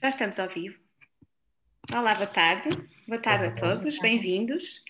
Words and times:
Já 0.00 0.10
estamos 0.10 0.38
ao 0.38 0.48
vivo. 0.48 0.78
Olá, 1.94 2.14
boa 2.14 2.26
tarde. 2.26 2.68
Boa 3.08 3.20
tarde 3.20 3.46
a 3.46 3.50
todos, 3.52 3.98
bem-vindos. 3.98 4.82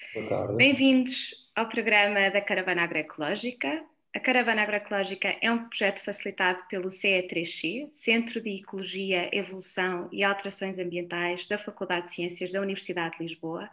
Bem-vindos 0.57 1.33
ao 1.55 1.69
programa 1.69 2.29
da 2.31 2.41
Caravana 2.41 2.83
Agroecológica. 2.83 3.85
A 4.13 4.19
Caravana 4.19 4.63
Agroecológica 4.63 5.37
é 5.41 5.53
um 5.53 5.69
projeto 5.69 6.03
facilitado 6.03 6.65
pelo 6.69 6.89
CE3C, 6.89 7.89
Centro 7.93 8.41
de 8.41 8.49
Ecologia, 8.49 9.29
Evolução 9.31 10.09
e 10.11 10.25
Alterações 10.25 10.79
Ambientais 10.79 11.47
da 11.47 11.57
Faculdade 11.57 12.07
de 12.07 12.15
Ciências 12.15 12.53
da 12.53 12.61
Universidade 12.61 13.17
de 13.19 13.25
Lisboa, 13.25 13.71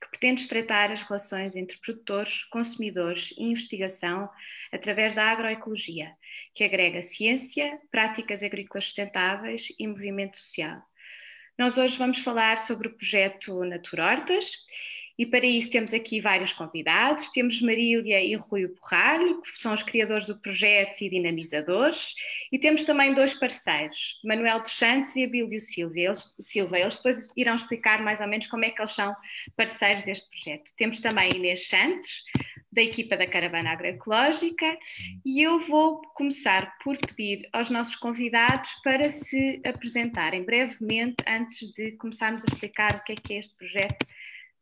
que 0.00 0.08
pretende 0.08 0.42
estreitar 0.42 0.92
as 0.92 1.02
relações 1.02 1.56
entre 1.56 1.78
produtores, 1.78 2.44
consumidores 2.44 3.34
e 3.36 3.42
investigação 3.44 4.30
através 4.70 5.14
da 5.14 5.24
agroecologia, 5.24 6.12
que 6.56 6.64
agrega 6.64 7.02
ciência, 7.02 7.78
práticas 7.90 8.42
agrícolas 8.42 8.84
sustentáveis 8.84 9.68
e 9.78 9.86
movimento 9.86 10.38
social. 10.38 10.80
Nós 11.58 11.76
hoje 11.76 11.98
vamos 11.98 12.18
falar 12.20 12.58
sobre 12.58 12.88
o 12.88 12.96
projeto 12.96 13.62
Naturortas 13.62 14.52
e 15.18 15.24
para 15.24 15.46
isso 15.46 15.70
temos 15.70 15.94
aqui 15.94 16.20
vários 16.20 16.52
convidados. 16.52 17.30
Temos 17.30 17.60
Marília 17.62 18.22
e 18.22 18.34
Rui 18.34 18.66
Borralho, 18.68 19.40
que 19.40 19.50
são 19.60 19.72
os 19.72 19.82
criadores 19.82 20.26
do 20.26 20.38
projeto 20.38 21.02
e 21.02 21.08
dinamizadores. 21.08 22.14
E 22.52 22.58
temos 22.58 22.84
também 22.84 23.14
dois 23.14 23.32
parceiros, 23.32 24.20
Manuel 24.24 24.60
dos 24.60 24.72
Santos 24.72 25.16
e 25.16 25.24
Abílio 25.24 25.60
Silva. 25.60 25.98
Eles, 25.98 26.34
Silva. 26.38 26.78
Eles 26.78 26.96
depois 26.96 27.26
irão 27.36 27.54
explicar 27.54 28.02
mais 28.02 28.20
ou 28.20 28.26
menos 28.26 28.46
como 28.46 28.64
é 28.64 28.70
que 28.70 28.80
eles 28.80 28.94
são 28.94 29.14
parceiros 29.56 30.04
deste 30.04 30.28
projeto. 30.28 30.72
Temos 30.76 31.00
também 31.00 31.30
Inês 31.34 31.66
Santos, 31.66 32.24
da 32.76 32.82
equipa 32.82 33.16
da 33.16 33.26
Caravana 33.26 33.70
Agroecológica, 33.70 34.66
e 35.24 35.40
eu 35.40 35.58
vou 35.60 36.02
começar 36.14 36.76
por 36.84 36.98
pedir 36.98 37.48
aos 37.50 37.70
nossos 37.70 37.96
convidados 37.96 38.70
para 38.84 39.08
se 39.08 39.62
apresentarem 39.64 40.44
brevemente 40.44 41.16
antes 41.26 41.72
de 41.72 41.92
começarmos 41.92 42.44
a 42.44 42.52
explicar 42.52 42.96
o 42.96 43.02
que 43.02 43.12
é 43.12 43.16
que 43.16 43.32
é 43.32 43.38
este 43.38 43.56
projeto 43.56 44.06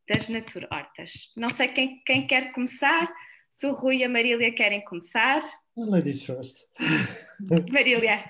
das 0.08 0.28
Naturhortas. 0.28 1.32
Não 1.36 1.48
sei 1.48 1.66
quem, 1.68 2.00
quem 2.06 2.24
quer 2.24 2.52
começar, 2.52 3.12
se 3.50 3.66
o 3.66 3.72
Rui 3.72 3.96
e 3.96 4.04
a 4.04 4.08
Marília 4.08 4.54
querem 4.54 4.84
começar. 4.84 5.42
Ladies 5.76 6.24
first. 6.24 6.58
Marília. 7.72 8.22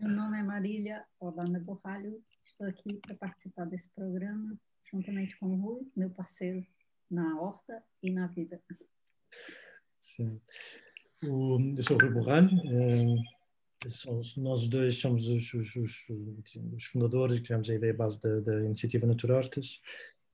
Meu 0.00 0.10
nome 0.10 0.38
é 0.38 0.42
Marília 0.42 1.04
Holanda 1.20 1.60
Borralho, 1.60 2.22
estou 2.46 2.66
aqui 2.66 2.96
para 3.06 3.14
participar 3.16 3.66
desse 3.66 3.90
programa, 3.90 4.56
juntamente 4.90 5.36
com 5.36 5.46
o 5.48 5.56
Rui, 5.56 5.86
meu 5.94 6.08
parceiro 6.08 6.64
na 7.10 7.40
horta 7.40 7.82
e 8.02 8.10
na 8.10 8.26
vida. 8.26 8.60
Sim. 10.00 10.40
O, 11.24 11.58
eu 11.76 11.82
sou 11.82 11.96
o 11.96 12.00
Rui 12.00 12.10
Borralho, 12.10 12.50
é, 12.70 13.88
somos, 13.88 14.36
nós 14.36 14.68
dois 14.68 14.98
somos 14.98 15.26
os, 15.26 15.54
os, 15.54 15.76
os, 15.76 16.06
os 16.74 16.84
fundadores, 16.84 17.40
criamos 17.40 17.68
a 17.68 17.74
ideia 17.74 17.94
base 17.94 18.20
da, 18.20 18.40
da 18.40 18.64
iniciativa 18.64 19.06
Naturhortas 19.06 19.80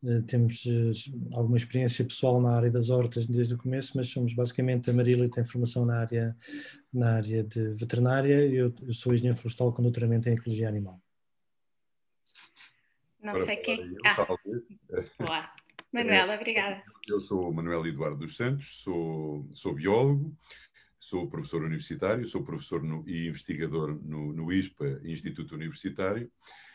eh, 0.06 0.20
temos 0.26 0.66
eh, 0.66 1.10
alguma 1.34 1.56
experiência 1.56 2.04
pessoal 2.04 2.38
na 2.40 2.54
área 2.54 2.70
das 2.70 2.90
hortas 2.90 3.26
desde 3.26 3.54
o 3.54 3.58
começo, 3.58 3.96
mas 3.96 4.08
somos 4.08 4.34
basicamente 4.34 4.90
a 4.90 4.92
Marília 4.92 5.30
tem 5.30 5.44
formação 5.44 5.86
na 5.86 6.00
área, 6.00 6.36
na 6.92 7.16
área 7.16 7.42
de 7.42 7.70
veterinária 7.70 8.46
e 8.46 8.54
eu, 8.54 8.74
eu 8.82 8.92
sou 8.92 9.14
engenheiro 9.14 9.38
florestal 9.38 9.72
com 9.72 9.82
doutoramento 9.82 10.28
em 10.28 10.34
ecologia 10.34 10.68
animal. 10.68 11.00
Não 13.22 13.38
sei 13.46 13.56
quem. 13.56 13.80
Eu, 13.80 14.00
ah. 14.04 14.26
Boa. 15.18 15.53
Manuela, 15.94 16.34
obrigada. 16.34 16.82
Eu 17.06 17.20
sou 17.20 17.52
Manuel 17.52 17.86
Eduardo 17.86 18.16
dos 18.16 18.36
Santos, 18.36 18.82
sou, 18.82 19.48
sou 19.54 19.72
biólogo, 19.72 20.36
sou 20.98 21.28
professor 21.28 21.62
universitário, 21.62 22.26
sou 22.26 22.42
professor 22.42 22.82
no, 22.82 23.08
e 23.08 23.28
investigador 23.28 23.96
no, 24.02 24.32
no 24.32 24.52
ISPA, 24.52 25.00
Instituto 25.04 25.54
Universitário. 25.54 26.28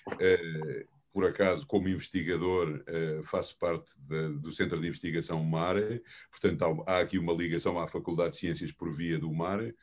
Uh, 0.07 0.87
por 1.11 1.25
acaso, 1.25 1.67
como 1.67 1.89
investigador, 1.89 2.81
uh, 2.87 3.23
faço 3.25 3.58
parte 3.58 3.91
de, 3.97 4.37
do 4.37 4.53
Centro 4.53 4.79
de 4.79 4.87
Investigação 4.87 5.43
MARE, 5.43 6.02
portanto, 6.31 6.83
há, 6.87 6.93
há, 6.93 6.99
aqui 7.02 7.19
uma 7.19 7.33
ligação 7.33 7.77
à 7.77 7.89
Faculdade 7.89 8.35
de 8.35 8.39
Ciências 8.39 8.71
por 8.71 8.95
via 8.95 9.19
do 9.19 9.33
MARE, 9.33 9.75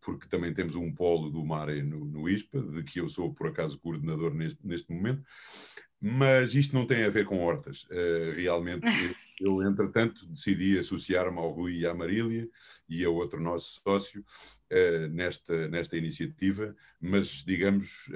porque 0.00 0.28
também 0.28 0.54
temos 0.54 0.76
um 0.76 0.94
polo 0.94 1.30
do 1.30 1.44
MARE 1.44 1.82
no, 1.82 2.04
no 2.04 2.28
ISPA, 2.28 2.60
de 2.60 2.84
que 2.84 3.00
eu 3.00 3.08
sou, 3.08 3.34
por 3.34 3.48
acaso, 3.48 3.76
coordenador 3.80 4.32
neste, 4.32 4.64
neste 4.64 4.92
momento. 4.92 5.24
Mas 6.06 6.54
isto 6.54 6.74
não 6.74 6.86
tem 6.86 7.02
a 7.04 7.08
ver 7.08 7.24
com 7.24 7.42
hortas. 7.42 7.84
Uh, 7.84 8.34
realmente, 8.36 8.86
eu, 9.40 9.62
eu, 9.62 9.68
entretanto, 9.68 10.26
decidi 10.26 10.78
associar-me 10.78 11.38
ao 11.38 11.50
Rui 11.50 11.78
e 11.78 11.86
à 11.86 11.94
Marília 11.94 12.46
e 12.88 13.02
a 13.04 13.08
outro 13.08 13.40
nosso 13.40 13.80
sócio 13.82 14.22
uh, 14.70 15.08
nesta, 15.08 15.66
nesta 15.68 15.96
iniciativa, 15.96 16.76
mas, 17.00 17.42
digamos 17.42 18.10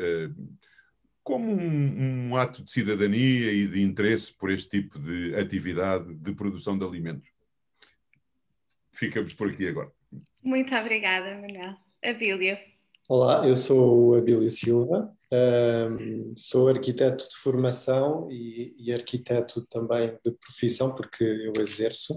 como 1.28 1.52
um, 1.52 2.30
um, 2.30 2.36
ato 2.38 2.64
de 2.64 2.72
cidadania 2.72 3.52
e 3.52 3.66
de 3.66 3.82
interesse 3.82 4.32
por 4.32 4.50
este 4.50 4.80
tipo 4.80 4.98
de 4.98 5.34
atividade 5.34 6.14
de 6.14 6.32
produção 6.32 6.78
de 6.78 6.86
alimentos. 6.86 7.28
Ficamos 8.94 9.34
por 9.34 9.50
aqui 9.50 9.68
agora. 9.68 9.92
Muito 10.42 10.74
obrigada, 10.74 11.34
Manuel. 11.34 11.76
Abílio. 12.02 12.56
Olá, 13.06 13.46
eu 13.46 13.56
sou 13.56 14.08
o 14.08 14.14
Abílio 14.14 14.50
Silva, 14.50 15.14
sou 16.36 16.68
arquiteto 16.68 17.28
de 17.28 17.36
formação 17.36 18.30
e, 18.30 18.74
e, 18.78 18.92
arquiteto 18.92 19.66
também 19.66 20.16
de 20.24 20.32
profissão, 20.32 20.94
porque 20.94 21.24
eu 21.24 21.52
exerço. 21.60 22.14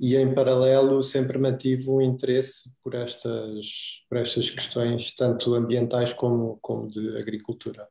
E 0.00 0.16
em 0.16 0.34
paralelo 0.34 1.02
sempre 1.02 1.38
mantive 1.38 1.88
um 1.88 2.00
interesse 2.00 2.70
por 2.82 2.94
estas, 2.94 4.04
por 4.08 4.18
estas 4.18 4.50
questões, 4.50 5.14
tanto 5.14 5.54
ambientais 5.54 6.12
como, 6.12 6.58
como 6.60 6.90
de 6.90 7.16
agricultura. 7.16 7.88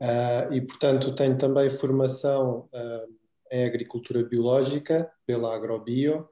Uh, 0.00 0.50
e, 0.54 0.60
portanto, 0.62 1.14
tenho 1.14 1.36
também 1.36 1.68
formação 1.68 2.70
uh, 2.72 3.18
em 3.52 3.64
agricultura 3.64 4.24
biológica 4.24 5.12
pela 5.26 5.54
Agrobio. 5.54 6.26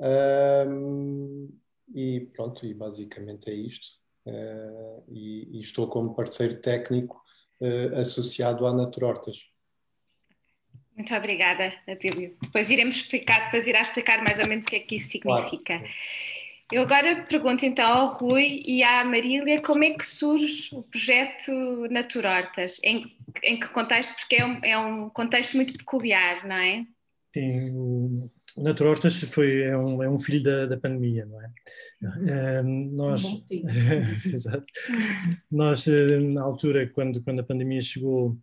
Uh, 0.00 1.52
e 1.94 2.20
pronto, 2.32 2.64
e 2.64 2.72
basicamente 2.72 3.50
é 3.50 3.54
isto. 3.54 4.01
E, 4.24 5.58
e, 5.58 5.60
estou 5.60 5.88
como 5.88 6.14
parceiro 6.14 6.60
técnico 6.60 7.22
associado 7.96 8.66
à 8.66 8.72
Naturortas. 8.72 9.38
Muito 10.96 11.14
obrigada, 11.14 11.72
Abílio. 11.88 12.36
Depois 12.42 12.70
iremos 12.70 12.96
explicar, 12.96 13.46
depois 13.46 13.66
irá 13.66 13.82
explicar 13.82 14.22
mais 14.22 14.38
ou 14.38 14.46
menos 14.46 14.66
o 14.66 14.68
que 14.68 14.76
é 14.76 14.80
que 14.80 14.96
isso 14.96 15.10
significa. 15.10 15.78
Claro. 15.78 15.92
Eu 16.72 16.82
agora 16.82 17.26
pergunto 17.28 17.66
então 17.66 17.86
ao 17.86 18.14
Rui 18.14 18.62
e 18.64 18.82
à 18.82 19.04
Marília 19.04 19.60
como 19.60 19.84
é 19.84 19.90
que 19.90 20.06
surge 20.06 20.74
o 20.74 20.82
projeto 20.82 21.52
Naturortas, 21.90 22.80
em, 22.82 23.14
em 23.42 23.60
que 23.60 23.68
contexto, 23.68 24.14
porque 24.14 24.36
é 24.36 24.46
um, 24.46 24.58
é 24.62 24.78
um 24.78 25.10
contexto 25.10 25.54
muito 25.54 25.74
peculiar, 25.74 26.46
não 26.46 26.56
é? 26.56 26.86
Sim, 27.34 28.30
o 28.56 28.62
Naturortas 28.62 29.14
foi, 29.22 29.62
é, 29.62 29.76
um, 29.76 30.02
é 30.02 30.08
um 30.08 30.18
filho 30.18 30.42
da, 30.42 30.66
da 30.66 30.76
pandemia, 30.76 31.26
não 31.26 31.40
é? 31.40 31.50
é 32.28 32.62
nós, 32.62 33.24
um 33.24 33.42
Exato. 34.32 34.64
nós, 35.50 35.86
eh, 35.86 36.18
na 36.18 36.42
altura, 36.42 36.88
quando, 36.88 37.22
quando 37.22 37.40
a 37.40 37.44
pandemia 37.44 37.80
chegou, 37.80 38.38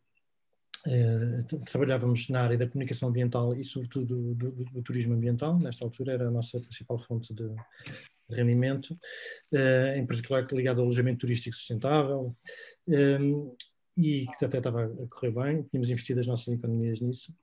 eh, 0.87 1.39
trabalhávamos 1.65 2.29
na 2.29 2.41
área 2.41 2.57
da 2.57 2.67
comunicação 2.67 3.09
ambiental 3.09 3.55
e, 3.55 3.63
sobretudo, 3.63 4.33
do, 4.33 4.51
do, 4.51 4.65
do, 4.65 4.81
turismo 4.81 5.13
ambiental. 5.13 5.57
Nesta 5.59 5.85
altura 5.85 6.13
era 6.13 6.27
a 6.27 6.31
nossa 6.31 6.59
principal 6.59 6.97
fonte 6.97 7.33
de, 7.33 7.49
rendimento, 8.35 8.97
uh, 9.51 9.95
em 9.95 10.05
particular 10.05 10.45
ligado 10.51 10.79
ao 10.79 10.85
alojamento 10.85 11.19
turístico 11.19 11.55
sustentável, 11.55 12.35
um, 12.87 12.93
ehm, 12.93 13.51
e 13.99 14.27
que 14.37 14.45
até 14.45 14.59
estava 14.59 14.85
a 14.85 15.07
correr 15.07 15.31
bem, 15.31 15.63
tínhamos 15.63 15.89
investido 15.89 16.19
as 16.19 16.27
nossas 16.27 16.47
economias 16.47 17.01
nisso, 17.01 17.35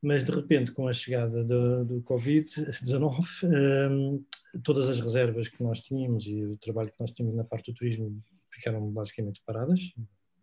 mas 0.00 0.22
de 0.22 0.30
repente, 0.30 0.72
com 0.72 0.86
a 0.86 0.92
chegada 0.92 1.42
do, 1.42 1.84
do 1.84 2.02
Covid-19, 2.02 3.42
um, 3.42 3.52
ehm, 3.52 4.24
todas 4.62 4.88
as 4.88 5.00
reservas 5.00 5.48
que 5.48 5.62
nós 5.62 5.80
tínhamos 5.80 6.26
e 6.26 6.44
o 6.44 6.56
trabalho 6.58 6.90
que 6.90 7.00
nós 7.00 7.10
tínhamos 7.10 7.36
na 7.36 7.44
parte 7.44 7.72
do 7.72 7.76
turismo 7.76 8.22
ficaram 8.50 8.88
basicamente 8.90 9.42
paradas, 9.44 9.80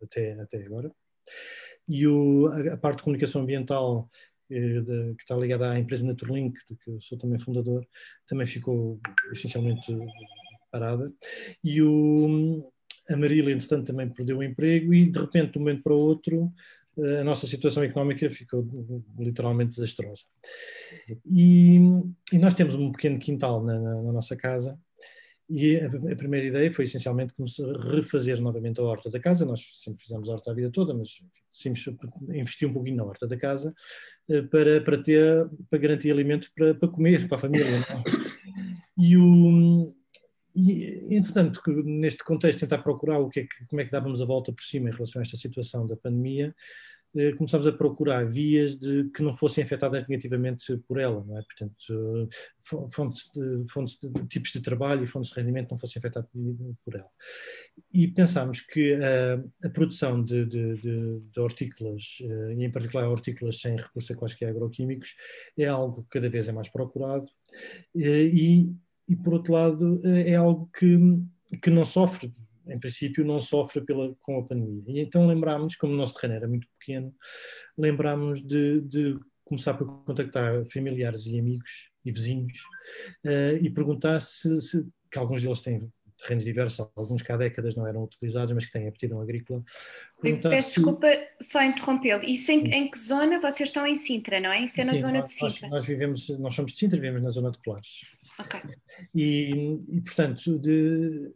até, 0.02 0.34
até 0.34 0.66
agora 0.66 0.92
e 1.88 2.08
o, 2.08 2.48
a, 2.48 2.78
parte 2.78 2.98
de 2.98 3.04
comunicação 3.04 3.42
ambiental 3.42 4.10
eh, 4.50 4.82
que 5.18 5.24
está 5.24 5.36
ligada 5.36 5.72
à 5.72 5.80
empresa 5.80 6.06
Naturlink, 6.06 6.58
de 6.70 6.76
que 6.78 6.90
eu 6.90 7.02
sou 7.02 7.18
também 7.18 7.40
fundador, 7.40 7.86
também 8.28 8.48
ficou 8.48 9.00
essencialmente 9.32 9.92
parada. 10.72 11.12
E 11.64 11.82
o, 11.82 12.72
a 13.10 13.18
Marília, 13.18 13.54
entretanto, 13.54 13.88
também 13.88 14.10
perdeu 14.10 14.38
o 14.38 14.44
emprego 14.44 14.94
e, 14.94 15.10
de 15.10 15.20
repente, 15.20 15.54
de 15.54 15.58
um 15.58 15.62
momento 15.62 15.84
para 15.84 15.94
o 15.94 16.00
outro, 16.00 16.54
eh, 16.98 17.22
a 17.22 17.24
nossa 17.24 17.48
situação 17.48 17.84
económica 17.84 18.30
ficou 18.30 18.66
literalmente 19.18 19.76
desastrosa. 19.76 20.24
E, 21.26 21.78
e 22.32 22.38
nós 22.38 22.54
temos 22.54 22.76
um 22.76 22.92
pequeno 22.92 23.20
quintal 23.20 23.64
na, 23.64 23.80
na, 23.80 24.02
na 24.02 24.12
nossa 24.14 24.36
casa 24.36 24.78
e 25.50 25.78
a, 25.78 25.88
a, 25.88 26.16
primeira 26.16 26.48
ideia 26.48 26.72
foi 26.72 26.86
essencialmente 26.86 27.34
refazer 27.92 28.42
novamente 28.42 28.80
a 28.80 28.84
horta 28.84 29.10
da 29.10 29.20
casa. 29.20 29.46
Nós 29.46 29.62
sempre 29.74 30.02
fizemos 30.02 30.30
a 30.30 30.34
horta 30.34 30.52
a 30.52 30.54
vida 30.54 30.72
toda, 30.72 30.94
mas 30.94 31.22
sempre 31.52 31.82
investi 32.30 32.66
um 32.66 32.74
pouquinho 32.74 32.98
na 32.98 33.04
horta 33.04 33.28
da 33.28 33.38
casa 33.38 33.74
eh, 34.30 34.42
para, 34.44 34.82
para, 34.82 35.02
ter, 35.02 35.48
para 35.70 35.80
garantir 35.80 36.12
alimento 36.12 36.50
para, 36.56 36.74
para 36.74 36.90
comer, 36.90 37.28
para 37.28 37.38
a 37.38 37.42
família. 37.42 37.78
É? 37.78 37.84
E, 38.98 39.18
o, 39.18 39.94
e 40.56 41.16
entretanto, 41.16 41.62
neste 41.84 42.24
contexto, 42.24 42.60
tentar 42.60 42.80
procurar 42.80 43.20
o 43.20 43.30
que 43.30 43.42
é 43.42 43.44
que, 43.44 43.66
como 43.68 43.82
é 43.82 43.86
que 43.86 43.92
dávamos 43.92 44.22
a 44.22 44.26
volta 44.26 44.52
por 44.52 44.64
cima 44.64 44.90
em 44.90 44.94
relação 44.94 45.20
a 45.20 45.24
esta 45.24 45.38
situação 45.38 45.88
da 45.88 45.96
pandemia, 45.96 46.54
eh, 47.16 47.32
começámos 47.34 47.68
a 47.68 47.72
procurar 47.72 48.26
vias 48.26 48.76
de, 48.78 49.10
que 49.12 49.22
não 49.22 49.36
fossem 49.36 49.64
afetadas 49.64 50.08
negativamente 50.08 50.78
por 50.88 51.00
ela, 51.00 51.24
não 51.24 51.38
é? 51.38 51.44
Portanto, 51.44 52.30
fontes 52.92 53.30
de, 53.36 53.72
fontes 53.72 54.00
de, 54.02 54.28
tipos 54.28 54.52
de 54.52 54.62
trabalho 54.62 55.04
e 55.04 55.08
fontes 55.08 55.30
de 55.32 55.40
rendimento 55.40 55.70
não 55.72 55.78
fossem 55.78 56.00
afetadas 56.00 56.30
por 56.84 56.96
ela. 56.96 57.10
E 57.92 58.08
pensámos 58.08 58.62
que 58.62 58.96
a, 58.96 59.68
a 59.68 59.70
produção 59.70 60.24
de, 60.24 60.46
de, 60.46 60.76
de, 60.78 61.40
hortícolas, 61.40 62.18
eh, 62.22 62.56
e 62.58 62.64
em 62.66 62.72
particular 62.72 63.08
hortícolas 63.08 63.60
sem 63.60 63.76
recurso 63.76 64.12
a 64.12 64.16
quaisquer 64.16 64.50
agroquímicos, 64.50 65.16
é 65.58 65.66
algo 65.66 66.04
que 66.04 66.10
cada 66.10 66.30
vez 66.30 66.50
é 66.50 66.52
mais 66.52 66.70
procurado 66.70 67.26
eh, 67.96 68.24
e, 68.26 68.74
e 69.14 69.16
por 69.16 69.34
outro 69.34 69.54
lado, 69.54 70.02
é 70.06 70.36
algo 70.36 70.70
que, 70.78 70.98
que 71.62 71.70
não 71.70 71.86
sofre 71.86 72.34
em 72.68 72.80
princípio, 72.80 73.26
não 73.26 73.40
sofre 73.40 73.82
pela, 73.82 74.16
com 74.22 74.40
a 74.40 74.44
pandemia. 74.44 74.84
E 74.88 75.00
então 75.00 75.28
lembrámos, 75.28 75.76
como 75.76 75.94
o 75.94 75.98
nosso 75.98 76.14
terreno 76.14 76.36
era 76.36 76.48
muito 76.48 76.68
pequeno, 76.80 77.14
lembrámos 77.78 78.42
de, 78.42 78.82
de 78.82 79.20
começar 79.44 79.74
por 79.74 79.86
contactar 80.06 80.66
familiares 80.72 81.26
e 81.26 81.40
amigos 81.40 81.90
e 82.06 82.12
vizinhos 82.12 82.60
uh, 83.26 83.58
e 83.62 83.70
perguntar 83.70 84.20
se, 84.20 84.62
se, 84.62 84.86
que 85.12 85.20
alguns 85.20 85.42
deles 85.42 85.62
têm 85.62 85.92
terrenos 86.22 86.44
diversos, 86.46 86.88
alguns 86.96 87.22
que 87.22 87.32
há 87.32 87.38
décadas 87.38 87.76
não 87.76 87.86
eram 87.86 88.04
utilizados, 88.04 88.54
mas 88.54 88.66
que 88.66 88.72
têm 88.72 88.88
aptidão 88.88 89.20
agrícola. 89.20 89.62
Peço 90.22 90.70
se... 90.70 90.76
desculpa 90.76 91.08
só 91.42 91.62
interrompê-lo. 91.62 92.24
Isso 92.24 92.50
em, 92.50 92.72
em, 92.72 92.90
que 92.90 92.98
zona 92.98 93.42
vocês 93.42 93.70
estão 93.70 93.86
em 93.86 93.98
Sintra, 93.98 94.40
não 94.40 94.50
é? 94.50 94.64
Isso 94.64 94.80
é 94.80 94.86
na 94.86 94.94
Sim, 94.94 95.02
zona 95.02 95.20
nós, 95.20 95.26
de 95.26 95.32
Sintra? 95.34 95.62
Nós, 95.64 95.72
nós, 95.72 95.86
vivemos, 95.86 96.30
nós 96.40 96.54
somos 96.56 96.72
de 96.72 96.78
Sintra, 96.78 96.98
vivemos 96.98 97.24
na 97.24 97.30
zona 97.30 97.52
de 97.52 97.58
Colares. 97.60 98.06
Ok. 98.40 98.60
E, 99.14 99.80
e 99.90 100.02
portanto, 100.02 100.60
de, 100.60 101.32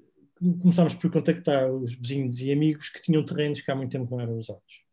começámos 0.62 0.96
por 0.96 1.12
contactar 1.12 1.72
os 1.72 1.94
vizinhos 1.96 2.42
e 2.42 2.52
amigos 2.52 2.90
que 2.90 3.02
tinham 3.02 3.26
terrenos 3.26 3.62
que 3.62 3.72
há 3.72 3.76
muito 3.76 3.92
tempo 3.92 4.10
não 4.12 4.22
eram 4.22 4.38
usados. 4.38 4.86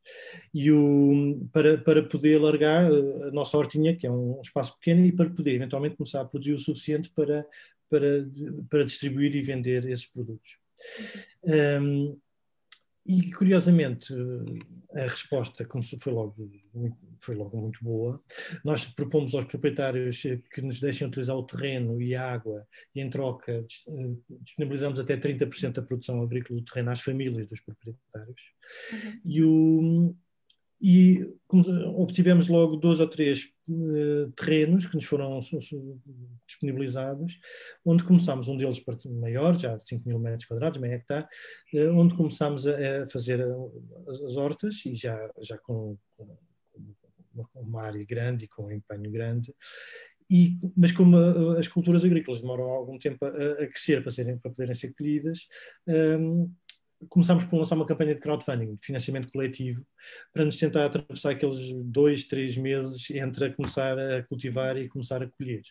E 0.53 0.71
o, 0.71 1.49
para, 1.53 1.79
para 1.79 2.03
poder 2.03 2.39
largar 2.39 2.85
a 2.87 3.31
nossa 3.31 3.57
hortinha, 3.57 3.97
que 3.97 4.07
é 4.07 4.11
um 4.11 4.41
espaço 4.41 4.77
pequeno, 4.79 5.05
e 5.05 5.13
para 5.13 5.31
poder 5.31 5.55
eventualmente 5.55 5.97
começar 5.97 6.21
a 6.21 6.25
produzir 6.25 6.53
o 6.53 6.59
suficiente 6.59 7.11
para, 7.11 7.47
para, 7.91 8.27
para 8.69 8.85
distribuir 8.85 9.35
e 9.35 9.43
vender 9.43 9.89
esses 9.89 10.07
produtos. 10.07 10.59
Uhum. 11.45 11.83
Um, 11.83 12.21
e 13.07 13.31
curiosamente 13.33 14.15
a 14.95 15.03
resposta 15.03 15.67
foi 16.01 16.13
logo, 16.13 16.51
foi 17.21 17.35
logo 17.35 17.57
muito 17.61 17.83
boa. 17.83 18.23
Nós 18.65 18.87
propomos 18.87 19.35
aos 19.35 19.45
proprietários 19.45 20.23
que 20.23 20.63
nos 20.63 20.81
deixem 20.81 21.07
utilizar 21.07 21.37
o 21.37 21.43
terreno 21.43 22.01
e 22.01 22.15
a 22.15 22.33
água 22.33 22.67
e 22.95 23.01
em 23.01 23.11
troca 23.11 23.53
eh, 23.53 24.15
disponibilizamos 24.43 24.99
até 24.99 25.17
30% 25.17 25.73
da 25.73 25.83
produção 25.83 26.23
agrícola 26.23 26.61
do 26.61 26.65
terreno 26.65 26.91
às 26.93 27.01
famílias 27.01 27.47
dos 27.49 27.61
proprietários. 27.61 28.43
Uhum. 28.93 29.21
E 29.25 29.43
o, 29.43 30.17
e 30.81 31.35
obtivemos 31.97 32.49
logo 32.49 32.77
dois 32.77 33.01
ou 33.01 33.07
três 33.07 33.51
uh, 33.69 34.31
terrenos 34.33 34.87
que 34.87 34.95
nos 34.95 35.05
foram 35.05 35.39
disponibilizados, 36.47 37.39
onde 37.85 38.05
começámos, 38.05 38.49
um 38.49 38.57
deles 38.57 38.83
maior, 39.07 39.59
já 39.59 39.77
de 39.77 39.89
5 39.89 40.09
mil 40.09 40.19
metros 40.19 40.47
quadrados, 40.47 40.81
meio 40.81 40.95
hectare, 40.95 41.27
uh, 41.75 41.97
onde 41.97 42.15
começámos 42.15 42.67
a, 42.67 43.05
a 43.05 43.09
fazer 43.09 43.43
as, 44.09 44.21
as 44.23 44.37
hortas 44.37 44.83
e 44.87 44.95
já, 44.95 45.31
já 45.41 45.59
com, 45.59 45.97
com, 46.17 46.37
uma 47.55 47.83
área 47.83 48.05
grande 48.05 48.45
e 48.45 48.49
com 48.49 48.67
um 48.67 48.71
empenho 48.71 49.11
grande. 49.11 49.55
E, 50.31 50.59
mas 50.77 50.91
como 50.91 51.17
as 51.59 51.69
culturas 51.69 52.05
agrícolas 52.05 52.41
demoram 52.41 52.65
algum 52.65 52.99
tempo 52.99 53.25
a, 53.25 53.29
a 53.29 53.67
crescer 53.67 54.03
para, 54.03 54.11
serem, 54.11 54.39
para 54.39 54.51
poderem 54.51 54.75
ser 54.75 54.95
colhidas, 54.95 55.47
um, 55.87 56.51
começámos 57.09 57.45
por 57.45 57.59
lançar 57.59 57.77
uma 57.77 57.87
campanha 57.87 58.15
de 58.15 58.21
crowdfunding, 58.21 58.75
de 58.75 58.85
financiamento 58.85 59.31
coletivo, 59.33 59.85
para 60.33 60.45
nos 60.45 60.57
tentar 60.57 60.87
atravessar 60.87 61.31
aqueles 61.31 61.73
dois, 61.85 62.25
três 62.25 62.57
meses 62.57 63.11
entre 63.11 63.47
a 63.47 63.53
começar 63.53 63.99
a 63.99 64.23
cultivar 64.23 64.77
e 64.77 64.89
começar 64.89 65.23
a 65.23 65.29
colher. 65.29 65.63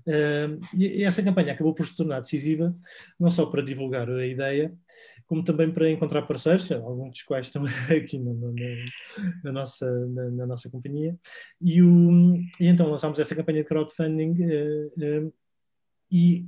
Uh, 0.00 0.60
e 0.76 1.02
essa 1.02 1.22
campanha 1.22 1.52
acabou 1.52 1.74
por 1.74 1.86
se 1.86 1.96
tornar 1.96 2.20
decisiva, 2.20 2.74
não 3.18 3.30
só 3.30 3.46
para 3.46 3.62
divulgar 3.62 4.08
a 4.10 4.26
ideia, 4.26 4.74
como 5.26 5.44
também 5.44 5.70
para 5.70 5.90
encontrar 5.90 6.22
parceiros, 6.22 6.70
alguns 6.72 7.10
dos 7.10 7.22
quais 7.22 7.46
estão 7.46 7.64
aqui 7.94 8.18
na, 8.18 8.32
na, 9.44 9.52
nossa, 9.52 10.06
na, 10.08 10.30
na, 10.30 10.46
nossa 10.46 10.70
companhia. 10.70 11.18
E, 11.60 11.82
o, 11.82 12.36
e, 12.60 12.66
então 12.66 12.90
lançámos 12.90 13.18
essa 13.18 13.34
campanha 13.34 13.62
de 13.62 13.68
crowdfunding 13.68 14.32
uh, 14.32 15.26
uh, 15.26 15.34
e 16.10 16.46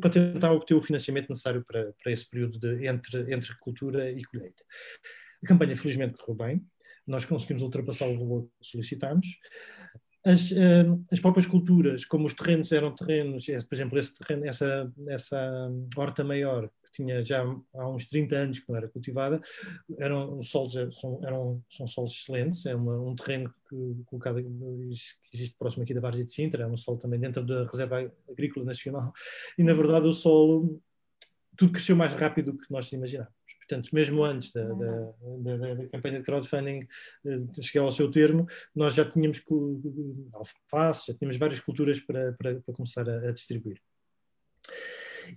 para 0.00 0.10
tentar 0.10 0.52
obter 0.52 0.74
o 0.74 0.80
financiamento 0.80 1.28
necessário 1.28 1.64
para, 1.66 1.92
para 2.02 2.12
esse 2.12 2.28
período 2.28 2.58
de, 2.58 2.86
entre, 2.86 3.32
entre 3.32 3.56
cultura 3.58 4.10
e 4.10 4.24
colheita. 4.24 4.62
A 5.42 5.46
campanha, 5.46 5.76
felizmente, 5.76 6.18
correu 6.18 6.36
bem. 6.36 6.66
Nós 7.06 7.24
conseguimos 7.24 7.62
ultrapassar 7.62 8.08
o 8.08 8.18
valor 8.18 8.48
que 8.60 8.68
solicitámos. 8.68 9.26
As, 10.24 10.50
uh, 10.50 11.04
as, 11.12 11.20
próprias 11.20 11.46
culturas, 11.46 12.04
como 12.04 12.26
os 12.26 12.34
terrenos 12.34 12.72
eram 12.72 12.94
terrenos, 12.94 13.46
por 13.46 13.74
exemplo, 13.74 14.00
terreno, 14.18 14.46
essa, 14.46 14.92
essa 15.08 15.70
horta 15.96 16.24
maior 16.24 16.68
tinha 16.96 17.24
já 17.24 17.42
há 17.74 17.88
uns 17.88 18.06
30 18.06 18.36
anos 18.36 18.58
que 18.58 18.68
não 18.68 18.76
era 18.76 18.88
cultivada, 18.88 19.40
eram 19.98 20.42
solos, 20.42 20.74
são, 20.98 21.20
eram, 21.22 21.62
são 21.68 21.86
solos 21.86 22.12
excelentes, 22.12 22.64
é 22.66 22.74
uma, 22.74 22.98
um 23.00 23.14
terreno 23.14 23.52
que, 23.68 24.04
colocado, 24.06 24.42
que 24.42 25.36
existe 25.36 25.56
próximo 25.58 25.82
aqui 25.82 25.94
da 25.94 26.00
Várzea 26.00 26.24
de 26.24 26.32
Sintra, 26.32 26.64
é 26.64 26.66
um 26.66 26.76
solo 26.76 26.98
também 26.98 27.20
dentro 27.20 27.44
da 27.44 27.66
Reserva 27.66 28.10
Agrícola 28.28 28.64
Nacional, 28.66 29.12
e 29.58 29.62
na 29.62 29.74
verdade 29.74 30.06
o 30.06 30.12
solo, 30.12 30.80
tudo 31.56 31.72
cresceu 31.72 31.96
mais 31.96 32.12
rápido 32.12 32.52
do 32.52 32.58
que 32.58 32.72
nós 32.72 32.90
imaginávamos. 32.92 33.36
Portanto, 33.68 33.90
mesmo 33.92 34.22
antes 34.22 34.52
da, 34.52 34.62
da, 34.62 35.12
da, 35.38 35.74
da, 35.74 35.88
campanha 35.88 36.18
de 36.20 36.24
crowdfunding 36.24 36.86
de 37.24 37.62
chegar 37.64 37.84
ao 37.84 37.90
seu 37.90 38.08
termo, 38.08 38.46
nós 38.72 38.94
já 38.94 39.04
tínhamos 39.04 39.42
alface, 40.32 41.08
já 41.08 41.18
tínhamos 41.18 41.36
várias 41.36 41.58
culturas 41.58 41.98
para, 41.98 42.32
para, 42.34 42.60
para 42.60 42.74
começar 42.74 43.08
a, 43.10 43.28
a 43.28 43.32
distribuir. 43.32 43.80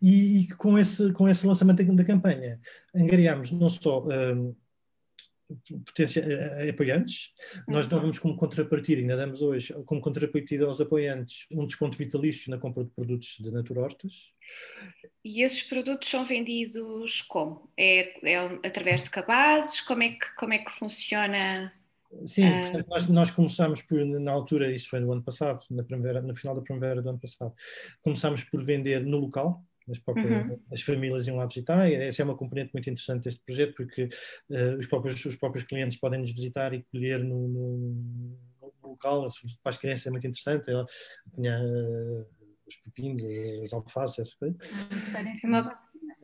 E, 0.01 0.41
e, 0.41 0.47
com, 0.49 0.77
esse, 0.77 1.11
com 1.13 1.27
esse 1.27 1.45
lançamento 1.45 1.83
da, 1.95 2.03
campanha, 2.03 2.59
angariámos 2.95 3.51
não 3.51 3.69
só 3.69 4.05
um, 4.07 4.55
potência, 5.85 6.23
uh, 6.23 6.69
apoiantes, 6.69 7.31
nós 7.67 7.85
uhum. 7.85 7.89
dávamos 7.89 8.19
como 8.19 8.35
contrapartida, 8.35 9.01
ainda 9.01 9.17
damos 9.17 9.41
hoje, 9.41 9.73
como 9.85 10.01
contrapartida 10.01 10.65
aos 10.65 10.79
apoiantes, 10.79 11.45
um 11.51 11.65
desconto 11.65 11.97
vitalício 11.97 12.51
na 12.51 12.57
compra 12.57 12.83
de 12.83 12.91
produtos 12.91 13.37
de 13.39 13.51
Naturortas. 13.51 14.31
E 15.23 15.41
esses 15.41 15.63
produtos 15.63 16.09
são 16.09 16.25
vendidos 16.25 17.21
como? 17.23 17.69
É, 17.77 18.31
é 18.31 18.37
através 18.65 19.03
de 19.03 19.09
cabazes? 19.09 19.81
Como 19.81 20.03
é 20.03 20.09
que, 20.09 20.35
como 20.35 20.53
é 20.53 20.59
que 20.59 20.71
funciona? 20.71 21.73
Sim, 22.25 22.47
uh... 22.49 22.61
portanto, 22.61 22.87
nós, 22.89 23.07
nós 23.07 23.31
começámos 23.31 23.81
por, 23.81 24.03
na 24.03 24.31
altura, 24.31 24.71
isso 24.71 24.89
foi 24.89 24.99
no 24.99 25.11
ano 25.11 25.23
passado, 25.23 25.63
na 25.69 25.83
primavera, 25.83 26.21
no 26.21 26.35
final 26.35 26.55
da 26.55 26.61
primavera 26.61 27.01
do 27.01 27.09
ano 27.09 27.19
passado, 27.19 27.53
começámos 28.01 28.43
por 28.43 28.63
vender 28.63 29.05
no 29.05 29.17
local, 29.17 29.63
as, 29.89 29.99
próprias, 29.99 30.47
uhum. 30.47 30.59
as 30.71 30.81
famílias 30.81 31.27
iam 31.27 31.37
lá 31.37 31.45
visitar. 31.45 31.91
Essa 31.91 32.21
é 32.21 32.25
uma 32.25 32.37
componente 32.37 32.71
muito 32.73 32.89
interessante 32.89 33.23
deste 33.23 33.41
projeto, 33.45 33.75
porque 33.75 34.09
uh, 34.49 34.77
os, 34.77 34.87
próprios, 34.87 35.23
os 35.25 35.35
próprios 35.35 35.65
clientes 35.65 35.97
podem 35.97 36.19
nos 36.19 36.31
visitar 36.31 36.73
e 36.73 36.83
colher 36.91 37.23
no, 37.23 37.47
no, 37.47 38.37
no 38.81 38.89
local, 38.89 39.27
para 39.63 39.69
as 39.71 39.77
crianças 39.77 40.07
é 40.07 40.11
muito 40.11 40.27
interessante. 40.27 40.69
Ela 40.69 40.85
tinha 41.35 41.59
uh, 41.59 42.25
os 42.67 42.77
pepinos, 42.77 43.23
as 43.63 43.73
alfaces, 43.73 44.19
essas 44.19 44.35
coisas. 44.35 44.57
Uma 44.91 44.97
experiência 44.97 45.49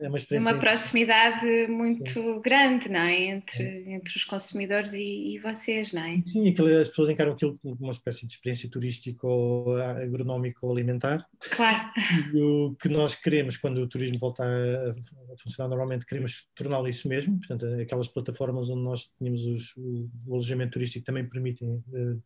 é 0.00 0.08
uma, 0.08 0.18
uma 0.40 0.58
proximidade 0.58 1.66
muito 1.68 2.10
Sim. 2.10 2.40
grande, 2.40 2.88
não 2.88 3.00
é? 3.00 3.16
Entre, 3.28 3.84
entre 3.92 4.16
os 4.16 4.24
consumidores 4.24 4.92
e, 4.92 5.34
e, 5.34 5.38
vocês, 5.38 5.92
não 5.92 6.02
é? 6.02 6.22
Sim, 6.24 6.54
as 6.80 6.88
pessoas 6.88 7.08
encaram 7.08 7.32
aquilo 7.32 7.58
como 7.58 7.76
uma 7.80 7.92
espécie 7.92 8.26
de 8.26 8.32
experiência 8.34 8.68
turística 8.70 9.26
ou 9.26 9.76
agronómica 9.76 10.58
ou 10.62 10.72
alimentar. 10.72 11.26
Claro. 11.50 11.90
E 12.34 12.40
o 12.40 12.76
que 12.80 12.88
nós 12.88 13.14
queremos, 13.14 13.56
quando 13.56 13.78
o 13.78 13.88
turismo 13.88 14.18
voltar 14.18 14.48
a, 14.48 14.90
a 14.90 15.38
funcionar 15.42 15.68
normalmente, 15.68 16.04
queremos 16.04 16.48
torná-lo 16.54 16.88
isso 16.88 17.08
mesmo. 17.08 17.38
Portanto, 17.38 17.66
aquelas 17.80 18.08
plataformas 18.08 18.68
onde 18.68 18.82
nós 18.82 19.10
tínhamos 19.18 19.46
os, 19.46 19.76
o, 19.76 20.10
o, 20.26 20.34
alojamento 20.34 20.72
turístico 20.72 21.06
também 21.06 21.26
permitem 21.26 21.82
uh, 21.88 22.22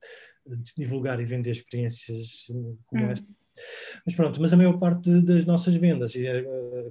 divulgar 0.76 1.20
e 1.20 1.24
vender 1.24 1.50
experiências 1.50 2.46
como 2.86 3.04
hum. 3.04 3.10
esta 3.10 3.26
mas 4.04 4.14
pronto, 4.14 4.40
mas 4.40 4.52
a 4.52 4.56
maior 4.56 4.78
parte 4.78 5.10
das 5.22 5.44
nossas 5.44 5.74
vendas, 5.76 6.14
e 6.14 6.26
a 6.26 6.42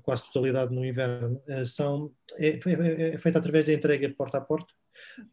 quase 0.01 0.25
totalidade 0.25 0.73
no 0.73 0.85
inverno, 0.85 1.41
eh, 1.47 1.65
são, 1.65 2.11
é, 2.37 2.59
é, 2.65 3.13
é 3.13 3.17
feita 3.17 3.39
através 3.39 3.65
da 3.65 3.73
entrega 3.73 4.13
porta 4.17 4.37
a 4.37 4.41
porta 4.41 4.73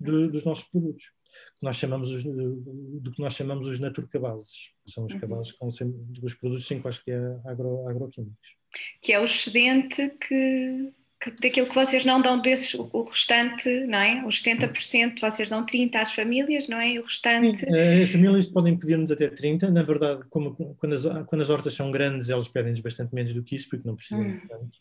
de, 0.01 0.29
dos 0.29 0.45
nossos 0.45 0.65
produtos. 0.65 1.13
Que 1.59 1.67
nós 1.67 1.77
chamamos 1.77 2.11
os, 2.11 2.25
do 2.25 3.13
que 3.13 3.21
nós 3.21 3.35
chamamos 3.35 3.67
os 3.67 3.79
naturcabazes, 3.79 4.71
que 4.85 4.91
são 4.91 5.05
os 5.05 5.13
uhum. 5.13 5.21
cabazes 5.21 5.53
com 5.53 5.69
os 5.69 6.35
produtos 6.35 6.67
sem 6.67 6.81
quaisquer 6.81 7.41
agro, 7.45 7.87
agroquímicos. 7.89 8.57
Que 9.03 9.13
é 9.13 9.21
o 9.21 9.25
excedente 9.25 10.09
que, 10.19 10.93
daquilo 11.41 11.67
que 11.67 11.75
vocês 11.75 12.05
não 12.05 12.21
dão 12.21 12.41
desses, 12.41 12.75
o 12.75 13.03
restante, 13.03 13.69
não 13.87 13.99
é? 13.99 14.25
Os 14.27 14.43
70% 14.43 15.21
vocês 15.21 15.51
dão 15.51 15.65
30 15.65 16.01
às 16.01 16.13
famílias, 16.13 16.69
não 16.69 16.79
é? 16.79 16.93
E 16.93 16.99
o 16.99 17.03
restante. 17.03 17.59
Sim, 17.59 17.75
eh, 17.75 18.03
as 18.03 18.11
famílias 18.11 18.47
podem 18.47 18.77
pedir-nos 18.77 19.11
até 19.11 19.29
30. 19.29 19.71
Na 19.71 19.83
verdade, 19.83 20.23
como, 20.31 20.55
quando, 20.55 20.95
as, 20.95 21.05
quando 21.27 21.41
as 21.41 21.51
hortas 21.51 21.75
são 21.75 21.91
grandes, 21.91 22.31
elas 22.31 22.49
pedem-nos 22.49 22.81
bastante 22.81 23.15
menos 23.15 23.33
do 23.33 23.43
que 23.43 23.57
isso, 23.57 23.69
porque 23.69 23.87
não 23.87 23.97
precisam 23.97 24.21
hum. 24.21 24.39
de 24.39 24.49
tanto. 24.49 24.79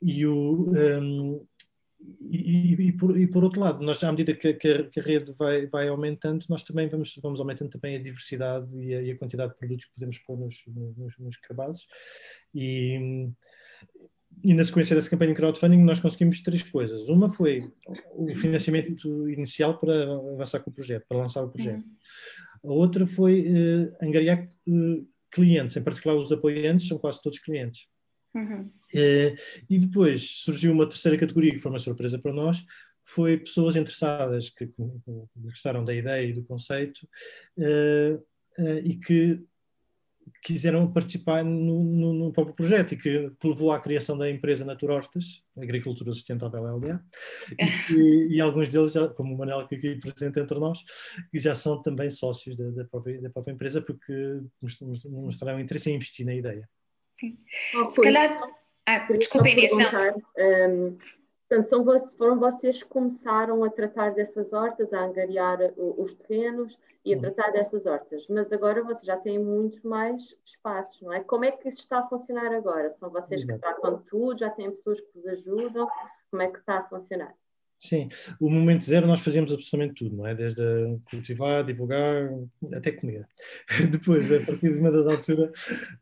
E 0.00 0.26
o. 0.26 0.72
Um, 0.72 1.46
e, 2.20 2.72
e, 2.88 2.92
por, 2.92 3.16
e, 3.16 3.26
por, 3.28 3.44
outro 3.44 3.60
lado, 3.60 3.84
nós, 3.84 4.02
à 4.02 4.10
medida 4.10 4.34
que, 4.34 4.54
que, 4.54 4.68
a, 4.68 4.84
que, 4.88 4.98
a, 4.98 5.02
rede 5.02 5.32
vai, 5.38 5.66
vai 5.66 5.86
aumentando, 5.86 6.44
nós 6.48 6.64
também 6.64 6.88
vamos, 6.88 7.14
vamos 7.22 7.38
aumentando 7.38 7.70
também 7.70 7.94
a 7.94 8.02
diversidade 8.02 8.76
e 8.76 9.10
a, 9.10 9.14
a 9.14 9.18
quantidade 9.18 9.52
de 9.52 9.58
produtos 9.58 9.84
que 9.84 9.94
podemos 9.94 10.18
pôr 10.18 10.36
nos, 10.36 10.62
nos, 10.66 11.18
nos 11.18 11.36
cabazes. 11.36 11.86
E, 12.52 13.28
e 14.42 14.54
na 14.54 14.64
sequência 14.64 14.96
dessa 14.96 15.08
campanha 15.08 15.30
de 15.30 15.36
crowdfunding 15.36 15.82
nós 15.82 16.00
conseguimos 16.00 16.42
três 16.42 16.62
coisas. 16.62 17.08
Uma 17.08 17.30
foi 17.30 17.70
o 18.14 18.34
financiamento 18.34 19.28
inicial 19.28 19.78
para 19.78 20.04
avançar 20.04 20.60
com 20.60 20.70
o 20.70 20.72
projeto, 20.72 21.06
para 21.08 21.18
lançar 21.18 21.42
o 21.42 21.48
projeto. 21.48 21.84
A 22.64 22.72
outra 22.72 23.06
foi 23.06 23.42
uh, 23.42 23.96
angariar 24.00 24.48
uh, 24.68 25.08
clientes, 25.30 25.76
em 25.76 25.82
particular 25.82 26.16
os 26.16 26.30
apoiantes, 26.30 26.88
são 26.88 26.98
quase 26.98 27.20
todos 27.20 27.38
clientes. 27.38 27.88
Uhum. 28.34 28.70
Uh, 28.94 29.36
e 29.68 29.78
depois 29.78 30.42
surgiu 30.44 30.72
uma 30.72 30.88
terceira 30.88 31.18
categoria 31.18 31.52
que 31.52 31.60
foi 31.60 31.70
uma 31.70 31.78
surpresa 31.78 32.18
para 32.18 32.32
nós, 32.32 32.64
foi 33.04 33.36
pessoas 33.36 33.74
interessadas 33.74 34.48
que, 34.48 34.66
que 34.66 34.74
gostaram 35.36 35.84
da 35.84 35.92
ideia 35.92 36.24
e 36.24 36.32
do 36.32 36.44
conceito 36.44 37.06
e 38.84 38.94
que 38.94 39.38
quiseram 40.42 40.92
participar 40.92 41.44
no, 41.44 41.82
no, 41.84 42.12
no, 42.12 42.32
próprio 42.32 42.54
projeto 42.54 42.94
e 42.94 42.96
que, 42.96 43.30
que, 43.38 43.48
levou 43.48 43.70
à 43.70 43.80
criação 43.80 44.18
da 44.18 44.30
empresa 44.30 44.64
Naturostas, 44.64 45.42
Agricultura 45.56 46.12
Sustentável 46.12 46.76
LDA, 46.76 47.02
e, 47.90 48.36
e, 48.36 48.40
alguns 48.40 48.68
deles, 48.68 48.92
já, 48.92 49.08
como 49.08 49.34
o 49.34 49.38
Manel 49.38 49.66
que 49.68 49.76
aqui 49.76 49.96
presente 49.96 50.40
entre 50.40 50.58
nós, 50.58 50.80
que 51.30 51.38
já 51.38 51.54
são 51.54 51.80
também 51.80 52.10
sócios 52.10 52.56
da, 52.56 52.70
da, 52.70 52.84
própria, 52.84 53.20
da 53.20 53.30
própria, 53.30 53.52
empresa 53.52 53.80
porque 53.80 54.40
mostraram 55.04 55.60
interesse 55.60 55.90
em 55.90 55.96
investir 55.96 56.26
na 56.26 56.34
ideia. 56.34 56.68
Sim. 57.12 57.38
Oh, 57.76 57.90
Se 57.90 58.00
calhar... 58.00 58.40
Ah, 58.84 59.06
desculpa, 59.12 59.48
Inês, 59.48 59.70
não. 59.70 60.16
Um, 60.36 60.98
portanto, 61.52 61.68
são, 61.68 61.84
foram 62.16 62.38
vocês 62.38 62.82
que 62.82 62.88
começaram 62.88 63.62
a 63.62 63.70
tratar 63.70 64.14
dessas 64.14 64.52
hortas, 64.52 64.92
a 64.92 65.04
angariar 65.04 65.58
os 65.76 66.14
terrenos, 66.14 66.78
e 67.04 67.12
a 67.12 67.16
uhum. 67.16 67.22
tratar 67.22 67.50
dessas 67.50 67.84
hortas. 67.84 68.24
Mas 68.28 68.50
agora 68.52 68.82
vocês 68.82 69.04
já 69.04 69.16
têm 69.16 69.38
muito 69.38 69.86
mais 69.86 70.34
espaços, 70.46 71.00
não 71.02 71.12
é? 71.12 71.20
Como 71.20 71.44
é 71.44 71.50
que 71.50 71.68
isso 71.68 71.82
está 71.82 71.98
a 71.98 72.08
funcionar 72.08 72.52
agora? 72.54 72.94
São 72.98 73.10
vocês 73.10 73.40
Exato. 73.42 73.58
que 73.58 73.64
tratam 73.64 73.98
de 73.98 74.04
tudo, 74.04 74.38
já 74.38 74.50
têm 74.50 74.70
pessoas 74.70 75.00
que 75.00 75.06
vos 75.14 75.26
ajudam? 75.26 75.88
Como 76.30 76.42
é 76.42 76.48
que 76.48 76.58
está 76.58 76.78
a 76.78 76.84
funcionar? 76.84 77.34
Sim, 77.78 78.08
o 78.40 78.48
momento 78.48 78.84
zero 78.84 79.08
nós 79.08 79.20
fazíamos 79.20 79.52
absolutamente 79.52 80.04
tudo, 80.04 80.16
não 80.16 80.26
é? 80.26 80.36
Desde 80.36 80.62
cultivar, 81.10 81.64
divulgar, 81.64 82.30
até 82.72 82.92
comer. 82.92 83.26
Depois, 83.90 84.30
a 84.32 84.38
partir 84.38 84.72
de 84.72 84.78
uma 84.78 84.92
dada 84.92 85.10
altura, 85.10 85.50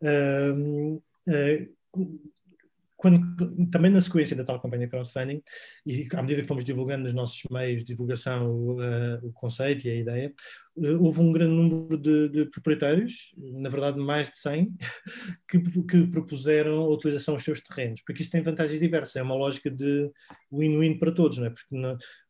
uh, 0.03 0.97
uh, 0.97 2.21
quando, 3.01 3.19
também 3.71 3.91
na 3.91 3.99
sequência 3.99 4.37
da 4.37 4.45
tal 4.45 4.61
campanha 4.61 4.87
crowdfunding, 4.87 5.43
e 5.87 6.07
à 6.13 6.21
medida 6.21 6.43
que 6.43 6.47
fomos 6.47 6.67
divulgando 6.67 7.05
nos 7.05 7.15
nossos 7.15 7.43
meios 7.51 7.81
de 7.81 7.87
divulgação 7.87 8.77
uh, 8.77 9.27
o 9.27 9.33
conceito 9.33 9.87
e 9.87 9.91
a 9.91 9.95
ideia, 9.95 10.35
uh, 10.77 11.03
houve 11.03 11.23
um 11.23 11.33
grande 11.33 11.55
número 11.55 11.97
de, 11.97 12.29
de, 12.29 12.45
proprietários, 12.51 13.35
na 13.39 13.71
verdade 13.71 13.99
mais 13.99 14.29
de 14.29 14.37
100, 14.37 14.77
que, 15.49 15.61
que, 15.61 16.07
propuseram 16.09 16.81
a 16.81 16.89
utilização 16.89 17.37
dos 17.37 17.43
seus 17.43 17.63
terrenos, 17.63 18.03
porque 18.05 18.21
isso 18.21 18.31
tem 18.31 18.43
vantagens 18.43 18.79
diversas, 18.79 19.17
é 19.17 19.23
uma 19.23 19.35
lógica 19.35 19.71
de 19.71 20.11
win-win 20.53 20.99
para 20.99 21.11
todos, 21.11 21.39
não 21.39 21.47
é? 21.47 21.51
porque 21.51 21.75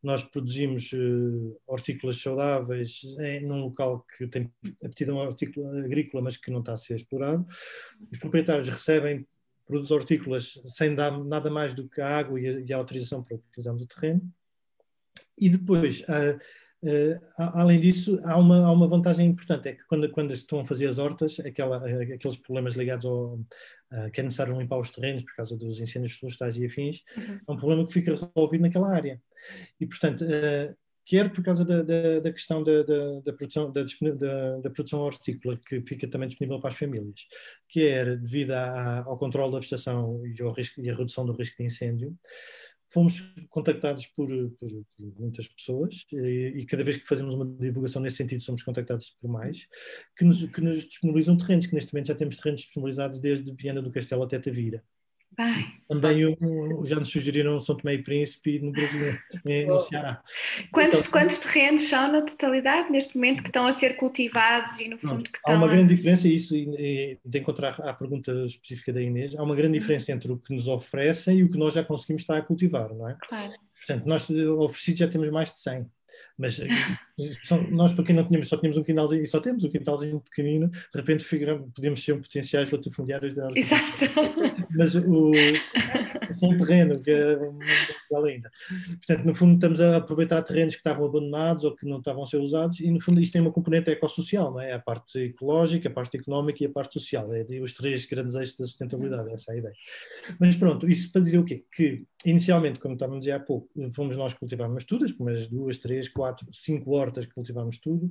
nós 0.00 0.22
produzimos 0.22 0.92
uh, 0.92 1.60
hortícolas 1.66 2.22
saudáveis 2.22 3.00
em, 3.18 3.44
num 3.44 3.62
local 3.62 4.06
que 4.16 4.24
tem 4.28 4.48
aptidão 4.84 5.20
agrícola, 5.20 6.22
mas 6.22 6.36
que 6.36 6.52
não 6.52 6.60
está 6.60 6.74
a 6.74 6.76
ser 6.76 6.94
explorado, 6.94 7.44
os 8.12 8.20
proprietários 8.20 8.68
recebem 8.68 9.26
produtos 9.70 9.90
hortícolas 9.90 10.60
sem 10.66 10.94
dar 10.94 11.12
nada 11.24 11.48
mais 11.48 11.72
do 11.72 11.88
que 11.88 12.00
a 12.00 12.18
água 12.18 12.40
e 12.40 12.48
a, 12.48 12.60
e 12.60 12.72
a 12.72 12.76
autorização 12.76 13.22
para 13.22 13.36
utilizarmos 13.36 13.82
o 13.82 13.86
terreno. 13.86 14.20
E 15.38 15.48
depois, 15.48 16.00
uh, 16.00 16.36
uh, 16.86 17.20
além 17.36 17.80
disso, 17.80 18.18
há 18.24 18.36
uma, 18.36 18.66
há 18.66 18.72
uma 18.72 18.88
vantagem 18.88 19.26
importante, 19.26 19.68
é 19.68 19.72
que 19.74 19.84
quando, 19.84 20.10
quando 20.10 20.32
estão 20.32 20.60
a 20.60 20.64
fazer 20.64 20.86
as 20.86 20.98
hortas, 20.98 21.38
aquela, 21.40 21.78
aqueles 22.14 22.36
problemas 22.36 22.74
ligados 22.74 23.06
ao 23.06 23.34
uh, 23.34 24.10
que 24.12 24.20
é 24.20 24.24
necessário 24.24 24.58
limpar 24.58 24.78
os 24.78 24.90
terrenos 24.90 25.22
por 25.22 25.34
causa 25.36 25.56
dos 25.56 25.80
incêndios 25.80 26.12
florestais 26.12 26.56
e 26.56 26.66
afins, 26.66 27.02
uhum. 27.16 27.40
é 27.48 27.52
um 27.52 27.56
problema 27.56 27.86
que 27.86 27.92
fica 27.92 28.10
resolvido 28.10 28.62
naquela 28.62 28.92
área. 28.92 29.22
E, 29.80 29.86
portanto, 29.86 30.24
quer 31.10 31.28
por 31.32 31.42
causa 31.42 31.64
da, 31.64 31.82
da, 31.82 32.20
da 32.20 32.32
questão 32.32 32.62
da, 32.62 32.84
da, 32.84 33.32
produção, 33.32 33.72
da, 33.72 34.70
produção 34.70 35.00
hortícola, 35.00 35.56
que 35.56 35.80
fica 35.80 36.06
também 36.06 36.28
disponível 36.28 36.60
para 36.60 36.70
as 36.70 36.78
famílias, 36.78 37.26
quer 37.68 38.16
devido 38.16 38.52
à, 38.52 39.02
ao 39.04 39.18
controle 39.18 39.50
da 39.50 39.58
vegetação 39.58 40.24
e, 40.24 40.40
ao 40.40 40.52
risco, 40.52 40.80
e 40.80 40.88
à 40.88 40.94
redução 40.94 41.26
do 41.26 41.32
risco 41.32 41.56
de 41.56 41.64
incêndio, 41.64 42.16
fomos 42.90 43.20
contactados 43.48 44.06
por, 44.06 44.28
por, 44.28 44.70
por 44.96 45.20
muitas 45.20 45.48
pessoas 45.48 46.06
e, 46.12 46.52
e, 46.58 46.66
cada 46.66 46.84
vez 46.84 46.96
que 46.96 47.08
fazemos 47.08 47.34
uma 47.34 47.44
divulgação 47.44 48.00
nesse 48.00 48.18
sentido 48.18 48.42
somos 48.42 48.62
contactados 48.62 49.10
por 49.20 49.28
mais, 49.28 49.66
que 50.16 50.24
nos, 50.24 50.46
que 50.46 50.60
nos 50.60 50.84
disponibilizam 50.84 51.36
terrenos, 51.36 51.66
que 51.66 51.74
neste 51.74 51.92
momento 51.92 52.06
já 52.06 52.14
temos 52.14 52.36
terrenos 52.36 52.60
disponibilizados 52.60 53.18
desde 53.18 53.52
Viana 53.52 53.82
do 53.82 53.90
Castelo 53.90 54.22
até 54.22 54.38
Tavira. 54.38 54.80
Também 55.88 56.26
um, 56.40 56.84
já 56.84 56.96
nos 56.96 57.10
sugeriram 57.10 57.58
São 57.60 57.76
Tomé 57.76 57.94
e 57.94 58.02
Príncipe 58.02 58.58
no 58.58 58.72
Brasil, 58.72 59.16
no 59.66 59.78
Ceará. 59.78 60.22
Quantos, 60.72 61.00
então, 61.00 61.10
quantos 61.12 61.38
terrenos 61.38 61.82
são 61.82 62.12
na 62.12 62.22
totalidade 62.22 62.90
neste 62.90 63.16
momento 63.16 63.42
que 63.42 63.48
estão 63.48 63.66
a 63.66 63.72
ser 63.72 63.96
cultivados 63.96 64.78
e 64.78 64.88
no 64.88 64.98
fundo 64.98 65.24
que 65.24 65.38
estão 65.38 65.54
Há 65.54 65.56
uma 65.56 65.68
grande 65.68 65.94
diferença, 65.94 66.28
isso 66.28 66.54
de 66.54 67.38
encontrar 67.38 67.80
a 67.80 67.94
pergunta 67.94 68.32
específica 68.44 68.92
da 68.92 69.00
Inês, 69.00 69.34
há 69.34 69.42
uma 69.42 69.54
grande 69.54 69.74
uhum. 69.74 69.80
diferença 69.80 70.12
entre 70.12 70.30
o 70.32 70.38
que 70.38 70.54
nos 70.54 70.68
oferecem 70.68 71.38
e 71.38 71.44
o 71.44 71.50
que 71.50 71.58
nós 71.58 71.74
já 71.74 71.82
conseguimos 71.82 72.22
estar 72.22 72.36
a 72.36 72.42
cultivar, 72.42 72.92
não 72.94 73.08
é? 73.08 73.16
Claro. 73.20 73.52
Portanto, 73.74 74.06
nós 74.06 74.28
oferecidos 74.28 75.00
já 75.00 75.08
temos 75.08 75.30
mais 75.30 75.52
de 75.52 75.60
100. 75.60 75.86
Mas 76.40 76.58
eh, 76.58 76.68
são, 77.44 77.62
nós, 77.70 77.92
para 77.92 78.02
quem 78.02 78.16
não 78.16 78.26
tínhamos, 78.26 78.48
só 78.48 78.56
tínhamos 78.56 78.78
um 78.78 78.82
quintalzinho, 78.82 79.22
e 79.22 79.26
só 79.26 79.40
temos 79.40 79.62
um 79.62 79.68
quintalzinho 79.68 80.20
pequenino, 80.20 80.70
de 80.70 80.78
repente 80.94 81.22
podíamos 81.74 82.02
ser 82.02 82.14
potenciais 82.18 82.70
latifundiários 82.70 83.34
da 83.34 83.50
Exato. 83.54 84.06
Mas 84.70 84.94
o, 84.94 85.32
sem 86.34 86.56
terreno, 86.56 86.98
que 87.00 87.10
é 87.10 87.38
ainda. 88.16 88.50
Portanto, 88.86 89.24
no 89.24 89.34
fundo, 89.34 89.54
estamos 89.54 89.80
a 89.80 89.96
aproveitar 89.96 90.42
terrenos 90.42 90.74
que 90.74 90.80
estavam 90.80 91.06
abandonados 91.06 91.64
ou 91.64 91.74
que 91.74 91.86
não 91.86 91.98
estavam 91.98 92.22
a 92.22 92.26
ser 92.26 92.38
usados, 92.38 92.80
e 92.80 92.90
no 92.90 93.00
fundo, 93.00 93.20
isto 93.20 93.32
tem 93.32 93.40
uma 93.40 93.52
componente 93.52 93.90
ecossocial, 93.90 94.52
não 94.52 94.60
é? 94.60 94.72
A 94.72 94.78
parte 94.78 95.18
ecológica, 95.18 95.88
a 95.88 95.92
parte 95.92 96.16
económica 96.16 96.62
e 96.62 96.66
a 96.66 96.70
parte 96.70 96.94
social. 96.94 97.32
É 97.34 97.44
os 97.60 97.72
três 97.72 98.06
grandes 98.06 98.34
eixos 98.34 98.56
da 98.56 98.66
sustentabilidade, 98.66 99.32
essa 99.32 99.52
é 99.52 99.54
a 99.54 99.58
ideia. 99.58 99.74
Mas 100.38 100.56
pronto, 100.56 100.88
isso 100.88 101.10
para 101.12 101.22
dizer 101.22 101.38
o 101.38 101.44
quê? 101.44 101.64
Que 101.74 102.04
inicialmente, 102.24 102.78
como 102.78 102.94
estávamos 102.94 103.18
a 103.18 103.20
dizer 103.20 103.32
há 103.32 103.40
pouco, 103.40 103.68
fomos 103.94 104.16
nós 104.16 104.34
que 104.34 104.40
tudo, 104.86 105.04
as 105.04 105.12
primeiras 105.12 105.48
duas, 105.48 105.78
três, 105.78 106.08
quatro, 106.08 106.46
cinco 106.52 106.92
hortas 106.92 107.26
que 107.26 107.34
cultivámos 107.34 107.78
tudo. 107.78 108.10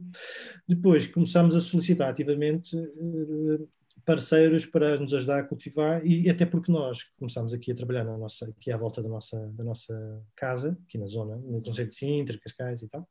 Depois 0.67 1.07
começámos 1.07 1.55
a 1.55 1.61
solicitar 1.61 2.09
ativamente 2.09 2.75
uh, 2.75 3.67
parceiros 4.05 4.65
para 4.65 4.99
nos 4.99 5.13
ajudar 5.13 5.39
a 5.39 5.43
cultivar 5.43 6.05
e 6.05 6.29
até 6.29 6.45
porque 6.45 6.71
nós 6.71 7.03
começámos 7.17 7.53
aqui 7.53 7.71
a 7.71 7.75
trabalhar 7.75 8.03
na 8.03 8.17
nossa, 8.17 8.45
aqui 8.45 8.71
à 8.71 8.77
volta 8.77 9.01
da 9.01 9.09
nossa, 9.09 9.37
da 9.53 9.63
nossa 9.63 10.23
casa, 10.35 10.77
aqui 10.85 10.97
na 10.97 11.05
zona, 11.05 11.35
no 11.37 11.61
Conselho 11.61 11.89
de 11.89 11.95
Sintra, 11.95 12.39
Cascais 12.39 12.81
e 12.81 12.87
tal, 12.87 13.07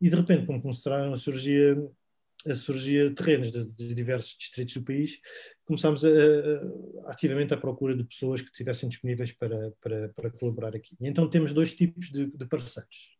e 0.00 0.08
de 0.08 0.16
repente 0.16 0.46
como 0.46 0.62
começaram 0.62 1.12
a 1.12 1.16
surgir 1.16 1.76
a 2.46 2.54
surgir 2.54 3.14
terrenos 3.14 3.50
de, 3.50 3.64
de, 3.64 3.94
diversos 3.94 4.36
distritos 4.36 4.74
do 4.74 4.82
país, 4.82 5.18
começámos 5.64 6.04
a, 6.04 6.08
a, 6.10 7.10
ativamente 7.10 7.54
à 7.54 7.56
procura 7.56 7.96
de 7.96 8.04
pessoas 8.04 8.42
que 8.42 8.50
estivessem 8.50 8.86
disponíveis 8.86 9.32
para, 9.32 9.72
para, 9.80 10.10
para 10.10 10.30
colaborar 10.30 10.76
aqui. 10.76 10.94
E 11.00 11.08
então 11.08 11.26
temos 11.30 11.54
dois 11.54 11.74
tipos 11.74 12.10
de, 12.10 12.26
de 12.26 12.44
parceiros 12.44 13.16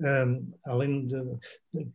um, 0.00 0.52
além 0.64 1.06
de, 1.06 1.16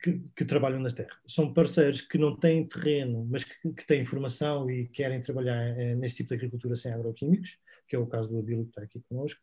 que, 0.01 0.21
que, 0.35 0.45
trabalham 0.45 0.79
na 0.79 0.89
terra. 0.89 1.17
São 1.27 1.53
parceiros 1.53 2.01
que 2.01 2.17
não 2.17 2.37
têm 2.37 2.67
terreno, 2.67 3.25
mas 3.29 3.43
que, 3.43 3.73
que 3.73 3.85
têm 3.85 4.05
formação 4.05 4.69
e 4.69 4.87
querem 4.87 5.21
trabalhar 5.21 5.61
é, 5.79 5.95
nesse 5.95 6.15
tipo 6.15 6.29
de 6.29 6.35
agricultura 6.35 6.75
sem 6.75 6.91
agroquímicos, 6.91 7.57
que 7.87 7.95
é 7.95 7.99
o 7.99 8.07
caso 8.07 8.29
do 8.29 8.39
Abílio 8.39 8.63
que 8.65 8.71
está 8.71 8.81
aqui 8.81 9.01
connosco, 9.07 9.41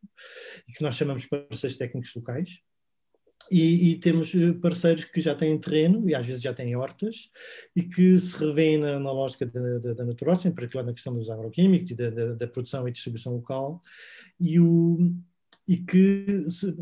e 0.69 0.73
que 0.73 0.83
nós 0.83 0.95
chamamos 0.95 1.27
parceiros 1.27 1.77
técnicos 1.77 2.15
locais. 2.15 2.59
E, 3.51 3.93
e, 3.93 3.99
temos 3.99 4.33
eh, 4.35 4.53
parceiros 4.53 5.05
que 5.05 5.21
já 5.21 5.35
têm 5.35 5.59
terreno 5.59 6.09
e 6.09 6.15
às 6.15 6.25
vezes 6.25 6.43
já 6.43 6.55
têm 6.55 6.77
hortas 6.77 7.31
e 7.75 7.83
que 7.83 8.17
se 8.17 8.37
revêem 8.37 8.79
na, 8.79 9.01
na 9.01 9.11
lógica 9.11 9.45
da, 9.47 9.79
da, 9.79 9.95
da 9.95 10.05
natureza, 10.05 10.47
em 10.47 10.53
particular 10.53 10.85
na 10.85 10.93
questão 10.93 11.15
dos 11.15 11.29
agroquímicos 11.29 11.91
e 11.91 11.95
da, 11.97 12.11
da, 12.11 12.35
da 12.35 12.47
produção 12.47 12.87
e 12.87 12.93
distribuição 12.93 13.35
local. 13.35 13.81
E 14.39 14.61
o, 14.61 15.13
e 15.71 15.77
que 15.77 16.51
se 16.51 16.73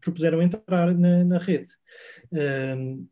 propuseram 0.00 0.40
entrar 0.40 0.94
na, 0.94 1.22
na 1.22 1.36
rede. 1.36 1.70
Um, 2.32 3.06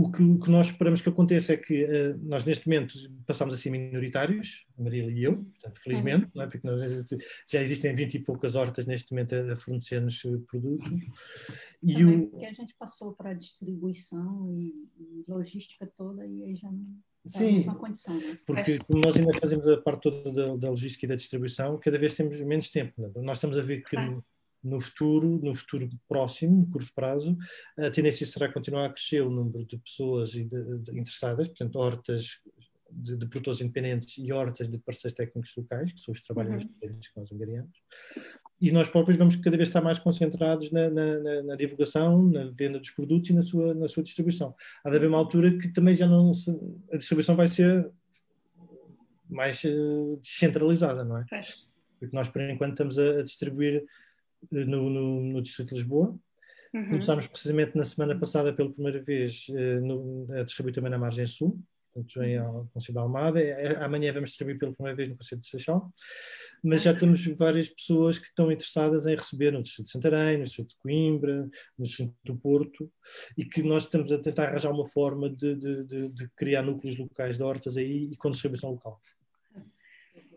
o 0.00 0.10
que, 0.10 0.22
o 0.22 0.38
que, 0.40 0.50
nós 0.50 0.68
esperamos 0.68 1.02
que 1.02 1.10
aconteça 1.10 1.52
é 1.52 1.58
que 1.58 1.84
uh, 1.84 2.18
nós, 2.22 2.42
neste 2.42 2.66
momento, 2.66 2.94
passamos 3.26 3.52
a 3.52 3.58
ser 3.58 3.68
minoritários, 3.68 4.66
a 4.78 4.82
Marília 4.82 5.10
e 5.10 5.24
eu, 5.24 5.44
portanto, 5.44 5.80
felizmente, 5.82 6.30
uhum. 6.34 6.42
é? 6.42 6.46
porque 6.46 6.66
nós, 6.66 6.80
já 7.46 7.60
existem 7.60 7.94
20 7.94 8.14
e 8.14 8.18
poucas 8.20 8.56
hortas 8.56 8.86
neste 8.86 9.12
momento 9.12 9.34
a, 9.34 9.52
a 9.52 9.56
fornecer-nos 9.56 10.22
produto. 10.46 10.90
E 11.82 11.92
Também 11.92 12.16
o... 12.16 12.30
porque 12.30 12.46
a 12.46 12.52
gente 12.54 12.74
passou 12.78 13.12
para 13.12 13.32
a 13.32 13.34
distribuição 13.34 14.50
e, 14.58 14.88
e, 14.98 15.24
logística 15.28 15.86
toda 15.86 16.26
e 16.26 16.44
aí 16.44 16.56
já 16.56 16.72
não. 16.72 16.96
É 17.24 17.28
Sim, 17.28 17.62
condição, 17.62 18.18
né? 18.18 18.36
porque 18.44 18.78
como 18.78 19.00
nós 19.04 19.14
ainda 19.14 19.32
fazemos 19.38 19.68
a 19.68 19.76
parte 19.80 20.02
toda 20.02 20.32
da, 20.32 20.56
da, 20.56 20.70
logística 20.70 21.06
e 21.06 21.08
da 21.08 21.14
distribuição, 21.14 21.78
cada 21.78 21.96
vez 21.96 22.14
temos 22.14 22.40
menos 22.40 22.68
tempo. 22.68 23.00
Né? 23.00 23.10
Nós 23.16 23.36
estamos 23.36 23.56
a 23.56 23.62
ver 23.62 23.82
que 23.82 23.90
claro 23.90 24.24
no 24.62 24.80
futuro, 24.80 25.40
no 25.42 25.54
futuro 25.54 25.88
próximo, 26.08 26.58
no 26.58 26.66
curto 26.70 26.92
prazo, 26.94 27.36
a 27.76 27.90
tendência 27.90 28.26
será 28.26 28.52
continuar 28.52 28.86
a 28.86 28.90
crescer 28.90 29.20
o 29.20 29.30
número 29.30 29.66
de 29.66 29.76
pessoas 29.76 30.34
interessadas, 30.36 31.48
portanto, 31.48 31.76
hortas 31.76 32.38
de, 32.88 33.16
de, 33.16 33.26
produtores 33.26 33.60
independentes 33.60 34.16
e 34.18 34.32
hortas 34.32 34.68
de 34.68 34.78
parceiros 34.78 35.16
técnicos 35.16 35.52
locais, 35.56 35.92
que 35.92 36.00
são 36.00 36.12
os 36.12 36.20
trabalhadores 36.20 36.64
uhum. 36.64 37.00
que 37.00 37.10
nós 37.16 37.32
angariamos. 37.32 37.76
E 38.62 38.70
nós 38.70 38.88
próprios 38.88 39.18
vamos 39.18 39.34
cada 39.34 39.56
vez 39.56 39.68
estar 39.68 39.80
mais 39.80 39.98
concentrados 39.98 40.70
na, 40.70 40.88
na, 40.88 41.18
na, 41.18 41.42
na, 41.42 41.56
divulgação, 41.56 42.22
na 42.28 42.44
venda 42.44 42.78
dos 42.78 42.90
produtos 42.90 43.28
e 43.28 43.32
na 43.32 43.42
sua, 43.42 43.74
na 43.74 43.88
sua 43.88 44.04
distribuição. 44.04 44.54
Há 44.84 44.90
de 44.90 44.96
haver 44.96 45.08
uma 45.08 45.18
altura 45.18 45.58
que 45.58 45.66
também 45.70 45.96
já 45.96 46.06
não 46.06 46.32
se, 46.32 46.56
a 46.92 46.96
distribuição 46.96 47.34
vai 47.34 47.48
ser 47.48 47.90
mais 49.28 49.64
uh, 49.64 50.16
descentralizada, 50.22 51.04
não 51.04 51.18
é? 51.18 51.24
Porque 51.98 52.14
nós, 52.14 52.28
por 52.28 52.40
enquanto, 52.40 52.74
estamos 52.74 53.00
a, 53.00 53.18
a 53.18 53.22
distribuir 53.24 53.84
no, 54.48 54.88
no, 54.88 55.22
no 55.22 55.42
Distrito 55.42 55.70
de 55.70 55.80
Lisboa. 55.80 56.16
Uhum. 56.72 56.84
Começámos 56.84 57.26
precisamente 57.26 57.76
na 57.76 57.82
semana 57.82 58.16
passada 58.16 58.52
pela 58.52 58.72
primeira 58.72 59.02
vez 59.02 59.44
uh, 59.48 59.84
no, 59.84 60.28
a 60.38 60.44
distribuir 60.44 60.72
também 60.72 60.90
na 60.92 60.98
margem 60.98 61.26
sul, 61.26 61.58
portanto 61.92 62.22
em 62.22 62.38
Conselho 62.72 62.94
da 62.94 63.00
Almada. 63.02 63.40
É, 63.40 63.50
é, 63.50 63.84
amanhã 63.84 64.12
vamos 64.12 64.30
distribuir 64.30 64.58
pela 64.58 64.72
primeira 64.72 64.96
vez 64.96 65.08
no 65.08 65.16
Conselho 65.16 65.40
de 65.40 65.46
Seixal. 65.46 65.92
Mas 66.64 66.82
já 66.82 66.94
temos 66.94 67.24
várias 67.36 67.68
pessoas 67.68 68.18
que 68.18 68.26
estão 68.26 68.50
interessadas 68.50 69.06
em 69.06 69.16
receber 69.16 69.52
no 69.52 69.62
Distrito 69.62 69.86
de 69.86 69.92
Santarém, 69.92 70.38
no 70.38 70.44
Distrito 70.44 70.70
de 70.70 70.76
Coimbra, 70.76 71.50
no 71.78 71.84
Distrito 71.84 72.14
do 72.24 72.36
Porto, 72.36 72.90
e 73.36 73.44
que 73.44 73.62
nós 73.62 73.84
estamos 73.84 74.12
a 74.12 74.18
tentar 74.18 74.48
arranjar 74.48 74.70
uma 74.70 74.86
forma 74.86 75.28
de, 75.28 75.54
de, 75.56 75.84
de, 75.84 76.14
de 76.14 76.28
criar 76.36 76.62
núcleos 76.62 76.96
locais 76.96 77.36
de 77.36 77.42
hortas 77.42 77.76
aí 77.76 78.10
e 78.12 78.16
com 78.16 78.30
distribuição 78.30 78.70
local. 78.70 79.00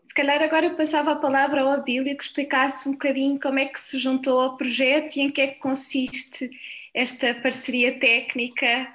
Se 0.07 0.13
calhar 0.13 0.41
agora 0.41 0.67
eu 0.67 0.75
passava 0.75 1.11
a 1.11 1.15
palavra 1.15 1.61
ao 1.61 1.71
Abílio 1.71 2.15
que 2.15 2.23
explicasse 2.23 2.87
um 2.87 2.93
bocadinho 2.93 3.39
como 3.39 3.59
é 3.59 3.65
que 3.65 3.79
se 3.79 3.99
juntou 3.99 4.39
ao 4.39 4.55
projeto 4.55 5.17
e 5.17 5.21
em 5.21 5.31
que 5.31 5.41
é 5.41 5.47
que 5.47 5.59
consiste 5.59 6.49
esta 6.93 7.33
parceria 7.35 7.99
técnica 7.99 8.87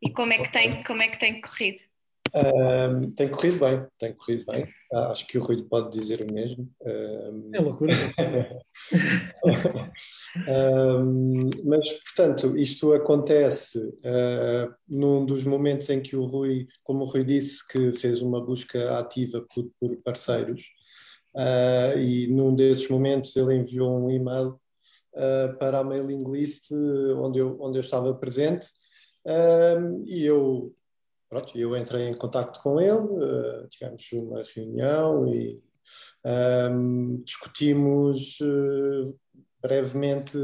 e 0.00 0.10
como 0.10 0.32
é 0.32 0.38
que 0.38 0.52
tem, 0.52 0.82
como 0.84 1.02
é 1.02 1.08
que 1.08 1.18
tem 1.18 1.40
corrido. 1.40 1.89
Um, 2.34 3.10
tem 3.12 3.28
corrido 3.28 3.58
bem, 3.58 3.84
tem 3.98 4.12
corrido 4.12 4.44
bem. 4.46 4.68
Ah, 4.92 5.10
acho 5.10 5.26
que 5.26 5.38
o 5.38 5.42
Rui 5.42 5.62
pode 5.62 5.90
dizer 5.98 6.22
o 6.22 6.32
mesmo. 6.32 6.68
Um, 6.82 7.50
é 7.52 7.60
loucura. 7.60 7.94
um, 10.48 11.50
mas, 11.64 11.88
portanto, 12.04 12.56
isto 12.56 12.92
acontece 12.92 13.78
uh, 13.78 14.74
num 14.88 15.24
dos 15.24 15.44
momentos 15.44 15.88
em 15.90 16.00
que 16.00 16.16
o 16.16 16.24
Rui, 16.24 16.68
como 16.84 17.02
o 17.02 17.06
Rui 17.06 17.24
disse, 17.24 17.66
que 17.66 17.92
fez 17.92 18.22
uma 18.22 18.44
busca 18.44 18.98
ativa 18.98 19.44
por, 19.52 19.70
por 19.80 19.96
parceiros, 20.02 20.62
uh, 21.34 21.98
e 21.98 22.28
num 22.28 22.54
desses 22.54 22.88
momentos 22.88 23.34
ele 23.36 23.56
enviou 23.56 24.04
um 24.04 24.10
e-mail 24.10 24.58
para 25.58 25.80
a 25.80 25.84
mailing 25.84 26.22
list 26.30 26.70
onde 26.70 27.40
eu, 27.40 27.56
onde 27.60 27.78
eu 27.78 27.80
estava 27.80 28.14
presente. 28.14 28.68
e 30.06 30.24
eu 30.24 30.72
pronto, 31.30 31.56
eu 31.56 31.76
entrei 31.76 32.08
em 32.08 32.14
contato 32.14 32.60
com 32.60 32.80
ele, 32.80 32.90
uh, 32.90 33.68
tivemos 33.68 34.04
uma 34.12 34.42
reunião 34.54 35.32
e 35.32 35.62
um, 36.24 36.28
ehm, 36.28 37.22
discutimos 37.24 38.38
uh, 38.40 39.16
brevemente 39.62 40.36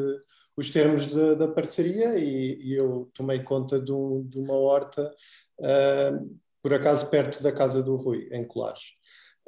os 0.56 0.70
termos 0.70 1.06
de, 1.06 1.34
da 1.34 1.48
parceria 1.48 2.16
e, 2.16 2.56
e, 2.62 2.74
eu 2.74 3.10
tomei 3.12 3.42
conta 3.42 3.78
de, 3.78 3.92
de 4.24 4.38
uma 4.38 4.54
horta, 4.54 5.12
uh, 5.58 6.38
por 6.62 6.72
acaso 6.72 7.10
perto 7.10 7.42
da 7.42 7.52
casa 7.52 7.82
do 7.82 7.96
Rui, 7.96 8.28
em 8.30 8.46
Colares. 8.46 8.84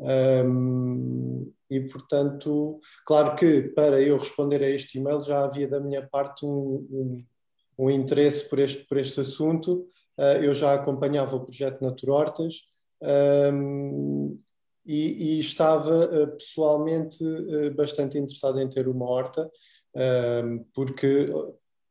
Um, 0.00 0.06
ehm, 0.08 1.52
e, 1.70 1.80
portanto, 1.80 2.80
claro 3.06 3.34
que 3.36 3.62
para 3.62 4.00
eu 4.00 4.16
responder 4.16 4.62
a 4.62 4.68
este 4.68 4.98
e-mail 4.98 5.20
já 5.22 5.44
havia 5.44 5.68
da 5.68 5.80
minha 5.80 6.06
parte 6.06 6.44
um, 6.44 6.86
um, 6.90 7.26
um 7.78 7.90
interesse 7.90 8.48
por 8.48 8.58
este, 8.58 8.84
por 8.84 8.98
este 8.98 9.20
assunto, 9.20 9.88
eu 10.42 10.52
já 10.54 10.74
acompanhava 10.74 11.36
o 11.36 11.44
projeto 11.44 11.82
Naturortas 11.82 12.54
um, 13.00 13.06
ehm, 13.08 14.38
e, 14.88 15.36
e, 15.36 15.40
estava 15.40 16.08
eh, 16.10 16.26
pessoalmente 16.28 17.22
eh, 17.22 17.70
bastante 17.70 18.16
interessado 18.16 18.58
em 18.58 18.68
ter 18.68 18.88
uma 18.88 19.04
horta, 19.04 19.50
um, 19.94 20.64
porque 20.74 21.26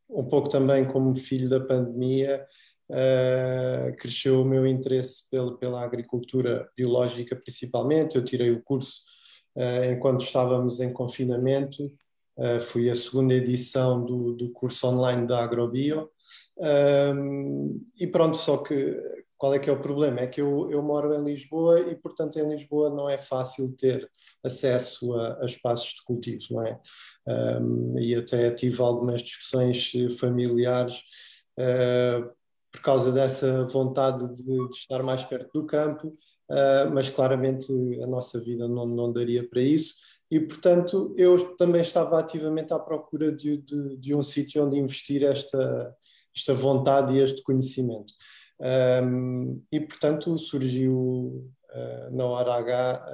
um 0.10 0.24
pouco 0.24 0.50
também 0.50 0.84
como 0.84 1.16
filho 1.16 1.48
da 1.48 1.60
pandemia, 1.60 2.46
Uh, 2.90 3.94
cresceu 3.98 4.42
o 4.42 4.46
meu 4.46 4.66
interesse 4.66 5.30
pela, 5.30 5.58
pela 5.58 5.84
agricultura 5.84 6.70
biológica 6.74 7.36
principalmente. 7.36 8.16
Eu 8.16 8.24
tirei 8.24 8.50
o 8.50 8.64
curso 8.64 9.02
uh, 9.58 9.92
enquanto 9.92 10.22
estávamos 10.22 10.80
em 10.80 10.94
confinamento, 10.94 11.84
uh, 12.38 12.62
fui 12.62 12.90
a 12.90 12.96
segunda 12.96 13.34
edição 13.34 14.06
do, 14.06 14.32
do 14.32 14.52
curso 14.52 14.88
online 14.88 15.28
da 15.28 15.44
Agrobio 15.44 16.10
um, 16.60 17.86
e 17.98 18.08
pronto, 18.08 18.38
só 18.38 18.58
que 18.58 18.96
qual 19.38 19.54
é 19.54 19.60
que 19.60 19.70
é 19.70 19.74
o 19.74 19.80
problema? 19.80 20.22
É 20.22 20.28
que 20.28 20.42
eu, 20.42 20.70
eu 20.72 20.82
moro 20.82 21.14
em 21.14 21.24
Lisboa 21.24 21.80
e, 21.80 21.96
portanto, 21.96 22.40
em 22.40 22.50
Lisboa 22.50 22.90
não 22.90 23.08
é 23.08 23.18
fácil 23.18 23.72
ter 23.78 24.10
acesso 24.44 25.14
a, 25.14 25.44
a 25.44 25.46
espaços 25.46 25.90
de 25.90 26.04
cultivo, 26.04 26.44
não 26.52 26.64
é? 26.64 26.80
Um, 27.28 28.00
e 28.00 28.16
até 28.16 28.50
tive 28.52 28.82
algumas 28.82 29.22
discussões 29.22 29.92
familiares 30.20 30.96
uh, 31.60 32.30
por 32.72 32.82
causa 32.82 33.12
dessa 33.12 33.66
vontade 33.66 34.28
de, 34.34 34.44
de, 34.44 34.76
estar 34.76 35.04
mais 35.04 35.24
perto 35.24 35.52
do 35.54 35.68
campo, 35.68 36.08
uh, 36.50 36.92
mas 36.92 37.10
claramente 37.10 37.72
a 38.02 38.08
nossa 38.08 38.40
vida 38.40 38.68
não, 38.68 38.88
não 38.88 39.14
daria 39.14 39.48
para 39.48 39.62
isso. 39.62 39.96
E, 40.30 40.40
portanto, 40.40 41.14
eu 41.16 41.56
também 41.56 41.82
estava 41.82 42.20
ativamente 42.20 42.74
à 42.74 42.80
procura 42.80 43.32
de, 43.32 43.58
de, 43.58 43.98
de 43.98 44.16
um 44.16 44.24
sítio 44.24 44.66
onde 44.66 44.78
investir 44.78 45.24
esta, 45.24 45.96
esta 46.38 46.54
vontade 46.54 47.14
e 47.14 47.20
este 47.20 47.42
conhecimento. 47.42 48.14
Um, 48.60 49.62
e, 49.72 49.80
portanto, 49.80 50.38
surgiu 50.38 51.52
uh, 51.74 52.16
na 52.16 52.26
hora 52.26 52.56
H 52.56 53.06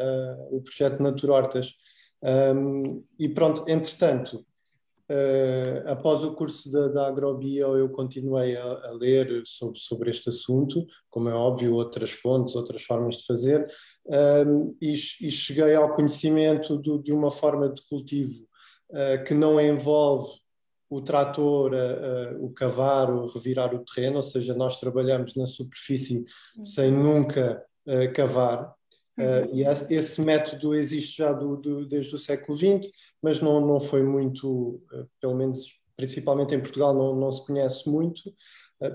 uh, 0.49 0.57
o 0.57 0.61
projeto 0.61 1.01
Naturortas. 1.01 1.73
Um, 2.21 3.03
e 3.19 3.27
pronto, 3.27 3.65
entretanto, 3.67 4.45
uh, 5.09 5.89
após 5.89 6.23
o 6.23 6.33
curso 6.33 6.71
da, 6.71 6.87
da 6.87 7.07
Agrobio, 7.07 7.77
eu 7.77 7.89
continuei 7.89 8.55
a, 8.55 8.63
a, 8.63 8.91
ler 8.93 9.43
sobre, 9.45 9.79
sobre 9.79 10.11
este 10.11 10.29
assunto, 10.29 10.85
como 11.09 11.27
é 11.27 11.33
óbvio, 11.33 11.73
outras 11.73 12.11
fontes, 12.11 12.55
outras 12.55 12.83
formas 12.83 13.17
de 13.17 13.25
fazer, 13.25 13.67
um, 14.47 14.75
e, 14.81 14.93
e, 14.93 15.31
cheguei 15.31 15.75
ao 15.75 15.93
conhecimento 15.93 16.77
do, 16.77 17.01
de 17.01 17.11
uma 17.11 17.31
forma 17.31 17.69
de 17.69 17.81
cultivo 17.87 18.47
que 19.25 19.33
não 19.33 19.59
envolve 19.59 20.42
o 20.89 21.01
trator, 21.01 21.73
uh, 21.73 22.45
o 22.45 22.51
cavar, 22.51 23.09
o 23.11 23.25
revirar 23.25 23.73
o 23.73 23.83
terreno, 23.83 24.17
ou 24.17 24.23
seja, 24.23 24.53
nós 24.53 24.79
trabalhamos 24.79 25.35
na 25.35 25.45
superfície 25.45 26.25
uhum. 26.55 26.65
sem 26.65 26.91
nunca 26.91 27.63
uh, 27.87 28.13
cavar. 28.13 28.73
Uh, 29.17 29.53
e 29.53 29.63
esse 29.93 30.21
método 30.21 30.73
existe 30.73 31.17
já 31.17 31.31
do, 31.31 31.55
do, 31.57 31.85
desde 31.85 32.15
o 32.15 32.17
século 32.17 32.57
XX, 32.57 32.91
mas 33.21 33.39
não, 33.39 33.65
não 33.65 33.79
foi 33.79 34.03
muito, 34.03 34.81
pelo 35.19 35.35
menos 35.35 35.79
principalmente 35.95 36.55
em 36.55 36.59
Portugal, 36.59 36.93
não, 36.93 37.15
não 37.15 37.31
se 37.31 37.45
conhece 37.45 37.87
muito, 37.87 38.33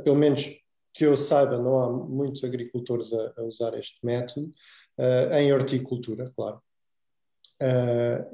pelo 0.02 0.16
menos 0.16 0.52
que 0.92 1.06
eu 1.06 1.16
saiba, 1.16 1.56
não 1.56 1.78
há 1.78 1.88
muitos 1.88 2.42
agricultores 2.42 3.12
a, 3.12 3.32
a 3.36 3.42
usar 3.44 3.78
este 3.78 4.04
método, 4.04 4.50
em 5.38 5.52
horticultura, 5.52 6.24
claro. 6.34 6.60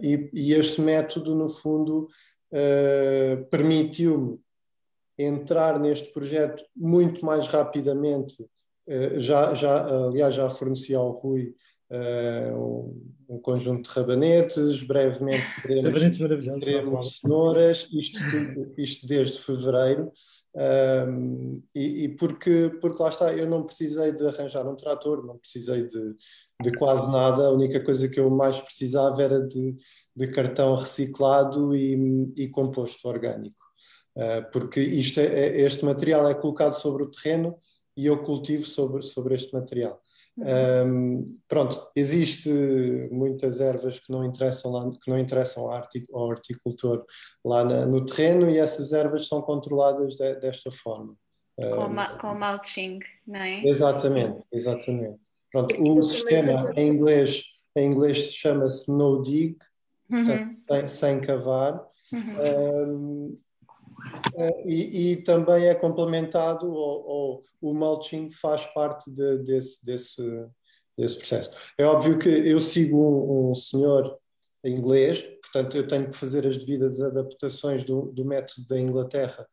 E, 0.01 0.31
e, 0.33 0.55
este 0.55 0.81
método, 0.81 1.35
no 1.35 1.51
fundo, 1.51 2.09
uh, 2.55 3.45
permitiu-me 3.47 4.39
entrar 5.19 5.79
neste 5.79 6.13
projeto 6.13 6.65
muito 6.77 7.25
mais 7.25 7.47
rapidamente. 7.49 8.43
Uh, 8.87 9.19
já, 9.19 9.55
já, 9.55 9.87
aliás, 9.87 10.35
já 10.35 10.49
forneci 10.49 10.95
ao 10.95 11.11
Rui 11.11 11.55
uh, 11.91 12.57
um, 12.57 13.15
um, 13.29 13.39
conjunto 13.39 13.89
de 13.89 13.95
rabanetes, 13.95 14.83
brevemente 14.85 15.51
teremos, 15.63 16.19
teremos 16.61 17.19
cenouras, 17.19 17.89
isto, 17.93 18.19
tudo, 18.31 18.75
isto 18.79 19.07
desde 19.07 19.39
fevereiro. 19.41 20.13
Um, 20.57 21.61
e, 21.75 22.05
e, 22.05 22.09
porque, 22.11 22.71
porque 22.81 23.03
lá 23.03 23.09
está, 23.09 23.35
eu 23.35 23.49
não 23.49 23.65
precisei 23.65 24.13
de 24.13 24.25
arranjar 24.25 24.65
um 24.69 24.77
trator, 24.77 25.27
não 25.27 25.37
precisei 25.37 25.89
de, 25.89 26.15
de 26.63 26.73
quase 26.79 27.11
nada, 27.11 27.49
a 27.49 27.51
única 27.51 27.83
coisa 27.83 28.09
que 28.09 28.21
eu 28.21 28.31
mais 28.31 28.61
precisava 28.61 29.21
era 29.21 29.41
de, 29.41 29.75
de 30.15 30.27
cartão 30.29 30.75
reciclado 30.77 31.75
e, 31.75 32.33
e 32.37 32.49
composto 32.49 33.09
orgânico. 33.09 33.65
porque 34.53 34.81
isto 34.81 35.21
é, 35.21 35.25
é, 35.25 35.61
este 35.61 35.85
material 35.85 36.29
é 36.29 36.35
colocado 36.35 36.75
sobre 36.75 37.03
o 37.03 37.11
terreno 37.11 37.57
e 37.97 38.07
eu 38.07 38.23
cultivo 38.23 38.65
sobre, 38.65 39.03
sobre 39.03 39.35
este 39.35 39.53
material. 39.53 40.01
Um, 40.37 41.39
pronto, 41.47 41.89
existe 41.95 42.51
muitas 43.11 43.61
ervas 43.61 44.01
que 44.01 44.11
não 44.11 44.25
interessam 44.25 44.73
lá, 44.73 44.91
que 44.91 45.09
não 45.09 45.17
interessam 45.17 45.71
ao, 45.71 46.29
horticultor 46.29 47.05
lá 47.45 47.65
na, 47.65 47.87
no 47.87 48.05
terreno 48.05 48.51
e 48.51 48.59
essas 48.59 48.93
ervas 48.93 49.29
são 49.29 49.41
controladas 49.41 50.17
de, 50.17 50.35
desta 50.37 50.73
forma. 50.73 51.15
Com, 51.57 52.19
com 52.21 52.35
mulching, 52.35 52.99
não 53.25 53.41
é? 53.41 53.65
Exatamente, 53.65 54.45
exatamente. 54.53 55.21
Pronto, 55.53 55.81
o 55.81 56.03
sistema 56.03 56.73
em 56.75 56.89
inglês, 56.89 57.45
em 57.77 57.87
inglês 57.87 58.33
chama-se 58.33 58.91
no 58.91 59.23
dig, 59.23 59.57
uhum. 60.11 60.25
portanto, 60.25 60.55
sem, 60.55 60.89
sem 60.89 61.21
cavar. 61.21 61.85
Uhum. 62.13 62.89
Um, 62.89 63.39
Uh, 64.35 64.69
e, 64.69 65.13
e, 65.13 65.17
também 65.23 65.67
é 65.67 65.75
complementado, 65.75 66.67
ou, 66.71 67.07
ou, 67.07 67.45
o 67.61 67.73
mulching 67.73 68.31
faz 68.31 68.67
parte 68.67 69.11
de, 69.11 69.39
desse, 69.39 69.85
desse, 69.85 70.23
desse 70.97 71.17
processo. 71.17 71.51
É 71.79 71.85
óbvio 71.85 72.19
que 72.19 72.29
eu 72.29 72.61
sigo 72.61 72.99
um, 72.99 73.51
um, 73.51 73.55
senhor 73.55 74.19
inglês, 74.65 75.23
portanto 75.43 75.77
eu 75.77 75.87
tenho 75.87 76.09
que 76.09 76.17
fazer 76.17 76.47
as 76.47 76.59
devidas 76.59 77.01
adaptações 77.01 77.85
do, 77.85 78.13
do, 78.13 78.25
método 78.25 78.67
da 78.67 78.79
Inglaterra 78.79 79.47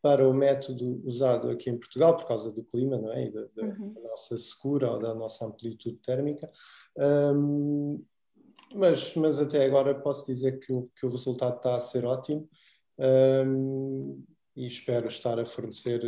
para 0.00 0.26
o 0.28 0.32
método 0.32 1.02
usado 1.04 1.50
aqui 1.50 1.68
em 1.68 1.78
Portugal, 1.78 2.16
por 2.16 2.26
causa 2.26 2.52
do 2.52 2.62
clima 2.62 2.96
não 2.96 3.12
é? 3.12 3.26
e 3.26 3.32
da, 3.32 3.44
da, 3.54 3.62
uhum. 3.64 3.92
da 3.92 4.00
nossa 4.02 4.38
secura 4.38 4.92
ou 4.92 4.98
da 4.98 5.14
nossa 5.14 5.44
amplitude 5.44 5.98
térmica. 5.98 6.50
Um, 6.96 8.02
mas, 8.74 9.14
mas 9.14 9.38
até 9.38 9.64
agora 9.64 9.94
posso 9.94 10.26
dizer 10.26 10.58
que 10.58 10.72
o, 10.72 10.84
que 10.94 11.06
o 11.06 11.10
resultado 11.10 11.56
está 11.56 11.76
a 11.76 11.80
ser 11.80 12.04
ótimo 12.04 12.48
um, 12.98 14.22
e 14.56 14.66
espero 14.66 15.06
estar 15.08 15.38
a 15.38 15.46
fornecer 15.46 16.00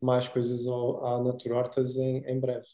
mais 0.00 0.28
coisas 0.28 0.66
ao, 0.66 1.04
à 1.04 1.22
Naturortas 1.22 1.96
em, 1.96 2.18
em 2.26 2.38
breve. 2.38 2.66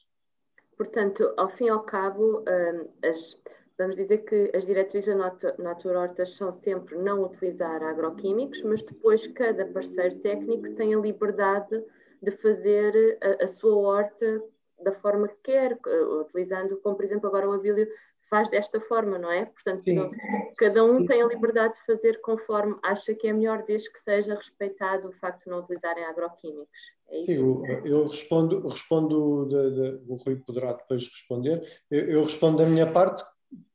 Portanto, 0.77 1.33
ao 1.37 1.49
fim 1.51 1.67
e 1.67 1.69
ao 1.69 1.85
cabo, 1.85 2.41
um, 2.41 3.09
as, 3.09 3.39
vamos 3.79 3.97
dizer 3.97 4.19
que 4.19 4.51
as 4.55 4.67
diretrizes 4.67 5.15
da 5.15 5.55
Naturortas 5.59 6.35
são 6.35 6.53
sempre 6.53 6.97
não 6.97 7.23
utilizar 7.25 7.83
agroquímicos, 7.83 8.63
mas 8.63 8.83
depois 8.83 9.27
cada 9.29 9.67
parceiro 9.67 10.19
técnico 10.21 10.75
tem 10.75 10.95
a 10.95 10.99
liberdade 10.99 11.83
de 12.23 12.31
fazer 12.33 13.19
a, 13.21 13.45
a 13.45 13.47
sua 13.47 13.75
horta 13.77 14.43
da 14.83 14.93
forma 14.93 15.29
que 15.29 15.37
quer, 15.45 15.79
utilizando, 16.21 16.79
como 16.79 16.97
por 16.97 17.05
exemplo 17.05 17.29
agora 17.29 17.49
o 17.49 17.53
Abílio 17.53 17.87
faz 18.31 18.49
desta 18.49 18.81
forma, 18.83 19.19
não 19.19 19.31
é? 19.31 19.45
Portanto, 19.45 19.83
não, 19.93 20.11
cada 20.57 20.85
um 20.85 21.01
Sim. 21.01 21.07
tem 21.07 21.21
a 21.21 21.27
liberdade 21.27 21.75
de 21.75 21.85
fazer 21.85 22.21
conforme 22.21 22.77
acha 22.83 23.13
que 23.13 23.27
é 23.27 23.33
melhor, 23.33 23.65
desde 23.67 23.93
que 23.93 23.99
seja 23.99 24.37
respeitado 24.37 25.09
o 25.09 25.13
facto 25.13 25.45
de 25.45 25.51
não 25.51 25.59
utilizarem 25.59 26.05
agroquímicos. 26.05 26.69
É 27.11 27.21
Sim, 27.23 27.35
eu, 27.35 27.65
eu, 27.85 28.07
respondo, 28.07 28.67
respondo 28.69 29.47
de, 29.49 29.71
de, 29.75 30.03
o 30.07 30.15
Rui 30.15 30.37
poderá 30.37 30.73
depois 30.73 31.03
responder. 31.09 31.61
Eu, 31.91 32.07
eu, 32.07 32.23
respondo 32.23 32.59
da 32.59 32.67
minha 32.67 32.91
parte 32.91 33.25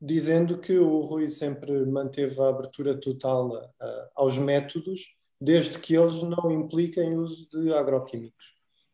dizendo 0.01 0.57
que 0.57 0.77
o 0.77 1.01
Rui 1.01 1.29
sempre 1.29 1.85
manteve 1.85 2.39
a 2.39 2.47
abertura 2.47 2.97
total 2.97 3.49
uh, 3.49 4.09
aos 4.15 4.37
métodos, 4.37 5.01
desde 5.39 5.77
que 5.77 5.95
eles 5.95 6.23
não 6.23 6.49
impliquem 6.49 7.17
o 7.17 7.23
uso 7.23 7.45
de 7.49 7.73
agroquímicos. 7.73 8.45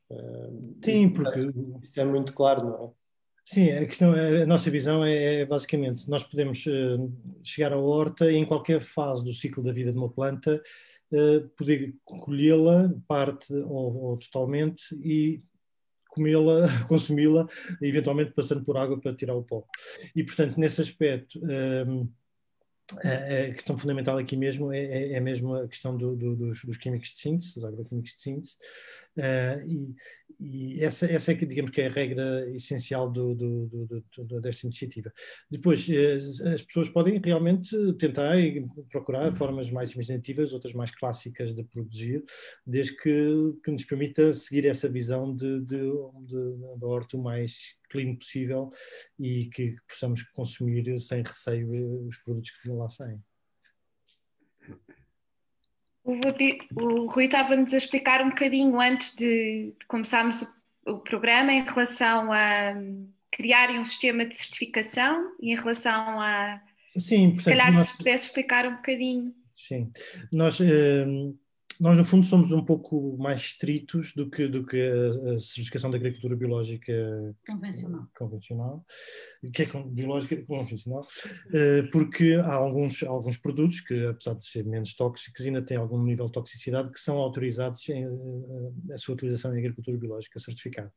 Uh, 0.10 0.76
Sim, 0.84 1.10
porque. 1.10 1.40
Isso 1.84 2.00
é 2.00 2.04
muito 2.04 2.34
claro, 2.34 2.66
não 2.66 2.86
é? 2.86 3.01
Sim, 3.52 3.70
a 3.72 3.86
questão, 3.86 4.14
a 4.14 4.46
nossa 4.46 4.72
visão 4.72 5.04
é, 5.04 5.42
é 5.42 5.46
basicamente, 5.46 6.10
nós 6.10 6.24
podemos 6.24 6.66
uh, 6.68 7.12
chegar 7.44 7.74
à 7.74 7.78
horta 7.78 8.32
e 8.32 8.38
em 8.38 8.46
qualquer 8.46 8.80
fase 8.80 9.26
do 9.26 9.34
ciclo 9.34 9.62
da 9.62 9.74
vida 9.74 9.92
de 9.92 9.98
uma 9.98 10.10
planta 10.10 10.64
uh, 11.12 11.50
poder 11.58 11.94
colhê-la 12.06 12.94
parte 13.06 13.54
ou, 13.54 14.04
ou, 14.04 14.18
totalmente 14.18 14.96
e 15.04 15.44
comê-la, 16.08 16.70
consumi-la, 16.88 17.46
eventualmente 17.82 18.32
passando 18.32 18.64
por 18.64 18.78
água 18.78 18.98
para 18.98 19.14
tirar 19.14 19.36
o 19.36 19.44
pó. 19.44 19.66
E 20.16 20.24
portanto, 20.24 20.58
nesse 20.58 20.80
aspecto, 20.80 21.38
uh, 21.40 22.10
a 23.00 23.54
questão 23.54 23.78
fundamental 23.78 24.18
aqui 24.18 24.36
mesmo 24.36 24.72
é, 24.72 24.80
é, 24.80 25.14
é 25.14 25.20
mesmo 25.20 25.56
a 25.56 25.68
questão 25.68 25.98
do, 25.98 26.16
do, 26.16 26.36
dos, 26.36 26.64
dos, 26.64 26.78
químicos 26.78 27.10
de 27.10 27.20
síntese, 27.20 27.56
dos 27.56 27.64
agroquímicos 27.64 28.14
de 28.16 28.22
síntese, 28.22 28.56
uh, 29.18 29.68
e, 29.68 29.96
e, 30.40 30.84
essa, 30.84 31.06
essa 31.06 31.32
é 31.32 31.36
que, 31.36 31.46
digamos 31.46 31.72
que 31.72 31.82
é 31.82 31.88
a 31.88 31.92
regra 31.92 32.50
essencial 32.52 33.12
do, 33.12 33.36
desta 34.42 34.66
iniciativa. 34.66 35.12
Depois, 35.50 35.88
uh, 35.88 36.54
as 36.54 36.62
pessoas 36.62 36.90
podem 36.90 37.20
realmente 37.24 37.76
tentar 37.94 38.40
e 38.40 38.66
procurar 38.90 39.36
formas 39.36 39.70
mais 39.70 39.92
imaginativas, 39.92 40.54
outras 40.54 40.74
mais 40.74 40.92
clássicas 40.92 41.54
de 41.54 41.64
produzir, 41.64 42.24
desde 42.66 42.96
que, 42.98 43.54
que 43.64 43.72
nos 43.72 43.86
permita 43.86 44.34
seguir 44.34 44.66
essa 44.66 44.90
visão 44.90 45.36
de, 45.36 45.62
de, 45.62 45.78
de, 46.26 46.78
de 46.78 46.86
horto 46.86 47.18
mais 47.18 47.76
clean 47.90 48.16
possível 48.16 48.72
e 49.20 49.46
que 49.46 49.76
possamos 49.88 50.24
consumir 50.34 51.00
sem 51.00 51.22
receio 51.22 52.08
os 52.08 52.18
produtos 52.18 52.52
que 52.52 52.70
lá 52.70 52.90
saem. 52.90 53.22
O, 56.04 56.14
o 56.76 57.06
Rui 57.08 57.26
estava-nos 57.26 57.74
a 57.74 57.78
explicar 57.78 58.22
um 58.22 58.30
bocadinho 58.30 58.80
antes 58.80 59.16
de, 59.16 59.74
de 59.80 59.86
começarmos 59.88 60.42
o, 60.86 60.94
o, 60.94 61.00
programa 61.00 61.54
em 61.54 61.64
relação 61.64 62.32
a 62.32 62.74
criarem 63.32 63.80
um 63.80 63.86
sistema 63.86 64.26
de 64.26 64.36
certificação 64.36 65.32
e 65.40 65.52
em 65.52 65.56
relação 65.56 66.20
a. 66.20 66.62
Sim, 66.98 67.30
portanto, 67.30 67.44
se 67.44 67.50
calhar 67.50 67.74
nós... 67.74 67.88
se 67.88 67.98
pudesse 67.98 68.26
explicar 68.26 68.68
um 68.68 68.76
bocadinho. 68.76 69.34
Sim, 69.54 69.92
nós. 70.32 70.60
Hum, 70.60 71.38
nós, 71.82 71.98
no 71.98 72.06
fundo, 72.06 72.24
somos 72.24 72.52
um 72.52 72.64
pouco 72.64 73.18
mais 73.18 73.42
estritos 73.42 74.14
do 74.14 74.30
que, 74.30 74.48
do 74.48 74.64
que 74.64 74.78
a, 74.80 75.34
a 75.34 75.40
certificação 75.40 75.90
da 75.90 75.98
agricultura 75.98 76.36
biológica 76.36 76.94
convencional, 77.48 78.08
convencional 78.16 78.86
que 79.52 79.64
é 79.64 79.84
biológica 79.88 80.36
convencional, 80.46 81.02
uh, 81.02 81.90
porque 81.92 82.36
há 82.36 82.54
alguns, 82.54 83.02
alguns 83.02 83.38
produtos 83.38 83.82
que, 83.82 84.06
apesar 84.06 84.36
de 84.36 84.46
serem 84.46 84.70
menos 84.70 84.94
tóxicos, 84.94 85.44
ainda 85.44 85.64
têm 85.64 85.78
algum 85.78 86.04
nível 86.04 86.28
de 86.28 86.34
toxicidade 86.34 86.92
que 86.92 87.00
são 87.00 87.18
autorizados 87.18 87.90
em, 87.90 88.08
uh, 88.08 88.74
a 88.94 88.98
sua 89.00 89.16
utilização 89.16 89.56
em 89.56 89.58
agricultura 89.58 89.98
biológica 89.98 90.40
certificada. 90.40 90.94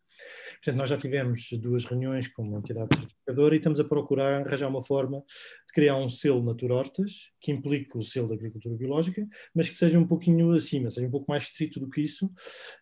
Portanto, 0.56 0.76
nós 0.76 0.90
já 0.90 0.98
tivemos 0.98 1.48
duas 1.54 1.86
reuniões 1.86 2.28
com 2.28 2.42
uma 2.42 2.58
entidade 2.58 2.94
certificadora 2.94 3.54
e 3.54 3.58
estamos 3.58 3.80
a 3.80 3.84
procurar 3.84 4.46
arranjar 4.46 4.68
uma 4.68 4.84
forma 4.84 5.22
criar 5.74 5.96
um 5.96 6.08
selo 6.08 6.42
Natura 6.42 6.74
Hortas, 6.74 7.30
que 7.40 7.50
implique 7.50 7.98
o 7.98 8.02
selo 8.02 8.28
da 8.28 8.34
agricultura 8.34 8.76
biológica, 8.76 9.26
mas 9.52 9.68
que 9.68 9.76
seja 9.76 9.98
um 9.98 10.06
pouquinho 10.06 10.52
acima, 10.52 10.88
seja 10.88 11.06
um 11.06 11.10
pouco 11.10 11.26
mais 11.28 11.42
estrito 11.42 11.80
do 11.80 11.90
que 11.90 12.00
isso. 12.00 12.30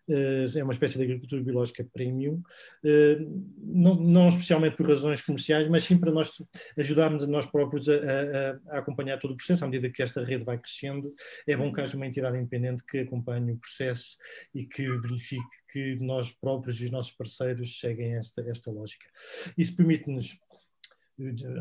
Eh, 0.07 0.45
é 0.55 0.63
uma 0.63 0.73
espécie 0.73 0.97
de 0.97 1.03
agricultura 1.03 1.41
biológica 1.41 1.83
premium, 1.91 2.41
eh, 2.85 3.17
não, 3.57 3.95
não 3.95 4.29
especialmente 4.29 4.77
por 4.77 4.87
razões 4.87 5.21
comerciais, 5.21 5.67
mas 5.67 5.83
sim 5.83 5.97
para 5.97 6.11
nós 6.11 6.31
ajudarmos 6.77 7.23
a 7.23 7.27
nós 7.27 7.47
próprios 7.47 7.89
a, 7.89 7.95
a, 7.95 8.75
a 8.75 8.77
acompanhar 8.77 9.17
todo 9.17 9.31
o 9.31 9.35
processo. 9.35 9.65
À 9.65 9.67
medida 9.67 9.89
que 9.89 10.03
esta 10.03 10.23
rede 10.23 10.43
vai 10.43 10.59
crescendo, 10.59 11.11
é 11.47 11.57
bom 11.57 11.73
que 11.73 11.81
haja 11.81 11.97
uma 11.97 12.05
entidade 12.05 12.37
independente 12.37 12.83
que 12.85 12.99
acompanhe 12.99 13.53
o 13.53 13.57
processo 13.57 14.17
e 14.53 14.65
que 14.65 14.87
verifique 14.99 15.63
que 15.71 15.95
nós 15.95 16.31
próprios 16.31 16.79
e 16.79 16.85
os 16.85 16.91
nossos 16.91 17.11
parceiros 17.13 17.79
seguem 17.79 18.13
esta, 18.13 18.47
esta 18.47 18.69
lógica. 18.69 19.07
Isso 19.57 19.75
permite-nos 19.75 20.39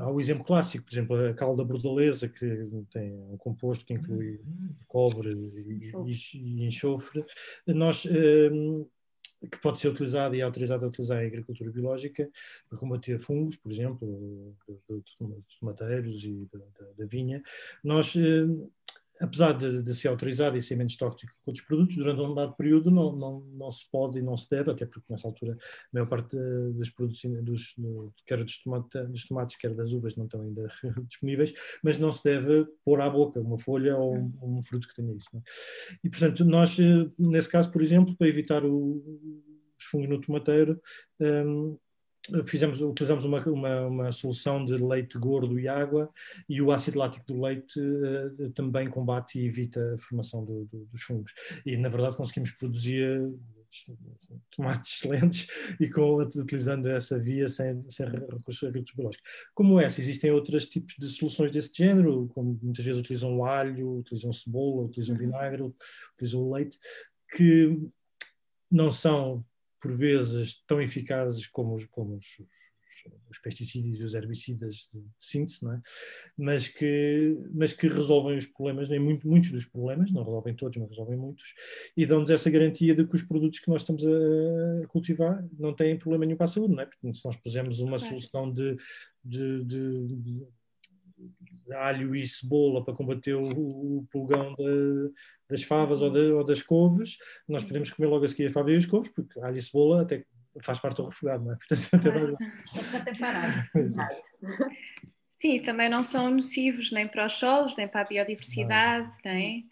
Há 0.01 0.11
o 0.11 0.19
exemplo 0.19 0.45
clássico, 0.45 0.85
por 0.85 0.93
exemplo, 0.93 1.27
a 1.27 1.35
calda 1.35 1.65
bordaleza, 1.65 2.29
que 2.29 2.47
tem 2.91 3.13
um 3.13 3.37
composto 3.37 3.85
que 3.85 3.93
inclui 3.93 4.41
cobre 4.89 5.31
e, 5.31 5.93
e, 6.35 6.65
enxofre. 6.65 7.25
Nós, 7.67 8.07
um, 8.07 8.87
que 9.51 9.59
pode 9.59 9.81
ser 9.81 9.89
utilizado 9.89 10.35
e 10.35 10.41
é 10.41 10.43
autorizado 10.43 10.85
a 10.85 10.89
utilizar 10.89 11.23
em 11.23 11.27
agricultura 11.27 11.71
biológica 11.71 12.31
para 12.69 12.79
combater 12.79 13.19
fungos, 13.19 13.57
por 13.57 13.71
exemplo, 13.71 14.57
dos 14.89 15.59
tomateiros 15.59 16.25
e 16.25 16.49
da, 16.97 17.07
vinha. 17.07 17.43
Nós 17.83 18.15
hum, 18.17 18.71
apesar 19.23 19.53
de, 19.53 19.83
de, 19.83 19.95
ser 19.95 20.09
autorizado 20.09 20.57
e 20.57 20.63
ser 20.63 20.77
menos 20.77 20.97
tóxico 20.97 21.33
que 21.33 21.39
outros 21.47 21.65
produtos, 21.65 21.97
durante 21.97 22.21
um 22.21 22.35
dado 22.35 22.55
período 22.55 22.91
não, 22.91 23.15
não, 23.15 23.41
não 23.41 23.71
se 23.71 23.89
pode 23.91 24.19
e 24.19 24.23
não 24.23 24.37
se 24.37 24.51
deve, 24.51 24.73
até 24.73 24.85
porque 24.85 25.07
nessa 25.09 25.29
altura 25.29 25.53
a 25.53 25.89
maior 25.93 26.07
parte 26.07 26.37
dos 26.75 26.91
produtos, 26.91 27.23
dos, 27.43 27.77
quer 28.27 28.39
dos, 28.39 28.61
dos 29.09 29.25
tomates, 29.27 29.57
quer 29.57 29.75
das 29.75 29.93
uvas, 29.93 30.17
não 30.17 30.25
estão 30.25 30.41
ainda 30.41 30.69
disponíveis, 31.07 31.55
mas 31.83 31.99
não 31.99 32.11
se 32.11 32.23
deve 32.25 32.67
pôr 32.85 33.01
à 33.01 33.09
boca 33.09 33.41
uma 33.41 33.59
folha 33.59 33.97
ou 33.97 34.17
um, 34.17 34.59
um 34.59 34.63
fruto 34.63 34.89
que 34.89 34.95
tenha 34.95 35.15
isso. 35.15 35.29
É? 35.35 35.41
E, 36.03 36.11
portanto, 36.11 36.45
nós, 36.45 36.77
eh, 36.79 37.09
nesse 37.17 37.49
caso, 37.49 37.71
por 37.71 37.81
exemplo, 37.81 38.17
para 38.17 38.27
evitar 38.29 38.65
o, 38.65 39.03
os 39.79 39.85
fungos 39.85 40.09
no 40.09 40.21
tomateiro, 40.21 40.81
um, 41.21 41.79
fizemos, 42.47 42.81
utilizamos 42.81 43.25
uma, 43.25 43.41
uma, 43.47 43.81
uma, 43.87 44.13
solução 44.13 44.65
de 44.65 44.77
leite 44.77 45.19
gordo 45.19 45.59
e 45.59 45.67
água 45.67 46.09
e 46.49 46.63
o 46.63 46.71
ácido 46.71 46.99
lático 46.99 47.27
do 47.27 47.41
leite 47.41 47.81
uh, 47.81 48.51
também 48.51 48.89
combate 48.89 49.41
e 49.41 49.47
evita 49.47 49.95
a 49.95 49.99
formação 49.99 50.45
do, 50.45 50.65
do, 50.67 50.85
dos 50.87 51.03
fungos. 51.03 51.33
E, 51.67 51.77
na 51.77 51.89
verdade, 51.89 52.17
conseguimos 52.17 52.53
produzir 52.53 53.33
tomates 54.51 54.93
excelentes 55.03 55.47
e 55.81 55.89
com, 55.89 56.17
utilizando 56.17 56.89
essa 56.89 57.19
via 57.19 57.49
sem, 57.49 57.83
sem 57.89 58.07
recursos 58.09 58.69
agrícolas 58.69 58.95
biológicos. 58.95 59.31
Como 59.55 59.81
essa, 59.81 60.01
existem 60.01 60.31
outros 60.31 60.67
tipos 60.67 60.95
de 60.99 61.09
soluções 61.09 61.51
desse 61.51 61.71
género, 61.75 62.29
como 62.35 62.59
muitas 62.63 62.85
vezes 62.85 63.01
utilizam 63.01 63.45
alho, 63.45 63.99
utilizam 63.99 64.33
cebola, 64.33 64.85
utilizam 64.85 65.17
uhum. 65.17 65.23
vinagre, 65.23 65.73
utilizam 66.15 66.51
leite, 66.51 66.79
que 67.35 67.79
não 68.71 68.91
são, 68.91 69.45
por 69.83 69.97
vezes, 69.97 70.63
tão 70.65 70.81
eficazes 70.81 71.47
como 71.49 71.75
os, 71.75 71.85
como 71.87 72.17
os, 72.17 72.27
os 73.29 73.39
pesticidas 73.39 73.99
e 73.99 74.05
os 74.05 74.15
herbicidas 74.15 74.89
de, 74.93 75.03
síntese, 75.19 75.67
é? 75.67 75.81
mas, 76.39 76.69
que, 76.69 77.37
mas 77.53 77.73
que 77.73 77.89
resolvem 77.89 78.39
os 78.39 78.47
problemas, 78.47 78.89
nem 78.89 79.01
muito, 79.01 79.27
muitos 79.27 79.51
dos 79.51 79.65
problemas, 79.67 80.13
não 80.13 80.23
resolvem 80.23 80.55
todos, 80.55 80.77
mas 80.77 80.89
resolvem 80.89 81.17
muitos, 81.17 81.53
e 81.97 82.07
dão-nos 82.07 82.31
essa 82.31 82.49
garantia 82.49 82.95
de 82.95 83.05
que 83.05 83.17
os 83.17 83.23
produtos 83.23 83.59
que 83.59 83.69
nós 83.69 83.83
estamos 83.83 84.05
a 84.05 84.87
cultivar 84.87 85.45
não 85.59 85.75
têm 85.75 85.99
problema 85.99 86.25
nenhum 86.25 86.37
para 86.37 86.47
a 86.47 86.49
saúde, 86.49 86.75
não 86.75 86.83
é? 86.83 86.87
Portanto, 86.87 87.17
se 87.17 87.25
nós 87.25 87.37
pusermos 87.37 87.81
uma 87.81 87.99
solução 87.99 88.53
de, 88.53 88.77
de, 89.25 89.65
de, 89.65 90.07
de 90.17 90.47
alho 91.75 92.15
e 92.15 92.27
cebola 92.27 92.85
para 92.85 92.95
combater 92.95 93.35
o, 93.35 93.49
o 93.49 94.07
pulgão 94.11 94.55
de, 94.55 95.11
das 95.49 95.63
favas 95.63 96.03
ou, 96.03 96.11
de, 96.11 96.33
ou, 96.33 96.45
das 96.45 96.63
couves, 96.63 97.17
nós 97.49 97.65
podemos 97.65 97.91
comer 97.91 98.09
logo 98.09 98.25
a 98.25 98.29
seguir 98.29 98.47
a 98.47 98.53
fava 98.53 98.71
e 98.71 98.77
as 98.77 98.87
couves, 98.87 99.13
porque 99.13 99.41
alho 99.41 99.57
e 99.57 99.63
cebola 99.63 100.03
até 100.03 100.25
faz 100.63 100.79
parte 100.79 100.97
do 100.99 101.07
refogado, 101.07 101.45
não 101.45 101.53
é? 101.53 101.57
Portanto, 101.69 101.95
até 101.95 102.11
vai... 102.11 103.01
até 103.01 103.15
parar. 103.19 103.71
Sim, 105.43 105.59
também 105.61 105.89
não 105.89 106.05
são 106.05 106.31
nocivos 106.31 106.93
nem 106.93 107.09
para 107.09 107.27
os 107.27 107.33
solos, 107.33 107.77
nem 107.77 107.89
para 107.89 108.03
a 108.03 108.05
biodiversidade, 108.05 109.11
não. 109.25 109.33
é? 109.33 109.63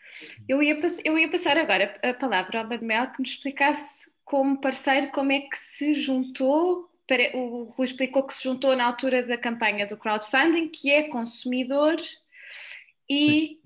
Eu 0.48 0.60
ia, 0.60 0.76
eu 1.04 1.16
ia 1.16 1.30
passar 1.30 1.56
agora 1.56 1.96
a 2.02 2.12
palavra 2.12 2.58
ao 2.58 2.68
Manuel 2.68 3.12
que 3.12 3.20
nos 3.20 3.30
explicasse 3.30 4.10
como 4.24 4.60
parceiro 4.60 5.12
como 5.12 5.30
é 5.30 5.40
que 5.42 5.56
se 5.56 5.94
juntou 5.94 6.89
o 7.34 7.64
Rui 7.64 7.86
explicou 7.86 8.22
que 8.22 8.34
se 8.34 8.44
juntou 8.44 8.76
na 8.76 8.84
altura 8.84 9.22
da 9.22 9.36
campanha 9.36 9.86
do 9.86 9.96
crowdfunding, 9.96 10.68
que 10.68 10.90
é 10.90 11.08
consumidor 11.08 11.96
e 13.08 13.58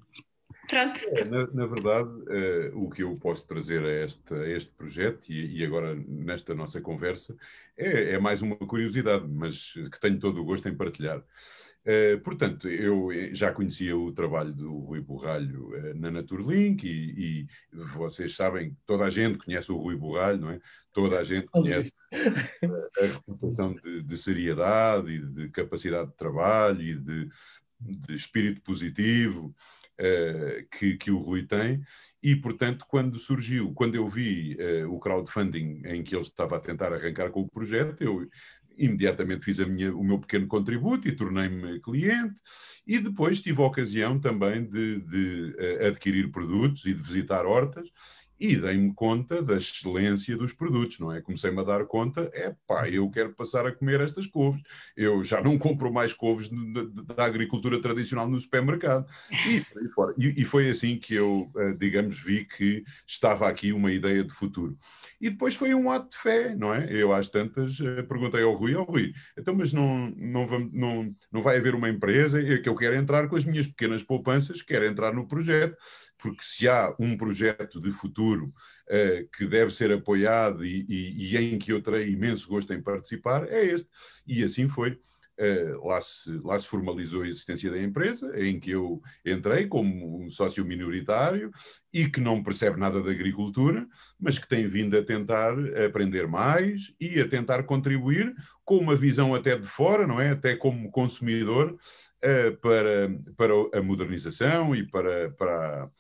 pronto. 0.69 1.01
É, 1.13 1.25
na, 1.25 1.47
na, 1.49 1.67
verdade, 1.67 2.09
uh, 2.09 2.85
o 2.85 2.91
que 2.91 3.03
eu 3.03 3.17
posso 3.17 3.47
trazer 3.47 3.83
a 3.85 4.05
este, 4.05 4.35
a 4.35 4.49
este 4.49 4.71
projeto 4.73 5.29
e, 5.29 5.59
e, 5.59 5.65
agora 5.65 5.95
nesta 5.95 6.55
nossa 6.55 6.81
conversa 6.81 7.37
é, 7.77 8.13
é, 8.13 8.19
mais 8.19 8.41
uma 8.41 8.57
curiosidade, 8.57 9.27
mas 9.29 9.73
que 9.73 10.01
tenho 10.01 10.19
todo 10.19 10.41
o 10.41 10.45
gosto 10.45 10.69
em 10.69 10.75
partilhar. 10.75 11.23
Uh, 11.87 12.19
portanto, 12.23 12.67
eu 12.67 13.11
já 13.35 13.53
conhecia 13.53 13.95
o 13.95 14.11
trabalho 14.11 14.55
do 14.55 14.79
Rui 14.79 15.03
Borralho 15.03 15.69
uh, 15.69 15.95
na 15.95 16.11
Naturlink 16.11 16.89
e, 16.89 17.43
e, 17.43 17.47
vocês 17.95 18.35
sabem, 18.35 18.75
toda 18.87 19.05
a 19.05 19.11
gente 19.11 19.39
conhece 19.39 19.71
o 19.71 19.77
Rui 19.77 19.95
Borralho, 19.95 20.41
não 20.41 20.51
é? 20.51 20.61
Toda 20.95 21.19
a 21.19 21.25
gente 21.25 21.47
conhece 21.49 21.93
a, 22.11 23.05
a 23.05 23.07
reputação 23.07 23.75
de, 23.75 24.03
de, 24.03 24.17
seriedade 24.17 25.11
e 25.11 25.27
de 25.27 25.51
capacidade 25.51 26.09
de 26.09 26.17
trabalho 26.17 26.81
e 26.81 26.99
de, 26.99 27.29
de 27.79 28.15
espírito 28.15 28.63
positivo 28.63 29.55
uh, 30.01 30.67
que, 30.79 30.97
que 30.97 31.11
o 31.11 31.19
Rui 31.19 31.47
tem. 31.47 31.85
E, 32.23 32.35
portanto, 32.35 32.87
quando 32.89 33.19
surgiu, 33.19 33.75
quando 33.75 33.95
eu 33.95 34.09
vi 34.09 34.57
o 34.89 34.99
crowdfunding 34.99 35.83
em 35.85 36.03
que 36.03 36.15
ele 36.15 36.23
estava 36.23 36.57
a 36.57 36.61
tentar 36.61 36.91
arrancar 36.91 37.29
com 37.29 37.43
o 37.43 37.49
projeto, 37.51 38.03
eu 38.03 38.27
imediatamente 38.77 39.45
fiz 39.45 39.59
minha, 39.61 39.95
o 39.95 40.03
meu 40.03 40.19
pequeno 40.19 40.47
contributo 40.47 41.09
e 41.09 41.17
tornei-me 41.17 41.81
cliente, 41.81 42.41
e 42.87 42.99
depois 42.99 43.41
tive 43.41 43.63
a 43.63 43.67
ocasião 43.67 44.19
também 44.19 44.65
de, 44.65 45.01
de 45.01 45.57
uh, 45.59 45.87
adquirir 45.87 46.31
produtos 46.31 46.85
e 46.87 46.95
de 46.95 47.03
visitar 47.03 47.47
hortas, 47.47 47.89
e 48.45 48.57
dei-me 48.57 48.93
conta 48.93 49.43
da 49.43 49.57
excelência 49.57 50.37
dos 50.37 50.53
produtos, 50.53 50.99
não 50.99 51.11
é? 51.11 51.23
Comecei-me 51.23 51.61
a 51.61 51.65
dar 51.65 51.87
conta, 51.87 52.31
é 52.35 52.55
pá, 52.67 52.87
eu 52.91 53.09
quero 53.11 53.33
passar 53.33 53.67
a 53.67 53.73
comer 53.73 54.03
estas 54.03 54.27
couves. 54.27 54.61
Eu 54.95 55.25
já 55.25 55.41
não 55.41 55.57
compro 55.57 55.91
mais 55.91 56.13
couves 56.13 56.51
da 57.17 57.25
agricultura 57.25 57.81
tradicional 57.81 58.29
no 58.29 58.39
supermercado. 58.39 59.07
E, 59.47 59.65
e, 60.19 60.43
e 60.43 60.45
foi 60.45 60.69
assim 60.69 60.99
que 60.99 61.15
eu, 61.15 61.51
eh, 61.57 61.73
digamos, 61.79 62.21
vi 62.21 62.45
que 62.45 62.85
estava 63.07 63.49
aqui 63.49 63.73
uma 63.73 63.91
ideia 63.91 64.23
de 64.23 64.35
futuro. 64.35 64.77
E 65.19 65.31
depois 65.31 65.55
foi 65.55 65.75
um 65.75 65.91
ato 65.91 66.11
de 66.11 66.19
fé, 66.19 66.55
não 66.55 66.75
é? 66.75 66.87
Eu 66.91 67.15
às 67.15 67.29
tantas 67.29 67.81
eh, 67.81 68.03
perguntei 68.03 68.43
ao 68.43 68.55
Rui, 68.55 68.75
ao 68.75 68.85
Rui, 68.85 69.15
então 69.39 69.55
mas 69.55 69.73
não, 69.73 70.11
não, 70.17 70.47
vamos, 70.47 70.71
não, 70.73 71.17
não 71.33 71.41
vai 71.41 71.57
haver 71.57 71.75
uma 71.75 71.89
empresa 71.89 72.43
que 72.61 72.69
eu 72.69 72.75
quero 72.75 72.97
entrar 72.97 73.27
com 73.27 73.37
as 73.37 73.45
minhas 73.45 73.67
pequenas 73.67 74.03
poupanças, 74.03 74.61
quero 74.61 74.85
entrar 74.85 75.15
no 75.15 75.27
projeto 75.27 75.77
porque 76.25 76.43
se 76.43 76.67
há 76.67 76.95
um 76.99 77.19
projeto 77.19 77.79
de 77.79 77.93
futuro 77.93 78.47
uh, 78.47 79.29
que 79.37 79.47
deve 79.47 79.71
ser 79.71 79.93
apoiado 79.93 80.65
e, 80.65 80.87
e, 80.89 81.35
e, 81.35 81.37
em 81.37 81.59
que 81.59 81.71
eu 81.71 81.83
terei 81.83 82.09
imenso 82.09 82.49
gosto 82.49 82.73
em 82.73 82.81
participar, 82.81 83.47
é 83.47 83.63
este. 83.63 83.87
E 84.27 84.43
assim 84.43 84.67
foi. 84.67 84.99
Uh, 85.37 85.89
lá, 85.89 86.01
se, 86.01 86.31
lá 86.45 86.57
se 86.57 86.69
formalizou 86.69 87.23
a 87.23 87.29
existência 87.29 87.69
da 87.69 87.83
empresa, 87.83 88.33
em 88.41 88.61
que 88.61 88.71
eu 88.71 89.03
entrei 89.27 89.67
como 89.67 90.25
um 90.25 90.31
sócio 90.31 90.65
minoritário 90.65 91.51
e 91.93 92.09
que 92.09 92.21
não 92.21 92.41
percebe 92.41 92.79
nada 92.79 93.03
da 93.03 93.11
agricultura, 93.11 93.85
mas 94.19 94.39
que 94.39 94.47
tem 94.47 94.69
vindo 94.69 94.97
a 94.97 95.03
tentar 95.03 95.53
aprender 95.85 96.29
mais 96.29 96.95
e 97.01 97.21
a 97.21 97.29
tentar 97.29 97.65
contribuir 97.65 98.33
com 98.65 98.79
uma 98.79 98.95
visão 98.95 99.35
até 99.35 99.59
de 99.59 99.67
fora, 99.67 100.07
não 100.07 100.21
é? 100.21 100.31
Até 100.31 100.55
como 100.55 100.89
consumidor, 100.93 101.77
uh, 102.25 102.57
para, 102.59 103.11
para 103.37 103.79
a 103.79 103.83
modernização 103.83 104.75
e 104.75 104.89
para, 104.89 105.31
para 105.33 105.91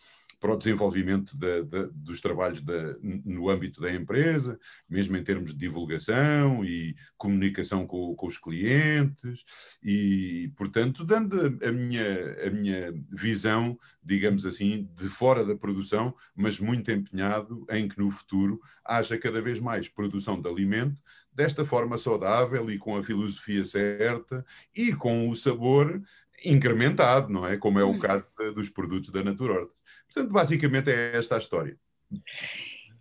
para 0.44 0.52
o 0.52 0.58
desenvolvimento 0.58 1.34
de, 1.38 1.62
de, 1.62 1.86
dos 1.94 2.20
trabalhos 2.20 2.60
de, 2.60 2.98
no 3.24 3.48
âmbito 3.48 3.80
da 3.80 3.90
empresa, 3.90 4.60
mesmo 4.86 5.16
em 5.16 5.24
termos 5.24 5.52
de 5.52 5.56
divulgação 5.56 6.62
e 6.62 6.94
comunicação 7.16 7.86
com, 7.86 8.14
com 8.14 8.26
os 8.26 8.36
clientes, 8.36 9.42
e, 9.82 10.52
portanto, 10.54 11.02
dando 11.02 11.58
a 11.64 11.72
minha, 11.72 12.46
a 12.46 12.50
minha 12.50 12.92
visão, 13.10 13.78
digamos 14.02 14.44
assim, 14.44 14.86
de 14.94 15.08
fora 15.08 15.46
da 15.46 15.56
produção, 15.56 16.14
mas 16.36 16.60
muito 16.60 16.92
empenhado 16.92 17.64
em 17.70 17.88
que 17.88 17.98
no 17.98 18.10
futuro 18.10 18.60
haja 18.84 19.16
cada 19.16 19.40
vez 19.40 19.58
mais 19.58 19.88
produção 19.88 20.38
de 20.38 20.46
alimento 20.46 21.00
desta 21.32 21.64
forma 21.64 21.96
saudável 21.96 22.70
e 22.70 22.76
com 22.76 22.98
a 22.98 23.02
filosofia 23.02 23.64
certa 23.64 24.44
e 24.76 24.92
com 24.92 25.30
o 25.30 25.34
sabor 25.34 26.02
incrementado, 26.44 27.32
não 27.32 27.46
é? 27.46 27.56
Como 27.56 27.78
é 27.78 27.84
o 27.84 27.92
hum. 27.92 27.98
caso 27.98 28.30
de, 28.38 28.52
dos 28.52 28.68
produtos 28.68 29.10
da 29.10 29.24
Naturorte. 29.24 29.72
Portanto, 30.14 30.32
basicamente 30.32 30.90
é 30.90 31.16
esta 31.16 31.34
a 31.34 31.38
história. 31.38 31.76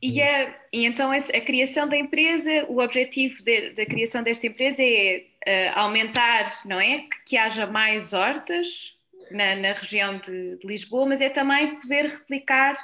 E, 0.02 0.22
a, 0.22 0.50
e 0.74 0.86
então 0.86 1.12
a, 1.12 1.16
a, 1.16 1.42
criação 1.42 1.88
da 1.88 1.96
empresa, 1.96 2.66
o 2.68 2.82
objetivo 2.82 3.44
de, 3.44 3.70
da 3.72 3.86
criação 3.86 4.24
desta 4.24 4.48
empresa 4.48 4.82
é 4.82 5.26
uh, 5.48 5.80
aumentar, 5.80 6.52
não 6.66 6.80
é? 6.80 7.00
Que, 7.02 7.24
que, 7.28 7.38
haja 7.38 7.68
mais 7.68 8.12
hortas 8.12 8.98
na, 9.32 9.56
na 9.56 9.74
região 9.74 10.18
de, 10.18 10.58
de, 10.58 10.68
Lisboa, 10.68 11.06
mas 11.06 11.22
é 11.22 11.30
também 11.30 11.80
poder 11.80 12.06
replicar 12.06 12.76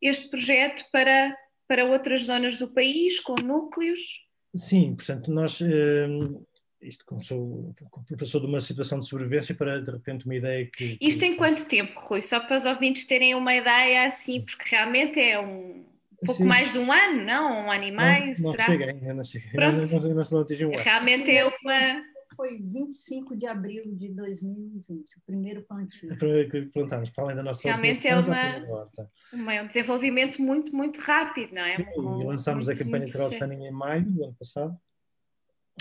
este 0.00 0.30
projeto 0.30 0.84
para, 0.92 1.36
para 1.66 1.84
outras 1.84 2.22
zonas 2.22 2.56
do 2.56 2.68
país, 2.68 3.20
com 3.20 3.34
núcleos. 3.42 4.24
Sim, 4.54 4.94
portanto, 4.94 5.30
nós. 5.30 5.60
Uh 5.60 6.42
isto 6.82 7.04
começou, 7.06 7.74
passou 8.18 8.40
de 8.40 8.46
uma 8.46 8.60
situação 8.60 8.98
de 8.98 9.06
sobrevivência 9.06 9.54
para 9.54 9.80
de 9.80 9.90
repente 9.90 10.24
uma 10.24 10.34
ideia 10.34 10.66
que. 10.66 10.98
Isto 11.00 11.24
em 11.24 11.36
quanto 11.36 11.64
tempo, 11.64 11.98
Rui? 12.00 12.22
Só 12.22 12.40
para 12.40 12.56
os 12.56 12.64
ouvintes 12.64 13.06
terem 13.06 13.34
uma 13.34 13.54
ideia 13.54 14.06
assim, 14.06 14.40
porque 14.40 14.74
realmente 14.74 15.20
é 15.20 15.38
um 15.38 15.84
pouco 16.24 16.42
Sim. 16.42 16.44
mais 16.44 16.72
de 16.72 16.78
um 16.78 16.92
ano, 16.92 17.24
não? 17.24 17.66
Um 17.66 17.70
ano 17.70 17.84
e 17.84 17.90
meio, 17.90 18.26
não, 18.26 18.50
será? 18.50 18.68
Não 18.68 18.72
cheguei, 18.72 18.90
ainda 18.90 19.14
não 19.14 19.24
cheguei. 19.24 19.50
Pronto. 19.50 19.88
Não, 19.88 20.00
não, 20.00 20.24
não, 20.30 20.40
atingi 20.40 20.64
um 20.66 20.74
ano. 20.74 20.82
Realmente 20.82 21.30
é 21.30 21.44
uma. 21.44 22.12
Foi 22.34 22.58
25 22.58 23.36
de 23.36 23.46
abril 23.46 23.94
de 23.94 24.08
2020, 24.08 25.16
o 25.16 25.20
primeiro 25.26 25.62
plantio. 25.62 26.10
O 26.10 26.16
primeiro 26.16 26.50
que 26.50 26.62
plantámos, 26.62 27.10
para 27.10 27.24
além 27.24 27.36
da 27.36 27.42
nossa 27.42 27.68
Realmente 27.68 28.08
é 28.08 28.16
uma, 28.16 28.86
uma, 29.34 29.62
um 29.62 29.66
desenvolvimento 29.66 30.40
muito, 30.40 30.74
muito 30.74 30.98
rápido, 31.00 31.54
não 31.54 31.62
é? 31.62 31.76
Sim, 31.76 32.20
e 32.20 32.24
lançámos 32.24 32.70
a 32.70 32.74
campanha 32.74 33.04
de 33.04 33.12
crowdfunding 33.12 33.66
em 33.66 33.70
maio 33.70 34.04
do 34.04 34.24
ano 34.24 34.34
passado. 34.38 34.74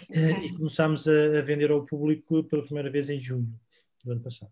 Uh, 0.09 0.45
e 0.45 0.53
começámos 0.55 1.07
a, 1.07 1.41
vender 1.41 1.71
ao 1.71 1.85
público 1.85 2.43
pela 2.45 2.63
primeira 2.63 2.89
vez 2.89 3.09
em 3.09 3.19
junho 3.19 3.53
do 4.03 4.11
ano 4.13 4.21
passado. 4.21 4.51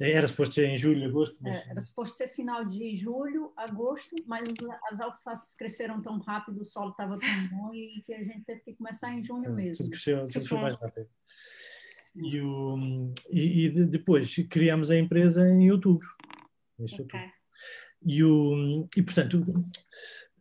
Eh, 0.00 0.12
era 0.12 0.26
suposto 0.26 0.54
ser 0.54 0.66
em 0.66 0.76
julho, 0.76 1.06
agosto? 1.06 1.36
Mas... 1.40 1.54
É, 1.54 1.70
era 1.70 1.80
suposto 1.80 2.16
ser 2.16 2.28
final 2.28 2.64
de 2.64 2.96
julho, 2.96 3.52
agosto, 3.56 4.14
mas 4.26 4.48
as 4.90 5.00
alfaces 5.00 5.54
cresceram 5.54 6.00
tão 6.00 6.18
rápido, 6.18 6.60
o 6.60 6.64
solo 6.64 6.90
estava 6.90 7.18
tão 7.18 7.48
bom 7.48 7.74
e 7.74 8.02
que 8.04 8.14
a 8.14 8.22
gente 8.22 8.44
teve 8.44 8.60
que 8.60 8.74
começar 8.74 9.12
em 9.12 9.22
junho 9.22 9.50
é, 9.50 9.54
mesmo. 9.54 9.76
Tudo 9.76 9.90
cresceu, 9.90 10.18
tudo 10.20 10.32
cresceu 10.32 10.58
mais 10.58 10.74
rápido. 10.76 11.08
E, 12.14 12.40
o, 12.40 13.12
e, 13.30 13.66
e 13.66 13.84
depois 13.84 14.34
criámos 14.48 14.90
a 14.90 14.96
empresa 14.96 15.46
em 15.48 15.70
outubro. 15.70 16.08
Okay. 16.78 16.98
outubro. 16.98 17.38
E, 18.04 18.24
o, 18.24 18.86
e 18.96 19.02
portanto, 19.02 19.44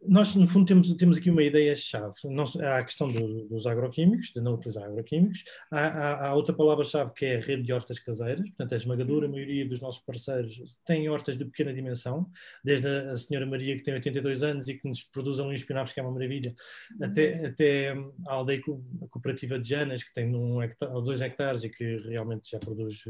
nós, 0.06 0.36
no 0.36 0.48
fundo, 0.48 0.66
temos, 0.66 0.94
temos 0.94 1.18
aqui 1.18 1.30
uma 1.30 1.44
ideia-chave. 1.44 2.14
Há 2.62 2.78
a 2.78 2.84
questão 2.84 3.08
do, 3.08 3.48
dos 3.48 3.66
agroquímicos, 3.66 4.32
de 4.34 4.42
não 4.42 4.54
utilizar 4.54 4.84
agroquímicos. 4.84 5.44
Há, 5.72 5.80
há, 5.80 6.28
há 6.28 6.36
outra 6.36 6.54
palavra-chave 6.54 7.14
que 7.14 7.26
é 7.26 7.38
a 7.38 7.40
rede 7.40 7.64
de 7.64 7.74
hortas 7.74 8.00
caseiras. 8.00 8.48
Portanto, 8.50 8.74
a 8.74 8.76
esmagadora 8.76 9.28
maioria 9.28 9.68
dos 9.68 9.82
nossos 9.82 10.02
parceiros 10.04 10.78
tem 10.86 11.10
hortas 11.10 11.38
de 11.38 11.46
pequena 11.46 11.74
dimensão, 11.74 12.30
desde 12.64 12.88
a, 12.88 13.12
a 13.14 13.18
senhora 13.18 13.46
Maria, 13.46 13.76
que 13.76 13.84
tem 13.84 13.94
82 13.94 14.44
anos 14.44 14.68
e 14.68 14.76
que 14.76 14.88
nos 14.88 15.04
produz 15.04 15.40
um 15.40 15.52
espinafres, 15.52 15.94
que 15.94 16.00
é 16.00 16.04
uma 16.04 16.12
maravilha, 16.12 16.54
até, 17.02 17.46
até 17.46 17.92
a 18.28 18.34
aldeia 18.34 18.58
a 18.60 19.08
cooperativa 19.10 19.60
de 19.60 19.70
Janas, 19.70 20.04
que 20.04 20.14
tem 20.14 20.36
um 20.36 20.62
hectare, 20.62 20.94
ou 20.94 21.02
dois 21.02 21.22
hectares 21.22 21.64
e 21.64 21.70
que 21.70 21.98
realmente 22.08 22.50
já 22.52 22.60
produz. 22.60 23.04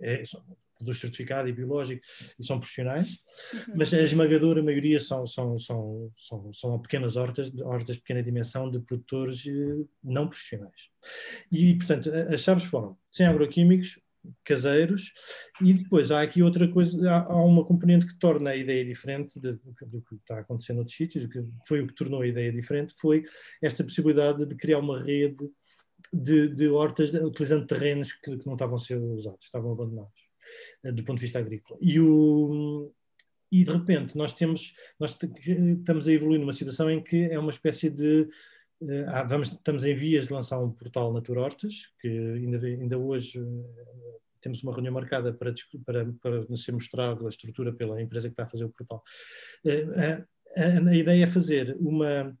Eh, 0.00 0.20
é, 0.20 0.22
produz 0.80 0.98
certificado 0.98 1.48
e 1.48 1.52
biológico 1.52 2.02
e 2.38 2.44
são 2.44 2.58
profissionais, 2.58 3.18
uhum. 3.52 3.74
mas 3.76 3.92
a 3.92 4.00
esmagadora 4.00 4.62
maioria 4.62 4.98
são, 4.98 5.26
são, 5.26 5.58
são, 5.58 6.10
são, 6.16 6.52
são 6.52 6.78
pequenas 6.80 7.16
hortas, 7.16 7.52
hortas 7.60 7.96
de 7.96 8.02
pequena 8.02 8.22
dimensão 8.22 8.70
de 8.70 8.80
produtores 8.80 9.46
eh, 9.46 9.84
não 10.02 10.28
profissionais. 10.28 10.88
E, 11.52 11.74
portanto, 11.76 12.10
as 12.10 12.40
chaves 12.40 12.64
foram 12.64 12.96
sem 13.10 13.26
agroquímicos, 13.26 14.00
caseiros, 14.44 15.12
e 15.62 15.72
depois 15.72 16.10
há 16.10 16.22
aqui 16.22 16.42
outra 16.42 16.68
coisa, 16.68 17.10
há, 17.10 17.22
há 17.24 17.44
uma 17.44 17.64
componente 17.64 18.06
que 18.06 18.18
torna 18.18 18.50
a 18.50 18.56
ideia 18.56 18.84
diferente 18.84 19.40
de, 19.40 19.52
do, 19.52 19.74
do, 19.86 20.02
que 20.02 20.14
está 20.16 20.40
acontecendo 20.40 20.76
noutros 20.76 20.96
sítios, 20.96 21.26
que 21.26 21.42
foi 21.66 21.80
o 21.80 21.86
que 21.86 21.94
tornou 21.94 22.20
a 22.20 22.26
ideia 22.26 22.52
diferente, 22.52 22.94
foi 22.98 23.24
esta 23.62 23.82
possibilidade 23.82 24.44
de 24.44 24.54
criar 24.54 24.78
uma 24.78 25.02
rede 25.02 25.48
de, 26.12 26.48
de 26.48 26.68
hortas 26.68 27.12
utilizando 27.12 27.66
terrenos 27.66 28.12
que, 28.12 28.36
que 28.36 28.46
não 28.46 28.54
estavam 28.54 28.76
a 28.76 28.78
ser 28.78 28.98
usados, 28.98 29.44
estavam 29.44 29.72
abandonados. 29.72 30.19
Eh, 30.84 30.92
do 30.92 31.04
ponto 31.04 31.18
de 31.18 31.22
vista 31.22 31.38
agrícola. 31.38 31.78
E, 31.80 32.00
o, 32.00 32.92
e 33.50 33.64
de 33.64 33.72
repente 33.72 34.16
nós 34.16 34.32
temos, 34.32 34.74
nós 34.98 35.16
estamos 35.20 36.08
a 36.08 36.12
evoluir 36.12 36.40
numa 36.40 36.52
situação 36.52 36.90
em 36.90 37.02
que 37.02 37.24
é 37.24 37.38
uma 37.38 37.50
espécie 37.50 37.90
de 37.90 38.28
Uh, 38.82 39.28
vamos, 39.28 39.48
estamos 39.48 39.84
em 39.84 39.94
vias 39.94 40.28
de 40.28 40.32
lançar 40.32 40.58
um 40.58 40.72
portal 40.72 41.12
Natura 41.12 41.42
Hortas, 41.42 41.88
que 42.00 42.08
ainda, 42.08 42.66
ainda 42.66 42.98
hoje 42.98 43.38
uh, 43.38 44.20
temos 44.40 44.62
uma 44.62 44.72
reunião 44.72 44.94
marcada 44.94 45.34
para, 45.34 45.52
para, 45.84 46.10
para 46.14 46.56
ser 46.56 46.72
mostrado 46.72 47.26
a 47.26 47.28
estrutura 47.28 47.74
pela 47.74 48.00
empresa 48.00 48.28
que 48.28 48.32
está 48.32 48.44
a 48.44 48.48
fazer 48.48 48.64
o 48.64 48.70
portal. 48.70 49.02
Uh, 49.66 50.24
a, 50.56 50.88
a, 50.88 50.96
ideia 50.96 51.24
é 51.24 51.26
fazer 51.26 51.76
uma, 51.78 52.34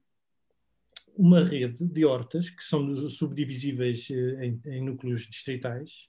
uma 1.16 1.44
rede 1.44 1.84
de 1.84 2.04
hortas 2.04 2.50
que 2.50 2.62
são 2.62 3.08
subdivisíveis 3.10 4.08
em, 4.10 4.60
em 4.66 4.84
núcleos 4.84 5.26
distritais 5.26 6.08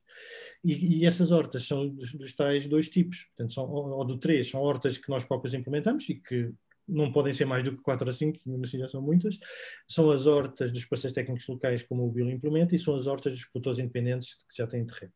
e, 0.64 1.00
e, 1.00 1.06
essas 1.06 1.32
hortas 1.32 1.66
são 1.66 1.88
dos, 1.90 2.14
dos, 2.14 2.34
tais 2.34 2.68
dois 2.68 2.90
tipos, 2.90 3.26
portanto, 3.30 3.54
são, 3.54 3.70
ou, 3.70 3.90
ou 3.90 4.06
do 4.06 4.18
três, 4.18 4.50
são 4.50 4.62
hortas 4.62 4.98
que 4.98 5.10
nós 5.10 5.24
próprios 5.24 5.54
implementamos 5.54 6.08
e 6.10 6.16
que 6.16 6.52
não 6.92 7.12
podem 7.12 7.34
ser 7.34 7.46
mais 7.46 7.64
do 7.64 7.76
que 7.76 7.82
quatro 7.82 8.08
ou 8.08 8.14
cinco, 8.14 8.40
mesmo 8.46 8.66
assim 8.66 8.78
já 8.80 8.90
são 8.90 9.02
muitas, 9.02 9.40
são 9.88 10.12
as 10.12 10.26
hortas 10.26 10.72
dos 10.72 10.86
parceiros 10.86 11.16
técnicos 11.16 11.48
locais, 11.48 11.84
como 11.84 12.06
o 12.06 12.12
Bill 12.12 12.30
implementa, 12.30 12.76
e 12.76 12.80
são 12.80 12.96
as 12.96 13.08
hortas 13.08 13.34
dos 13.34 13.46
produtores 13.46 13.80
independentes 13.80 14.36
que 14.50 14.58
já 14.58 14.68
têm 14.68 14.86
terreno. 14.86 15.14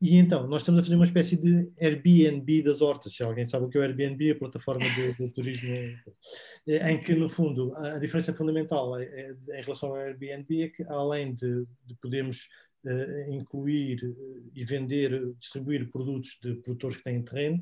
E 0.00 0.16
então, 0.16 0.46
nós 0.46 0.62
estamos 0.62 0.78
a 0.78 0.82
fazer 0.82 0.94
uma 0.94 1.04
espécie 1.04 1.36
de 1.36 1.68
Airbnb 1.80 2.62
das 2.62 2.80
hortas, 2.80 3.14
se 3.14 3.22
alguém 3.22 3.48
sabe 3.48 3.66
o 3.66 3.68
que 3.68 3.76
é 3.76 3.80
o 3.80 3.84
Airbnb, 3.84 4.30
a 4.30 4.38
plataforma 4.38 4.86
de 4.90 5.28
turismo, 5.30 5.70
em 6.66 6.98
que, 7.02 7.14
no 7.14 7.28
fundo, 7.28 7.74
a, 7.74 7.98
diferença 7.98 8.32
fundamental 8.32 8.96
é, 8.96 9.04
é, 9.04 9.58
em 9.58 9.62
relação 9.62 9.88
ao 9.88 9.96
Airbnb 9.96 10.62
é 10.62 10.68
que, 10.68 10.84
além 10.84 11.34
de, 11.34 11.66
de 11.84 11.96
podermos 12.00 12.48
uh, 12.84 13.32
incluir 13.32 14.00
e 14.54 14.64
vender, 14.64 15.34
distribuir 15.40 15.90
produtos 15.90 16.38
de 16.42 16.54
produtores 16.54 16.96
que 16.98 17.04
têm 17.04 17.22
terreno. 17.22 17.60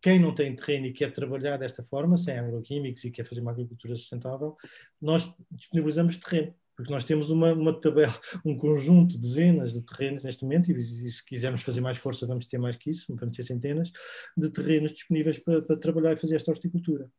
Quem 0.00 0.18
não 0.20 0.34
tem 0.34 0.54
terreno 0.54 0.86
e 0.86 0.92
quer 0.92 1.12
trabalhar 1.12 1.56
desta 1.56 1.82
forma, 1.82 2.16
sem 2.16 2.38
agroquímicos 2.38 3.04
e 3.04 3.10
quer 3.10 3.24
fazer 3.24 3.40
uma 3.40 3.50
agricultura 3.50 3.96
sustentável, 3.96 4.56
nós 5.00 5.32
disponibilizamos 5.50 6.16
terreno 6.18 6.54
porque 6.78 6.92
nós 6.92 7.04
temos 7.04 7.28
uma, 7.28 7.52
uma 7.52 7.72
tabela, 7.72 8.14
um 8.46 8.56
conjunto, 8.56 9.16
de 9.16 9.18
dezenas 9.18 9.72
de 9.72 9.82
terrenos 9.82 10.22
neste 10.22 10.44
momento, 10.44 10.70
e, 10.70 11.06
e, 11.06 11.10
se 11.10 11.24
quisermos 11.26 11.62
fazer 11.62 11.80
mais 11.80 11.96
força, 11.96 12.24
vamos 12.24 12.46
ter 12.46 12.56
mais 12.56 12.76
que 12.76 12.90
isso, 12.90 13.16
vamos 13.16 13.36
ter 13.36 13.42
centenas, 13.42 13.90
de 14.36 14.48
terrenos 14.48 14.92
disponíveis 14.92 15.40
para, 15.40 15.60
para 15.60 15.76
trabalhar 15.76 16.12
e 16.12 16.16
fazer 16.16 16.36
esta 16.36 16.52
horticultura. 16.52 17.10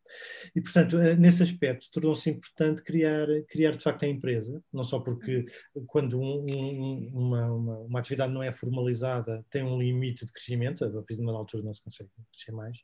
E, 0.56 0.62
portanto, 0.62 0.98
eh, 0.98 1.14
nesse 1.14 1.44
aspecto, 1.44 1.90
tornou-se 1.92 2.30
importante 2.30 2.82
criar, 2.82 3.28
criar, 3.50 3.72
de 3.72 3.84
facto, 3.84 4.04
a 4.04 4.08
empresa, 4.08 4.64
não 4.72 4.86
só 4.86 4.98
porque 5.02 5.46
quando 5.88 6.18
um, 6.18 6.46
um, 6.50 7.12
uma, 7.14 7.52
uma, 7.52 7.78
uma, 7.80 8.00
atividade 8.00 8.32
não 8.32 8.42
é 8.42 8.54
formalizada, 8.54 9.46
tem 9.50 9.62
um 9.62 9.78
limite 9.78 10.26
de 10.26 10.32
crescimento, 10.32 10.86
a 10.86 10.90
partir 10.90 11.18
de 11.18 11.22
uma 11.22 11.38
altura 11.38 11.64
não 11.64 11.74
se 11.74 11.84
consegue 11.84 12.10
crescer 12.32 12.54
mais, 12.54 12.78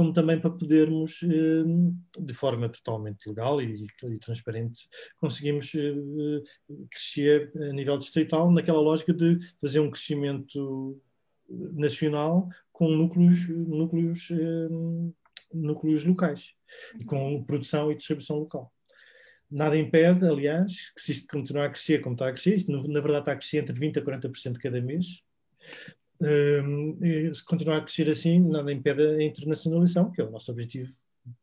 como 0.00 0.14
também 0.14 0.40
para 0.40 0.48
podermos, 0.48 1.20
eh, 1.22 2.22
de 2.22 2.32
forma 2.32 2.70
totalmente 2.70 3.28
legal 3.28 3.60
e, 3.60 3.86
transparente, 4.18 4.88
conseguimos 5.18 5.74
eh, 5.74 6.42
crescer 6.90 7.52
a 7.54 7.70
nível 7.74 7.98
distrital 7.98 8.50
naquela 8.50 8.80
lógica 8.80 9.12
de 9.12 9.38
fazer 9.60 9.78
um 9.80 9.90
crescimento 9.90 10.98
nacional 11.50 12.48
com 12.72 12.88
núcleos, 12.88 13.46
núcleos, 13.50 14.30
eh, 14.30 14.68
núcleos 15.52 16.06
locais 16.06 16.54
e 16.98 17.04
com 17.04 17.44
produção 17.44 17.92
e 17.92 17.94
distribuição 17.94 18.38
local. 18.38 18.72
Nada 19.50 19.76
impede, 19.76 20.24
aliás, 20.24 20.94
que 20.94 21.02
se 21.02 21.12
isto 21.12 21.26
continuar 21.28 21.66
a 21.66 21.70
crescer 21.70 22.00
como 22.00 22.14
está 22.14 22.26
a 22.26 22.32
crescer, 22.32 22.56
isto 22.56 22.72
na 22.72 23.02
verdade 23.02 23.20
está 23.20 23.32
a 23.32 23.36
crescer 23.36 23.58
entre 23.58 23.78
20% 23.78 23.98
a 23.98 24.02
40% 24.02 24.56
cada 24.56 24.80
mês, 24.80 25.22
se 27.34 27.44
continuar 27.44 27.78
a 27.78 27.80
crescer 27.82 28.10
assim, 28.10 28.40
nada 28.40 28.72
impede 28.72 29.06
a 29.06 29.22
internacionalização, 29.22 30.10
que 30.10 30.20
é 30.20 30.24
o 30.24 30.30
nosso 30.30 30.50
objetivo 30.50 30.92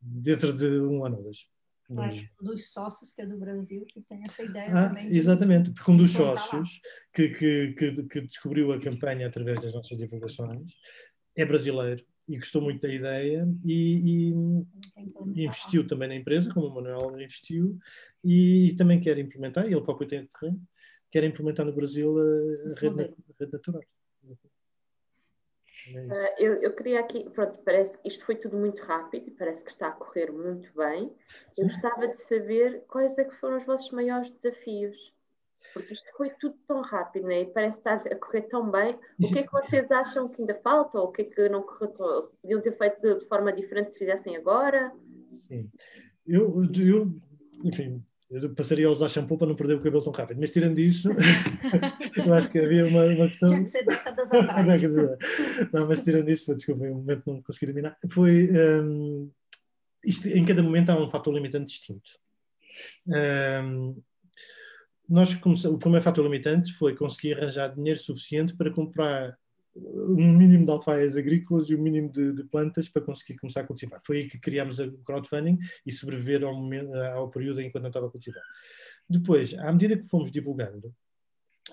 dentro 0.02 0.54
de 0.54 0.68
um 0.68 1.06
ano 1.06 1.18
ou 1.18 1.24
dois. 1.24 1.48
Um 1.90 2.46
dos 2.46 2.74
sócios 2.74 3.14
que 3.14 3.22
é 3.22 3.26
do 3.26 3.38
Brasil 3.38 3.86
que 3.86 4.02
tem 4.02 4.22
essa 4.28 4.44
ideia 4.44 4.70
ah, 4.74 4.90
também. 4.90 5.16
Exatamente, 5.16 5.72
porque 5.72 5.90
um 5.90 5.96
dos 5.96 6.12
sócios 6.12 6.82
que, 7.14 7.30
que, 7.30 7.74
que, 7.74 8.04
que, 8.04 8.22
descobriu 8.22 8.74
a 8.74 8.80
campanha 8.80 9.28
através 9.28 9.62
das 9.62 9.74
nossas 9.74 9.98
divulgações 9.98 10.74
é 11.34 11.46
brasileiro 11.46 12.04
e 12.28 12.38
gostou 12.38 12.62
muito 12.62 12.82
da 12.82 12.94
ideia 12.94 13.48
e, 13.64 14.34
e, 14.34 14.34
e 15.34 15.46
investiu 15.46 15.88
também 15.88 16.10
na 16.10 16.16
empresa, 16.16 16.54
como 16.54 16.68
o 16.68 16.76
Manuel 16.76 17.20
investiu, 17.22 17.80
e, 18.22 18.76
também 18.78 19.00
quer 19.00 19.18
implementar, 19.18 19.66
e 19.66 19.74
ele 19.74 19.82
próprio 19.82 20.10
tem 20.10 20.28
terreno, 20.28 20.62
quer 21.10 21.24
implementar 21.24 21.66
no 21.66 21.74
Brasil 21.74 22.18
a, 22.20 22.24
a 22.24 22.80
rede, 22.82 23.04
a 23.04 23.34
rede 23.40 23.54
natural. 23.54 23.82
Uh, 25.96 26.34
eu, 26.38 26.54
eu, 26.56 26.74
queria 26.74 27.00
aqui, 27.00 27.30
pronto, 27.30 27.58
parece 27.64 27.98
que 27.98 28.08
isto 28.10 28.26
foi 28.26 28.36
tudo 28.36 28.58
muito 28.58 28.82
rápido 28.84 29.28
e 29.28 29.32
parece 29.32 29.64
que 29.64 29.72
está 29.72 29.88
a 29.88 29.92
correr 29.92 30.32
muito 30.32 30.70
bem. 30.76 31.12
Eu 31.58 31.66
gostava 31.66 32.08
de 32.08 32.18
saber 32.18 32.84
quais 32.88 33.18
é 33.18 33.24
que 33.24 33.36
foram 33.36 33.58
os 33.58 33.66
vossos 33.66 33.92
maiores 33.92 34.30
desafios. 34.42 34.98
Porque 35.74 35.94
isto 35.94 36.10
foi 36.16 36.30
tudo 36.40 36.56
tão 36.68 36.82
rápido, 36.82 37.28
né? 37.28 37.42
E 37.42 37.46
parece 37.46 37.78
estar 37.78 37.96
a 37.96 38.16
correr 38.16 38.44
tão 38.44 38.70
bem. 38.70 38.98
O 39.22 39.28
que 39.28 39.40
é 39.40 39.44
que 39.44 39.52
vocês 39.52 39.90
acham 39.92 40.28
que 40.28 40.42
ainda 40.42 40.56
falta? 40.56 41.00
Ou 41.00 41.08
o 41.08 41.12
que 41.12 41.22
é 41.22 41.26
que 41.26 41.50
não 41.50 41.62
correu? 41.62 42.32
Podiam 42.42 42.62
ter 42.62 42.78
feito 42.78 43.02
de, 43.02 43.20
de 43.20 43.26
forma 43.28 43.54
diferente 43.54 43.92
se 43.92 44.00
fizessem 44.00 44.36
agora? 44.36 44.92
Sim. 45.30 45.70
Eu, 46.26 46.64
eu 46.80 47.12
enfim, 47.64 48.04
eu 48.30 48.54
passaria 48.54 48.88
a 48.88 48.92
usar 48.92 49.08
shampoo 49.08 49.38
para 49.38 49.48
não 49.48 49.56
perder 49.56 49.76
o 49.76 49.82
cabelo 49.82 50.04
tão 50.04 50.12
rápido. 50.12 50.40
Mas 50.40 50.52
tirando 50.52 50.80
isso, 50.80 51.10
eu 52.18 52.34
acho 52.34 52.50
que 52.50 52.60
havia 52.60 52.86
uma, 52.86 53.06
uma 53.06 53.28
questão. 53.28 53.50
Tinha 53.50 53.64
que 53.64 53.70
ser 53.70 53.86
décadas 53.86 54.32
atrás. 54.32 54.84
não, 55.72 55.88
mas 55.88 56.04
tirando 56.04 56.30
isso, 56.30 56.54
desculpa, 56.54 56.84
um 56.84 56.96
momento 56.96 57.24
não 57.26 57.42
consegui 57.42 57.68
dominar. 57.68 57.98
Foi. 58.10 58.50
Um, 58.52 59.32
isto, 60.04 60.28
em 60.28 60.46
cada 60.46 60.62
momento 60.62 60.90
há 60.90 61.02
um 61.02 61.10
fator 61.10 61.34
limitante 61.34 61.72
distinto. 61.72 62.12
Um, 63.08 64.02
nós 65.10 65.34
o 65.34 65.78
primeiro 65.78 66.04
fator 66.04 66.24
limitante 66.24 66.74
foi 66.74 66.96
conseguir 66.96 67.38
arranjar 67.38 67.74
dinheiro 67.74 68.00
suficiente 68.00 68.56
para 68.56 68.72
comprar 68.72 69.38
um 69.78 70.34
mínimo 70.34 70.66
de 70.66 70.72
alfaias 70.72 71.16
agrícolas 71.16 71.70
e 71.70 71.76
um 71.76 71.82
mínimo 71.82 72.12
de, 72.12 72.34
de, 72.34 72.44
plantas 72.44 72.90
para 72.90 73.02
conseguir 73.02 73.38
começar 73.38 73.62
a 73.62 73.68
cultivar. 73.68 74.02
Foi 74.06 74.18
aí 74.18 74.28
que 74.28 74.40
criámos 74.40 74.80
o 74.80 74.98
crowdfunding 75.04 75.58
e 75.86 75.92
sobreviver 75.92 76.44
ao, 76.44 76.56
momento, 76.56 76.94
ao 76.94 77.30
período 77.30 77.62
eu 77.62 77.72
não 77.82 77.88
estava 77.88 78.08
a 78.08 78.10
cultivar. 78.10 78.44
Depois, 79.10 79.54
à 79.54 79.72
medida 79.72 79.98
que 79.98 80.08
fomos 80.08 80.32
divulgando, 80.32 80.94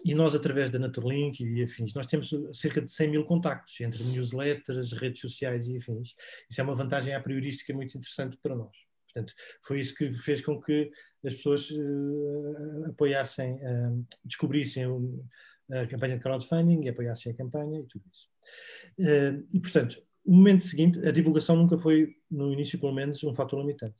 e 0.04 0.14
nós, 0.14 0.34
através 0.34 0.70
da 0.70 0.78
Naturlink 0.78 1.42
e 1.42 1.62
afins, 1.62 1.94
nós 1.94 2.06
temos 2.06 2.30
cerca 2.52 2.82
de 2.82 2.90
100 2.90 3.10
mil 3.10 3.24
contactos 3.24 3.80
entre 3.80 4.02
newsletters, 4.02 4.92
redes 4.92 5.20
sociais 5.20 5.68
e 5.68 5.76
afins. 5.76 6.14
Isso 6.50 6.60
é 6.60 6.64
uma 6.64 6.74
vantagem 6.74 7.14
a 7.14 7.20
priorística 7.20 7.72
muito 7.72 7.96
interessante 7.96 8.36
para 8.42 8.56
nós. 8.56 8.76
Portanto, 9.06 9.32
foi 9.62 9.80
isso 9.80 9.94
que 9.94 10.12
fez 10.12 10.40
com 10.40 10.60
que 10.60 10.90
as 11.24 11.34
pessoas 11.34 11.70
uh, 11.70 12.86
apoiassem, 12.90 13.54
uh, 13.54 14.06
descobrissem 14.24 14.86
a 15.70 15.86
campanha 15.86 16.16
de 16.16 16.22
crowdfunding 16.22 16.84
e 16.84 16.88
apoiassem 16.88 17.32
a 17.32 17.34
campanha 17.34 17.80
e 17.80 17.84
tudo 17.84 18.04
isso. 18.10 18.28
Uh, 18.98 19.46
e, 19.52 19.60
portanto, 19.60 20.02
o 20.24 20.34
momento 20.34 20.64
seguinte, 20.64 20.98
a 21.06 21.10
divulgação 21.10 21.56
nunca 21.56 21.78
foi, 21.78 22.16
no 22.30 22.52
início 22.52 22.78
pelo 22.78 22.92
menos, 22.92 23.22
um 23.24 23.34
fator 23.34 23.60
limitante. 23.60 23.96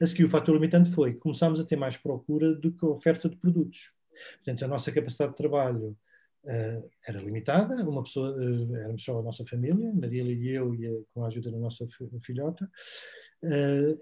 A 0.00 0.06
seguir, 0.06 0.24
o 0.24 0.28
fator 0.28 0.54
limitante 0.54 0.90
foi 0.90 1.14
que 1.14 1.20
começámos 1.20 1.60
a 1.60 1.64
ter 1.64 1.76
mais 1.76 1.96
procura 1.96 2.54
do 2.54 2.72
que 2.72 2.84
a 2.84 2.88
oferta 2.88 3.28
de 3.28 3.36
produtos. 3.36 3.92
Portanto, 4.36 4.64
a 4.64 4.68
nossa 4.68 4.90
capacidade 4.92 5.32
de 5.32 5.36
trabalho 5.36 5.96
uh, 6.44 6.90
era 7.06 7.20
limitada, 7.20 7.74
uma 7.88 8.02
pessoa, 8.02 8.32
uh, 8.36 8.76
éramos 8.76 9.04
só 9.04 9.18
a 9.18 9.22
nossa 9.22 9.44
família, 9.46 9.92
Maria 9.94 10.22
e 10.22 10.48
eu, 10.48 10.74
e 10.74 10.86
a, 10.86 10.90
com 11.12 11.24
a 11.24 11.28
ajuda 11.28 11.50
da 11.50 11.58
nossa 11.58 11.86
filhota, 12.22 12.68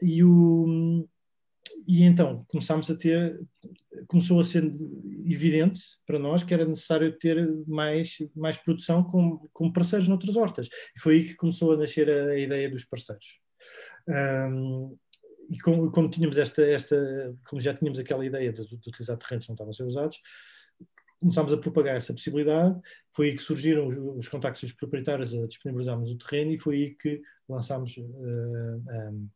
e, 0.03 0.23
o, 0.23 1.09
e 1.87 2.03
então 2.03 2.45
começámos 2.49 2.91
a 2.91 2.97
ter, 2.97 3.41
começou 4.07 4.41
a 4.41 4.45
ser 4.45 4.65
evidente 5.25 5.81
para 6.07 6.19
nós 6.19 6.43
que 6.43 6.55
era 6.55 6.65
necessário 6.65 7.17
ter 7.19 7.49
mais, 7.67 8.19
mais 8.35 8.57
produção 8.57 9.03
com, 9.03 9.49
com 9.53 9.73
parceiros 9.73 10.09
noutras 10.09 10.37
hortas. 10.37 10.69
E 10.97 11.01
foi 11.01 11.15
aí 11.15 11.25
que 11.25 11.35
começou 11.35 11.73
a 11.73 11.77
nascer 11.77 12.11
a, 12.11 12.31
a 12.31 12.39
ideia 12.39 12.71
dos 12.71 12.85
parceiros. 12.85 13.41
Um, 14.09 14.97
e 15.51 15.59
como, 15.59 15.91
como, 15.91 16.09
tínhamos 16.09 16.37
esta, 16.37 16.63
esta, 16.63 17.37
como 17.49 17.61
já 17.61 17.75
tínhamos 17.75 17.99
aquela 17.99 18.25
ideia 18.25 18.53
de, 18.53 18.67
de 18.67 18.89
utilizar 18.89 19.17
terrenos 19.17 19.47
que 19.47 19.51
não 19.51 19.55
estavam 19.55 19.73
a 19.73 19.75
ser 19.75 19.85
usados, 19.85 20.19
começámos 21.21 21.53
a 21.53 21.59
propagar 21.59 21.97
essa 21.97 22.15
possibilidade, 22.15 22.81
foi 23.15 23.29
aí 23.29 23.37
que 23.37 23.43
surgiram 23.43 23.87
os, 23.87 23.97
os 23.97 24.29
contactos 24.29 24.63
dos 24.63 24.73
proprietários 24.73 25.35
a 25.35 25.47
disponibilizarmos 25.47 26.11
o 26.11 26.19
terreno 26.19 26.53
e 26.53 26.59
foi 26.59 26.77
aí 26.77 26.91
que 26.95 27.21
lançámos 27.49 27.97
uh, 27.97 28.03
um, 28.03 29.29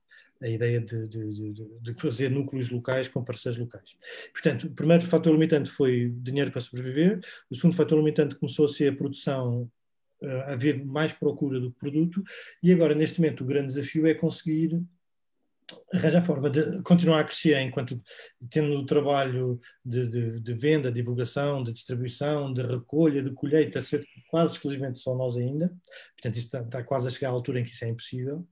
a 0.43 0.49
ideia 0.49 0.81
de, 0.81 1.09
de, 1.09 1.53
de, 1.81 1.95
fazer 1.95 2.31
núcleos 2.31 2.71
locais 2.71 3.09
com 3.09 3.25
parceiros 3.25 3.59
locais. 3.59 3.97
Portanto, 4.33 4.67
o 4.67 4.71
primeiro 4.71 5.05
fator 5.07 5.33
limitante 5.33 5.71
foi 5.71 6.13
dinheiro 6.19 6.51
para 6.51 6.61
sobreviver, 6.61 7.21
o 7.51 7.55
segundo 7.55 7.77
fator 7.77 7.99
limitante 7.99 8.37
começou 8.37 8.67
a 8.67 8.69
ser 8.69 8.93
a 8.93 8.97
produção, 8.97 9.71
uh, 10.23 10.29
haver 10.47 10.85
mais 10.85 11.13
procura 11.13 11.61
do 11.61 11.73
produto, 11.73 12.23
e 12.63 12.73
agora, 12.73 12.95
neste 12.95 13.21
momento, 13.21 13.43
o 13.43 13.47
grande 13.47 13.69
desafio 13.69 14.07
é 14.07 14.15
conseguir 14.15 14.83
arranjar 15.93 16.23
forma 16.23 16.51
de 16.51 16.83
continuar 16.83 17.21
a 17.21 17.25
crescer 17.25 17.59
enquanto 17.61 18.01
tendo 18.51 18.75
o 18.79 18.87
trabalho 18.87 19.61
de, 19.85 20.07
de, 20.07 20.41
de, 20.41 20.55
venda, 20.55 20.93
divulgação, 20.93 21.63
de 21.63 21.73
distribuição, 21.73 22.53
de 22.53 22.63
recolha, 22.63 23.23
de 23.23 23.31
colheita, 23.31 23.81
ser 23.81 24.05
quase 24.29 24.55
exclusivamente 24.55 25.01
só 25.01 25.15
nós 25.15 25.37
ainda. 25.37 25.73
Portanto, 26.15 26.37
isso 26.37 26.47
está, 26.47 26.61
está, 26.61 26.83
quase 26.83 27.09
a 27.09 27.11
chegar 27.11 27.29
à 27.29 27.33
altura 27.33 27.61
em 27.61 27.65
que 27.65 27.71
isso 27.71 27.85
é 27.85 27.89
impossível. 27.89 28.47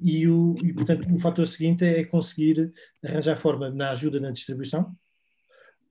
E, 0.00 0.28
o, 0.28 0.54
e 0.62 0.72
portanto, 0.72 1.12
o 1.12 1.18
fator 1.18 1.46
seguinte 1.46 1.84
é 1.84 2.04
conseguir 2.04 2.72
arranjar 3.02 3.36
forma 3.36 3.70
na 3.70 3.90
ajuda 3.90 4.20
na 4.20 4.30
distribuição, 4.30 4.94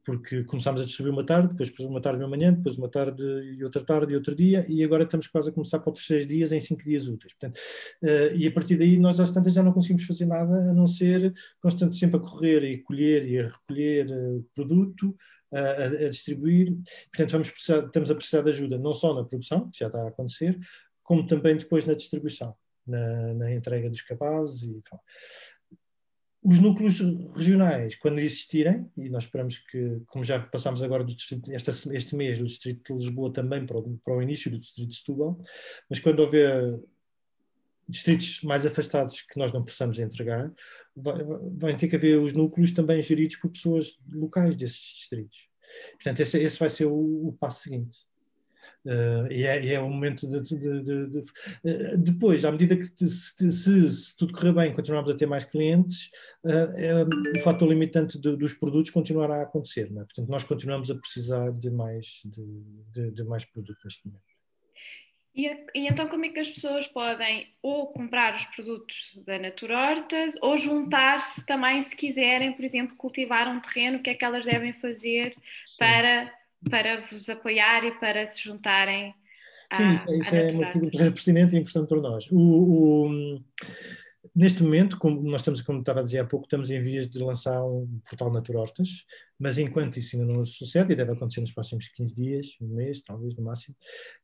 porque 0.05 0.43
começámos 0.43 0.81
a 0.81 0.85
distribuir 0.85 1.13
uma 1.13 1.25
tarde, 1.25 1.53
depois 1.53 1.89
uma 1.89 2.01
tarde 2.01 2.19
e 2.19 2.23
uma 2.23 2.29
manhã, 2.29 2.53
depois 2.53 2.77
uma 2.77 2.89
tarde 2.89 3.23
e 3.23 3.63
outra 3.63 3.83
tarde 3.83 4.13
e 4.13 4.15
outro 4.15 4.35
dia, 4.35 4.65
e 4.67 4.83
agora 4.83 5.03
estamos 5.03 5.27
quase 5.27 5.49
a 5.49 5.53
começar 5.53 5.79
para 5.79 5.89
outros 5.89 6.05
seis 6.05 6.27
dias 6.27 6.51
em 6.51 6.59
cinco 6.59 6.83
dias 6.83 7.07
úteis. 7.07 7.33
Portanto, 7.33 7.59
uh, 8.03 8.35
e 8.35 8.47
a 8.47 8.51
partir 8.51 8.77
daí 8.77 8.97
nós 8.97 9.19
às 9.19 9.31
tantas 9.31 9.53
já 9.53 9.63
não 9.63 9.71
conseguimos 9.71 10.05
fazer 10.05 10.25
nada 10.25 10.71
a 10.71 10.73
não 10.73 10.87
ser 10.87 11.33
constante 11.61 11.95
sempre 11.95 12.17
a 12.17 12.19
correr 12.19 12.63
e 12.63 12.79
colher 12.79 13.27
e 13.27 13.39
a 13.39 13.47
recolher 13.47 14.07
uh, 14.11 14.45
produto, 14.53 15.09
uh, 15.51 15.57
a, 15.57 15.85
a, 15.85 16.09
distribuir. 16.09 16.75
Portanto, 17.11 17.31
vamos 17.31 17.51
precisar, 17.51 17.85
estamos 17.85 18.11
a 18.11 18.15
precisar 18.15 18.41
de 18.41 18.49
ajuda 18.49 18.77
não 18.77 18.93
só 18.93 19.13
na 19.13 19.23
produção, 19.23 19.69
que 19.69 19.79
já 19.79 19.87
está 19.87 20.03
a 20.03 20.09
acontecer, 20.09 20.59
como 21.01 21.25
também 21.25 21.55
depois 21.55 21.85
na 21.85 21.93
distribuição, 21.93 22.53
na, 22.85 23.33
na 23.33 23.53
entrega 23.53 23.89
dos 23.89 24.01
cabazes 24.01 24.63
e 24.63 24.81
tal 24.81 25.01
os 26.43 26.59
núcleos 26.59 26.99
regionais, 27.35 27.95
quando 27.95 28.19
existirem, 28.19 28.85
e 28.97 29.09
nós 29.09 29.23
esperamos 29.23 29.59
que, 29.59 30.01
como 30.07 30.23
já 30.23 30.39
passámos 30.39 30.83
agora 30.83 31.03
do 31.03 31.15
distrito, 31.15 31.49
esta, 31.51 31.71
este 31.95 32.15
mês 32.15 32.37
do 32.37 32.45
Distrito 32.45 32.93
de 32.93 32.99
Lisboa 32.99 33.31
também 33.31 33.65
para 33.65 33.77
o, 33.77 33.97
para 34.03 34.17
o 34.17 34.21
início 34.21 34.51
do 34.51 34.59
Distrito 34.59 34.89
de 34.89 34.95
Setúbal, 34.95 35.41
mas 35.89 35.99
quando 35.99 36.19
houver 36.19 36.79
distritos 37.87 38.41
mais 38.43 38.65
afastados 38.65 39.21
que 39.21 39.37
nós 39.37 39.53
não 39.53 39.63
possamos 39.63 39.99
entregar, 39.99 40.51
vai, 40.95 41.77
ter 41.77 41.87
que 41.87 41.95
haver 41.95 42.19
os 42.19 42.33
núcleos 42.33 42.71
também 42.71 43.01
geridos 43.01 43.37
por 43.37 43.49
pessoas 43.49 43.97
locais 44.11 44.55
desses 44.55 44.95
distritos. 44.95 45.47
Portanto, 45.93 46.19
esse, 46.19 46.39
esse 46.39 46.59
vai 46.59 46.69
ser 46.69 46.85
o, 46.85 47.27
o 47.27 47.37
passo 47.39 47.63
seguinte. 47.63 47.97
Uh, 48.85 49.31
e, 49.31 49.45
é, 49.45 49.63
e, 49.63 49.73
é, 49.73 49.79
o 49.79 49.89
momento 49.89 50.27
de, 50.27 50.41
de, 50.41 50.83
de, 50.83 51.07
de 51.07 51.17
uh, 51.19 51.97
depois, 51.97 52.43
à 52.43 52.51
medida 52.51 52.75
que 52.75 52.85
se, 52.85 53.51
se, 53.51 53.91
se, 53.91 54.17
tudo 54.17 54.33
correr 54.33 54.53
bem, 54.53 54.73
continuarmos 54.73 55.09
a 55.09 55.15
ter 55.15 55.25
mais 55.25 55.45
clientes, 55.45 56.09
uh, 56.43 56.75
é, 56.75 57.03
o 57.39 57.43
fator 57.43 57.69
limitante 57.69 58.17
dos 58.19 58.53
produtos 58.53 58.91
continuará 58.91 59.37
a 59.37 59.43
acontecer. 59.43 59.85
É? 59.91 60.03
Portanto, 60.03 60.29
nós 60.29 60.43
continuamos 60.43 60.91
a 60.91 60.95
precisar 60.95 61.51
de 61.51 61.69
mais, 61.69 62.21
de, 62.25 63.23
mais 63.23 63.45
produto 63.45 63.79
neste 63.83 64.05
momento. 64.05 64.33
E, 65.35 65.47
e, 65.73 65.87
então 65.87 66.07
como 66.07 66.25
é 66.25 66.29
que 66.29 66.39
as 66.39 66.49
pessoas 66.49 66.87
podem 66.87 67.47
ou 67.61 67.87
comprar 67.87 68.35
os 68.35 68.45
produtos 68.45 69.19
da 69.25 69.39
Naturortas 69.39 70.35
ou 70.41 70.55
juntar-se 70.57 71.43
também 71.45 71.81
se 71.81 71.95
quiserem, 71.95 72.53
por 72.53 72.63
exemplo, 72.63 72.95
cultivar 72.95 73.47
um 73.47 73.59
terreno, 73.59 73.97
o 73.97 74.01
que 74.01 74.11
é 74.11 74.13
que 74.13 74.23
elas 74.23 74.45
devem 74.45 74.73
fazer 74.73 75.33
Sim. 75.65 75.75
para 75.79 76.31
para 76.69 77.01
vos 77.01 77.29
apoiar 77.29 77.83
e 77.85 77.91
para 77.99 78.25
se 78.27 78.41
juntarem 78.41 79.13
à, 79.69 80.05
Sim, 80.07 80.19
isso 80.19 80.35
é 80.35 80.51
uma 80.51 80.71
pergunta 80.71 80.97
pertinente 80.97 81.55
e 81.55 81.59
importante 81.59 81.89
para 81.89 82.01
nós. 82.01 82.27
O, 82.31 82.37
o, 82.37 83.43
neste 84.35 84.63
momento, 84.63 84.97
como 84.97 85.21
nós 85.23 85.41
estamos, 85.41 85.61
como 85.61 85.79
estava 85.79 85.99
a 85.99 86.03
dizer 86.03 86.19
há 86.19 86.25
pouco, 86.25 86.45
estamos 86.45 86.69
em 86.69 86.81
vias 86.81 87.07
de 87.07 87.19
lançar 87.19 87.63
um 87.63 87.99
portal 88.07 88.31
Naturortas, 88.31 89.05
mas 89.39 89.57
enquanto 89.57 89.97
isso 89.97 90.15
ainda 90.15 90.31
não 90.31 90.45
sucede, 90.45 90.93
e 90.93 90.95
deve 90.95 91.11
acontecer 91.11 91.41
nos 91.41 91.51
próximos 91.51 91.87
15 91.89 92.15
dias, 92.15 92.47
um 92.61 92.67
mês, 92.67 93.01
talvez 93.01 93.35
no 93.35 93.43
máximo, 93.43 93.75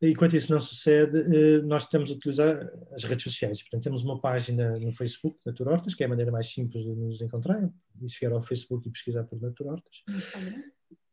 enquanto 0.02 0.36
isso 0.36 0.52
não 0.52 0.60
sucede, 0.60 1.18
eh, 1.18 1.62
nós 1.64 1.84
estamos 1.84 2.12
a 2.12 2.14
utilizar 2.14 2.72
as 2.94 3.04
redes 3.04 3.24
sociais. 3.24 3.62
Portanto, 3.62 3.84
temos 3.84 4.04
uma 4.04 4.20
página 4.20 4.80
no 4.80 4.94
Facebook, 4.94 5.38
Naturortas, 5.46 5.94
que 5.94 6.04
é 6.04 6.06
a 6.06 6.10
maneira 6.10 6.32
mais 6.32 6.52
simples 6.52 6.84
de 6.84 6.92
nos 6.92 7.22
encontrar, 7.22 7.70
e 8.02 8.10
chegar 8.10 8.34
ao 8.34 8.42
Facebook 8.42 8.88
e 8.88 8.92
pesquisar 8.92 9.24
por 9.26 9.42
Naturortas. 9.42 10.04
Instagram 10.08 10.64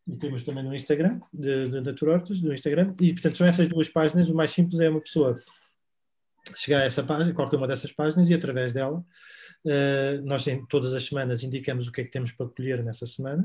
e 0.07 0.17
temos 0.17 0.43
também 0.45 0.63
no 0.63 0.75
Instagram, 0.75 1.19
de, 1.33 1.69
de 1.69 1.81
Naturortas, 1.81 2.41
no 2.41 2.53
Instagram, 2.53 2.95
e 3.01 3.13
portanto 3.13 3.37
são 3.37 3.47
essas 3.47 3.69
duas 3.69 3.89
páginas, 3.89 4.31
o 4.31 4.35
mais 4.35 4.53
simples 4.53 4.81
é 4.81 4.89
uma 4.89 5.01
pessoa 5.01 5.39
chegar 6.55 6.83
a 6.83 6.85
essa 6.85 7.03
página, 7.03 7.35
qualquer 7.35 7.57
uma 7.57 7.67
dessas 7.67 7.91
páginas, 7.91 8.31
e 8.31 8.35
através 8.35 8.73
dela, 8.73 9.05
uh, 9.65 10.23
nós 10.25 10.47
em, 10.47 10.65
todas 10.67 10.93
as 10.93 11.05
semanas 11.05 11.43
indicamos 11.43 11.89
o 11.89 11.93
que 11.93 12.03
é 12.03 12.05
que 12.05 12.11
temos 12.11 12.31
para 12.31 12.49
colher 12.49 12.85
nessa 12.85 13.05
semana, 13.05 13.45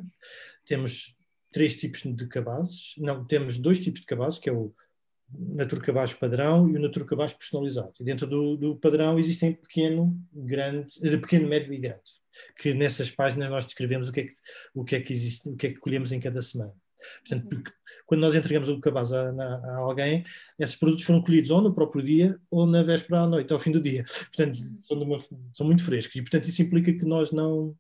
temos 0.66 1.16
três 1.52 1.76
tipos 1.76 2.02
de 2.04 2.28
cabazes, 2.28 2.94
não, 2.98 3.26
temos 3.26 3.58
dois 3.58 3.82
tipos 3.82 4.02
de 4.02 4.06
cabazes, 4.06 4.38
que 4.38 4.50
é 4.50 4.54
o 4.54 4.74
Natur 5.34 5.82
Cabaz 5.82 6.14
padrão 6.14 6.70
e 6.70 6.76
o 6.76 6.80
Natur 6.80 7.06
Cabaz 7.06 7.34
personalizado. 7.34 7.94
E 8.02 8.04
dentro 8.04 8.28
do, 8.28 8.58
do 8.58 8.76
padrão 8.76 9.18
existem 9.18 9.54
pequeno, 9.54 10.22
grande, 10.34 11.00
pequeno, 11.00 11.48
médio 11.48 11.74
e 11.74 11.78
grande 11.78 12.21
que 12.58 12.74
nessas 12.74 13.10
páginas 13.10 13.50
nós 13.50 13.66
descrevemos 13.66 14.10
o 14.10 14.12
que 14.12 14.22
é 14.22 14.24
que, 14.26 14.34
o 14.74 14.84
que, 14.84 14.96
é 14.96 15.02
que 15.02 15.14
existe, 15.14 15.50
o 15.50 15.56
que 15.56 15.68
é 15.68 15.70
que 15.72 15.80
colhemos 15.80 16.12
em 16.12 16.20
cada 16.20 16.42
semana. 16.42 16.74
Portanto, 17.22 17.44
uhum. 17.44 17.50
porque 17.50 17.72
quando 18.06 18.22
nós 18.22 18.36
entregamos 18.36 18.70
o 18.70 18.80
cabaz 18.80 19.12
a, 19.12 19.30
a, 19.30 19.78
alguém, 19.78 20.24
esses 20.60 20.76
produtos 20.76 21.04
foram 21.04 21.22
colhidos 21.22 21.52
ou 21.52 21.62
no 21.62 21.74
próprio 21.74 22.04
dia 22.04 22.40
ou 22.50 22.66
na 22.66 22.84
véspera 22.84 23.22
à 23.22 23.28
noite, 23.28 23.52
ao 23.52 23.60
fim 23.60 23.72
do 23.72 23.82
dia. 23.82 24.04
Portanto, 24.04 24.58
uhum. 24.58 24.82
são, 24.86 25.02
uma, 25.02 25.20
são 25.54 25.66
muito 25.66 25.84
frescos 25.84 26.16
e, 26.16 26.22
portanto, 26.22 26.46
isso 26.46 26.62
implica 26.62 26.94
que 26.94 27.06
nós 27.06 27.32
não, 27.32 27.76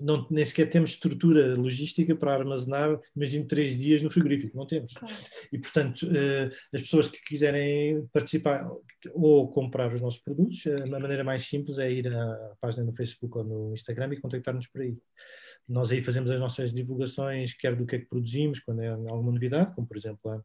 não, 0.00 0.26
nem 0.30 0.44
sequer 0.44 0.68
temos 0.68 0.90
estrutura 0.90 1.54
logística 1.54 2.14
para 2.14 2.34
armazenar, 2.34 3.00
imagino, 3.14 3.46
três 3.46 3.76
dias 3.76 4.02
no 4.02 4.10
frigorífico, 4.10 4.56
não 4.56 4.66
temos. 4.66 4.92
Claro. 4.92 5.14
E, 5.52 5.58
portanto, 5.58 6.02
uh, 6.06 6.50
as 6.72 6.82
pessoas 6.82 7.08
que 7.08 7.18
quiserem 7.22 8.06
participar 8.12 8.70
ou 9.12 9.48
comprar 9.50 9.92
os 9.92 10.00
nossos 10.00 10.20
produtos, 10.20 10.64
uh, 10.66 10.82
a 10.82 11.00
maneira 11.00 11.24
mais 11.24 11.46
simples 11.46 11.78
é 11.78 11.90
ir 11.90 12.08
à 12.08 12.52
página 12.60 12.84
no 12.84 12.94
Facebook 12.94 13.38
ou 13.38 13.44
no 13.44 13.74
Instagram 13.74 14.12
e 14.12 14.20
contactar-nos 14.20 14.66
por 14.66 14.82
aí. 14.82 14.96
Nós 15.68 15.90
aí 15.90 16.00
fazemos 16.00 16.30
as 16.30 16.38
nossas 16.38 16.72
divulgações, 16.72 17.54
quer 17.54 17.74
do 17.74 17.86
que 17.86 17.96
é 17.96 17.98
que 17.98 18.06
produzimos, 18.06 18.60
quando 18.60 18.82
é 18.82 18.88
alguma 18.88 19.32
novidade, 19.32 19.74
como 19.74 19.86
por 19.86 19.96
exemplo 19.96 20.44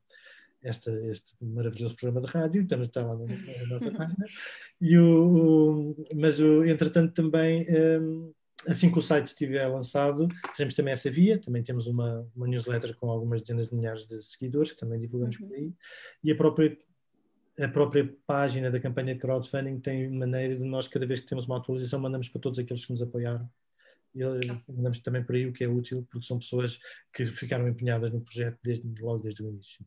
esta, 0.63 0.91
este 1.07 1.33
maravilhoso 1.41 1.95
programa 1.95 2.25
de 2.25 2.31
rádio, 2.31 2.61
estamos 2.61 2.87
está 2.87 3.03
lá 3.03 3.15
na, 3.15 3.25
na 3.25 3.67
nossa 3.67 3.91
página, 3.91 4.25
e 4.79 4.97
o, 4.97 5.91
o, 5.91 5.95
mas 6.15 6.39
o, 6.39 6.63
entretanto 6.65 7.13
também 7.13 7.65
um, 7.69 8.33
assim 8.67 8.91
que 8.91 8.99
o 8.99 9.01
site 9.01 9.27
estiver 9.27 9.67
lançado, 9.67 10.27
teremos 10.55 10.73
também 10.73 10.91
essa 10.91 11.09
via, 11.09 11.39
também 11.39 11.63
temos 11.63 11.87
uma, 11.87 12.27
uma 12.35 12.47
newsletter 12.47 12.95
com 12.95 13.09
algumas 13.09 13.41
dezenas 13.41 13.69
de 13.69 13.75
milhares 13.75 14.05
de 14.05 14.21
seguidores, 14.23 14.71
que 14.71 14.79
também 14.79 14.99
divulgamos 14.99 15.39
uhum. 15.39 15.47
por 15.47 15.55
aí, 15.55 15.73
e 16.23 16.31
a 16.31 16.35
própria, 16.35 16.77
a 17.59 17.67
própria 17.67 18.15
página 18.25 18.69
da 18.71 18.79
campanha 18.79 19.13
de 19.13 19.19
crowdfunding 19.19 19.79
tem 19.79 20.09
maneira 20.09 20.55
de 20.55 20.63
nós, 20.63 20.87
cada 20.87 21.05
vez 21.05 21.19
que 21.19 21.27
temos 21.27 21.45
uma 21.45 21.57
atualização, 21.57 21.99
mandamos 21.99 22.29
para 22.29 22.41
todos 22.41 22.59
aqueles 22.59 22.85
que 22.85 22.91
nos 22.91 23.01
apoiaram. 23.01 23.49
E 24.13 24.21
mandamos 24.67 24.99
também 24.99 25.23
por 25.23 25.35
aí 25.35 25.45
o 25.45 25.53
que 25.53 25.63
é 25.63 25.67
útil, 25.69 26.05
porque 26.11 26.27
são 26.27 26.37
pessoas 26.37 26.79
que 27.13 27.23
ficaram 27.23 27.65
empenhadas 27.65 28.11
no 28.11 28.19
projeto 28.19 28.59
desde, 28.61 28.85
logo 29.01 29.23
desde 29.23 29.41
o 29.41 29.47
início. 29.47 29.85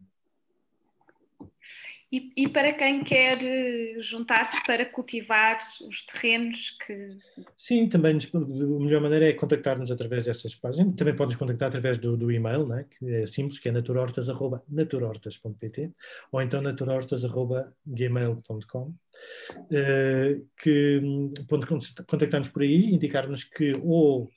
E, 2.15 2.33
e, 2.37 2.49
para 2.49 2.73
quem 2.73 3.03
quer 3.03 3.43
eh, 3.43 3.97
juntar-se 4.01 4.65
para 4.65 4.87
cultivar 4.87 5.59
os 5.89 6.07
terrenos 6.07 6.79
que. 6.87 7.19
Sim, 7.59 7.89
também 7.89 8.17
a 8.33 8.39
melhor 8.39 9.03
maneira 9.03 9.29
é 9.29 9.33
contactar-nos 9.33 9.91
através 9.91 10.25
dessas 10.25 10.55
páginas. 10.55 10.95
Também 10.95 11.17
podes 11.17 11.35
contactar 11.35 11.71
através 11.71 11.99
do, 11.99 12.17
do 12.17 12.31
e-mail, 12.31 12.69
né? 12.69 12.87
que 12.89 13.13
é 13.13 13.27
simples, 13.27 13.59
que 13.59 13.69
é 13.69 13.73
naturortas.naturortas.pt 13.73 15.91
ou 16.31 16.41
então 16.41 16.63
naturortas.gmail.com. 16.63 18.83
Uh, 18.83 18.95
eh, 19.73 20.37
que 20.57 21.03
pode 21.49 21.67
contactar-nos 21.67 22.51
por 22.51 22.63
aí, 22.63 22.95
indicar-nos 22.95 23.43
que 23.43 23.73
ou 23.83 24.31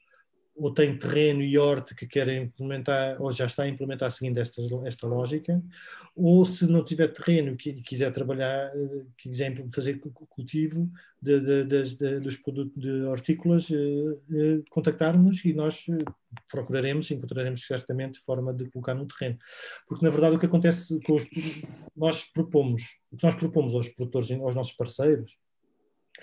ou 0.57 0.73
tem 0.73 0.97
terreno 0.97 1.41
e 1.41 1.57
horta 1.57 1.93
que 1.93 2.07
quer 2.07 2.27
implementar, 2.29 3.21
ou 3.21 3.31
já 3.31 3.45
está 3.45 3.63
a 3.63 3.67
implementar 3.67 4.11
seguindo 4.11 4.39
esta, 4.39 4.61
esta 4.85 5.07
lógica, 5.07 5.61
ou 6.15 6.43
se 6.43 6.65
não 6.65 6.83
tiver 6.83 7.09
terreno 7.09 7.55
e 7.63 7.73
quiser 7.83 8.11
trabalhar, 8.11 8.71
eh, 8.75 9.05
quiser 9.17 9.53
fazer 9.73 9.99
cultivo 10.29 10.89
de, 11.21 11.39
de, 11.39 11.95
de, 11.95 12.19
dos 12.19 12.37
produtos 12.37 12.81
de 12.81 13.03
hortícolas, 13.03 13.69
eh, 13.69 13.75
eh, 13.75 14.61
contactar-nos 14.71 15.45
e 15.45 15.53
nós 15.53 15.85
procuraremos, 16.51 17.11
encontraremos 17.11 17.65
certamente 17.65 18.19
forma 18.21 18.51
de 18.51 18.67
colocar 18.71 18.95
no 18.95 19.07
terreno. 19.07 19.37
Porque, 19.87 20.03
na 20.03 20.11
verdade, 20.11 20.35
o 20.35 20.39
que 20.39 20.47
acontece 20.47 20.99
com 21.01 21.13
os, 21.13 21.25
nós 21.95 22.23
propomos, 22.23 22.81
o 23.11 23.17
que 23.17 23.23
nós 23.23 23.35
propomos 23.35 23.75
aos 23.75 23.89
produtores, 23.89 24.31
aos 24.31 24.55
nossos 24.55 24.73
parceiros, 24.73 25.37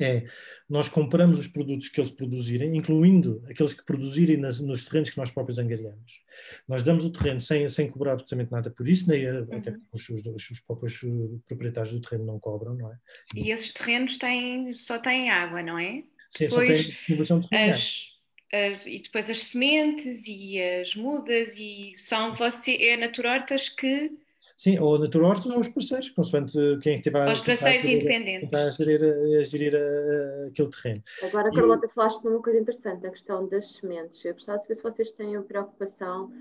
é 0.03 0.27
nós 0.69 0.89
compramos 0.89 1.39
os 1.39 1.47
produtos 1.47 1.89
que 1.89 2.01
eles 2.01 2.11
produzirem, 2.11 2.77
incluindo 2.77 3.43
aqueles 3.49 3.75
que 3.75 3.85
produzirem 3.85 4.37
nas, 4.37 4.61
nos 4.61 4.85
terrenos 4.85 5.11
que 5.11 5.19
nós 5.19 5.31
próprios 5.31 5.59
angariamos. 5.59 6.23
Nós 6.67 6.83
damos 6.83 7.05
o 7.05 7.11
terreno 7.11 7.41
sem, 7.41 7.69
sem 7.69 7.89
cobrar 7.89 8.13
absolutamente 8.13 8.51
nada 8.51 8.71
por 8.71 8.89
isso, 8.89 9.09
nem 9.09 9.29
uhum. 9.29 9.47
até 9.53 9.77
os, 9.93 10.09
os, 10.09 10.51
os, 10.51 10.61
próprios 10.61 11.01
eh, 11.05 11.39
proprietários 11.47 11.93
do 11.93 12.01
terreno 12.01 12.25
não 12.25 12.41
cobram, 12.41 12.75
não 12.75 12.91
é? 12.91 12.97
E 13.35 13.51
esses 13.51 13.73
terrenos 13.73 14.17
têm, 14.17 14.75
só 14.75 14.99
têm 14.99 15.31
água, 15.31 15.63
não 15.63 15.79
é? 15.79 16.03
Sim, 16.31 16.49
depois, 16.49 16.87
só 17.29 17.39
têm 17.39 17.49
terreno. 17.49 17.73
As, 17.75 18.07
as, 18.53 18.87
e 18.87 19.01
depois 19.01 19.31
as 19.31 19.39
sementes 19.45 20.27
e 20.27 20.61
as 20.61 20.95
mudas 20.95 21.57
e 21.59 21.93
são 21.97 22.35
você, 22.35 22.75
é 22.77 22.97
Naturortas 22.97 23.69
que 23.69 24.11
Sim, 24.57 24.79
ou 24.79 24.95
a 24.95 24.99
Naturorte 25.01 25.49
ou 25.49 25.59
os 25.59 25.69
parceiros, 25.69 26.11
consoante 26.11 26.57
quem 26.81 26.95
estiver 26.95 27.31
Os 27.31 27.41
parceiros 27.41 27.85
independentes. 27.85 28.53
A 28.55 28.71
gerir, 28.71 29.03
a, 29.03 29.45
gerir 29.45 29.75
a, 29.75 30.47
aquele 30.47 30.71
terreno. 30.71 31.03
Agora, 31.23 31.51
Carlota, 31.51 31.89
falaste 31.89 32.23
de 32.23 32.29
uma 32.29 32.41
coisa 32.41 32.61
interessante, 32.61 33.07
a 33.07 33.11
questão 33.11 33.49
das 33.49 33.73
sementes. 33.75 34.25
Eu 34.25 34.35
gostava 34.35 34.59
de 34.59 34.65
saber 34.65 34.75
se 34.77 34.83
vocês 34.83 35.11
têm 35.13 35.43
preocupação 35.43 36.33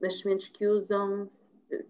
das 0.00 0.18
sementes 0.18 0.48
que 0.48 0.66
usam 0.66 1.30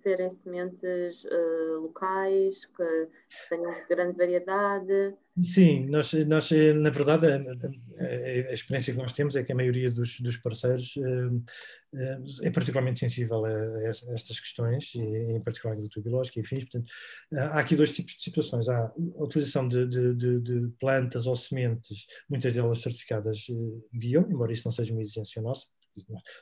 serem 0.02 0.30
sementes 0.30 1.24
uh, 1.24 1.80
locais, 1.80 2.64
que 2.66 3.08
tenham 3.48 3.74
grande 3.88 4.16
variedade. 4.16 5.14
Sim, 5.40 5.86
nós, 5.86 6.12
nós 6.12 6.50
na 6.76 6.90
verdade, 6.90 7.26
a, 7.26 8.50
a, 8.50 8.52
experiência 8.52 8.92
que 8.92 9.00
nós 9.00 9.12
temos 9.12 9.34
é 9.34 9.42
que 9.42 9.52
a 9.52 9.54
maioria 9.54 9.90
dos, 9.90 10.20
dos 10.20 10.36
parceiros 10.36 10.94
uh, 10.96 11.44
é 12.42 12.50
particularmente 12.50 12.98
sensível 12.98 13.44
a, 13.44 13.48
a, 13.48 14.14
estas 14.14 14.38
questões, 14.38 14.94
e, 14.94 15.00
em 15.00 15.40
particular 15.40 15.72
a 15.72 15.74
agricultura 15.74 16.04
biológica 16.04 16.40
e 16.40 16.46
fins. 16.46 16.64
Portanto, 16.64 16.92
há 17.34 17.60
aqui 17.60 17.74
dois 17.74 17.92
tipos 17.92 18.14
de 18.14 18.22
situações. 18.22 18.68
Há 18.68 18.86
a 18.86 19.22
utilização 19.22 19.68
de, 19.68 19.86
de, 19.86 20.14
de, 20.14 20.40
de 20.40 20.68
plantas 20.78 21.26
ou 21.26 21.34
sementes, 21.34 22.06
muitas 22.28 22.52
delas 22.52 22.78
certificadas 22.80 23.46
bio, 23.92 24.26
embora 24.30 24.52
isso 24.52 24.66
não 24.66 24.72
seja 24.72 24.92
uma 24.92 25.02
exigência 25.02 25.40
nossa, 25.40 25.66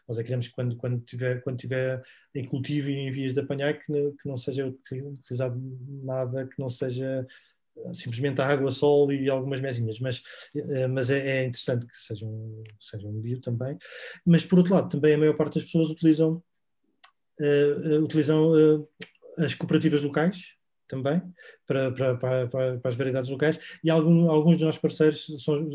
nós 0.07 0.19
é 0.19 0.23
queremos 0.23 0.49
que 0.49 0.55
quando, 0.55 0.77
quando, 0.77 1.01
tiver, 1.01 1.43
quando 1.43 1.59
tiver 1.59 2.03
em 2.35 2.45
cultivo 2.45 2.91
e 2.91 2.95
em 2.95 3.11
vias 3.11 3.35
de 3.35 3.41
apanhar, 3.41 3.75
que, 3.75 3.87
que 3.87 4.29
não 4.29 4.37
seja 4.37 4.67
utilizado 4.67 5.61
nada 6.03 6.47
que 6.47 6.59
não 6.59 6.71
seja 6.71 7.27
eh, 7.77 7.95
simplesmente 7.95 8.41
a 8.41 8.47
água, 8.47 8.71
sol 8.71 9.13
e 9.13 9.29
algumas 9.29 9.61
mesinhas, 9.61 9.99
mas, 10.01 10.23
eh, 10.55 10.87
mas 10.87 11.11
é, 11.11 11.43
é 11.43 11.45
interessante 11.45 11.87
que 11.87 11.97
sejam, 11.97 12.63
sejam 12.81 13.13
bio 13.13 13.41
também. 13.41 13.77
Mas, 14.25 14.45
por 14.45 14.59
outro 14.59 14.75
lado, 14.75 14.89
também 14.89 15.15
a 15.15 15.19
maior 15.19 15.37
parte 15.37 15.55
das 15.55 15.65
pessoas 15.65 15.91
utilizam, 15.91 16.43
uh, 17.41 18.03
utilizam 18.03 18.53
uh, 18.53 18.89
as 19.39 19.55
cooperativas 19.55 20.03
locais, 20.03 20.55
também, 20.91 21.23
para, 21.67 21.91
para, 21.93 22.17
para, 22.17 22.49
para, 22.49 22.81
as 22.85 22.97
variedades 22.97 23.31
locais, 23.31 23.59
e 23.83 23.91
algum, 23.91 24.31
alguns 24.31 24.57
dos 24.57 24.67
nossos 24.67 24.81
parceiros 24.81 25.27
são 25.43 25.67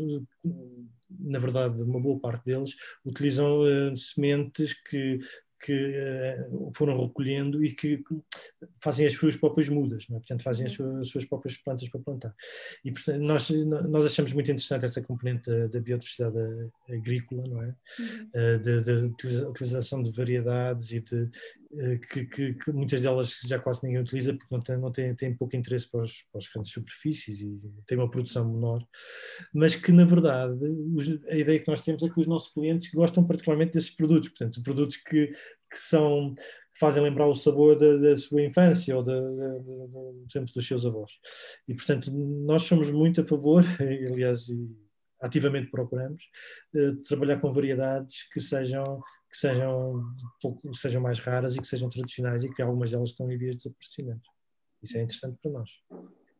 na 1.18 1.38
verdade, 1.38 1.82
uma 1.82 2.00
boa 2.00 2.18
parte 2.18 2.44
deles 2.44 2.74
utilizam 3.04 3.62
uh, 3.62 3.96
sementes 3.96 4.74
que, 4.74 5.20
que 5.60 5.72
uh, 5.72 6.72
foram 6.74 7.00
recolhendo 7.06 7.64
e 7.64 7.74
que 7.74 8.02
fazem 8.80 9.06
as 9.06 9.14
suas 9.14 9.36
próprias 9.36 9.68
mudas, 9.68 10.06
é? 10.10 10.14
portanto 10.14 10.42
fazem 10.42 10.66
as 10.66 10.72
suas, 10.72 11.00
as 11.00 11.08
suas, 11.08 11.24
próprias 11.24 11.56
plantas 11.58 11.88
para 11.88 12.00
plantar. 12.00 12.34
E 12.84 12.92
portanto, 12.92 13.20
nós, 13.20 13.50
nós 13.50 14.04
achamos 14.04 14.32
muito 14.32 14.50
interessante 14.50 14.84
essa 14.84 15.02
componente 15.02 15.48
da, 15.48 15.66
da 15.66 15.80
biodiversidade 15.80 16.36
agrícola, 16.88 17.44
não 17.46 17.62
é? 17.62 17.74
Uhum. 17.98 18.30
Uh, 18.34 19.32
da 19.40 19.48
utilização 19.48 20.02
de 20.02 20.12
variedades 20.12 20.92
e 20.92 21.00
de 21.00 21.22
eh, 21.22 21.28
que, 21.98 22.24
que, 22.26 22.54
que, 22.54 22.72
muitas 22.72 23.02
delas 23.02 23.38
já 23.44 23.58
quase 23.58 23.84
ninguém 23.84 24.00
utiliza 24.00 24.34
porque 24.34 24.54
não 24.54 24.62
tem, 24.62 24.78
não 24.78 24.90
tem, 24.90 25.14
tem 25.14 25.34
pouco 25.34 25.56
interesse 25.56 25.90
para, 25.90 26.02
os, 26.02 26.22
para 26.32 26.38
as 26.38 26.48
grandes 26.48 26.72
superfícies 26.72 27.40
e 27.40 27.60
tem 27.86 27.98
uma 27.98 28.10
produção 28.10 28.50
menor, 28.50 28.86
mas 29.52 29.74
que 29.74 29.92
na 29.92 30.04
verdade 30.04 30.58
os, 30.94 31.08
a 31.28 31.36
ideia 31.36 31.60
que 31.60 31.68
nós 31.68 31.80
temos 31.80 32.02
é 32.02 32.08
que 32.08 32.20
os 32.20 32.26
nossos 32.26 32.52
clientes 32.52 32.90
gostam 32.92 33.26
particularmente 33.26 33.72
desses 33.72 33.90
produtos, 33.90 34.28
portanto, 34.30 34.62
produtos 34.62 34.96
que, 34.96 35.26
que 35.26 35.78
são 35.78 36.34
fazem 36.78 37.02
lembrar 37.02 37.26
o 37.26 37.34
sabor 37.34 37.78
da, 37.78 37.96
da 37.96 38.18
sua 38.18 38.42
infância 38.42 38.96
ou 38.96 39.02
do 39.02 40.26
tempo 40.30 40.52
dos 40.52 40.66
seus 40.66 40.84
avós. 40.84 41.12
E 41.66 41.74
portanto, 41.74 42.10
nós 42.10 42.62
somos 42.62 42.90
muito 42.90 43.20
a 43.20 43.26
favor, 43.26 43.64
aliás, 43.80 44.46
ativamente 45.20 45.70
procuramos, 45.70 46.28
eh, 46.74 46.90
de 46.90 47.02
trabalhar 47.02 47.40
com 47.40 47.52
variedades 47.52 48.28
que 48.32 48.40
sejam 48.40 49.02
que 49.30 49.36
sejam, 49.36 50.04
sejam 50.74 51.02
mais 51.02 51.18
raras 51.18 51.56
e 51.56 51.60
que 51.60 51.66
sejam 51.66 51.90
tradicionais 51.90 52.44
e 52.44 52.52
que 52.52 52.62
algumas 52.62 52.90
delas 52.90 53.10
estão 53.10 53.30
em 53.30 53.36
vias 53.36 53.56
de 53.56 53.62
desaparecimento. 53.64 54.30
Isso 54.82 54.98
é 54.98 55.02
interessante 55.02 55.38
para 55.42 55.50
nós. 55.50 55.70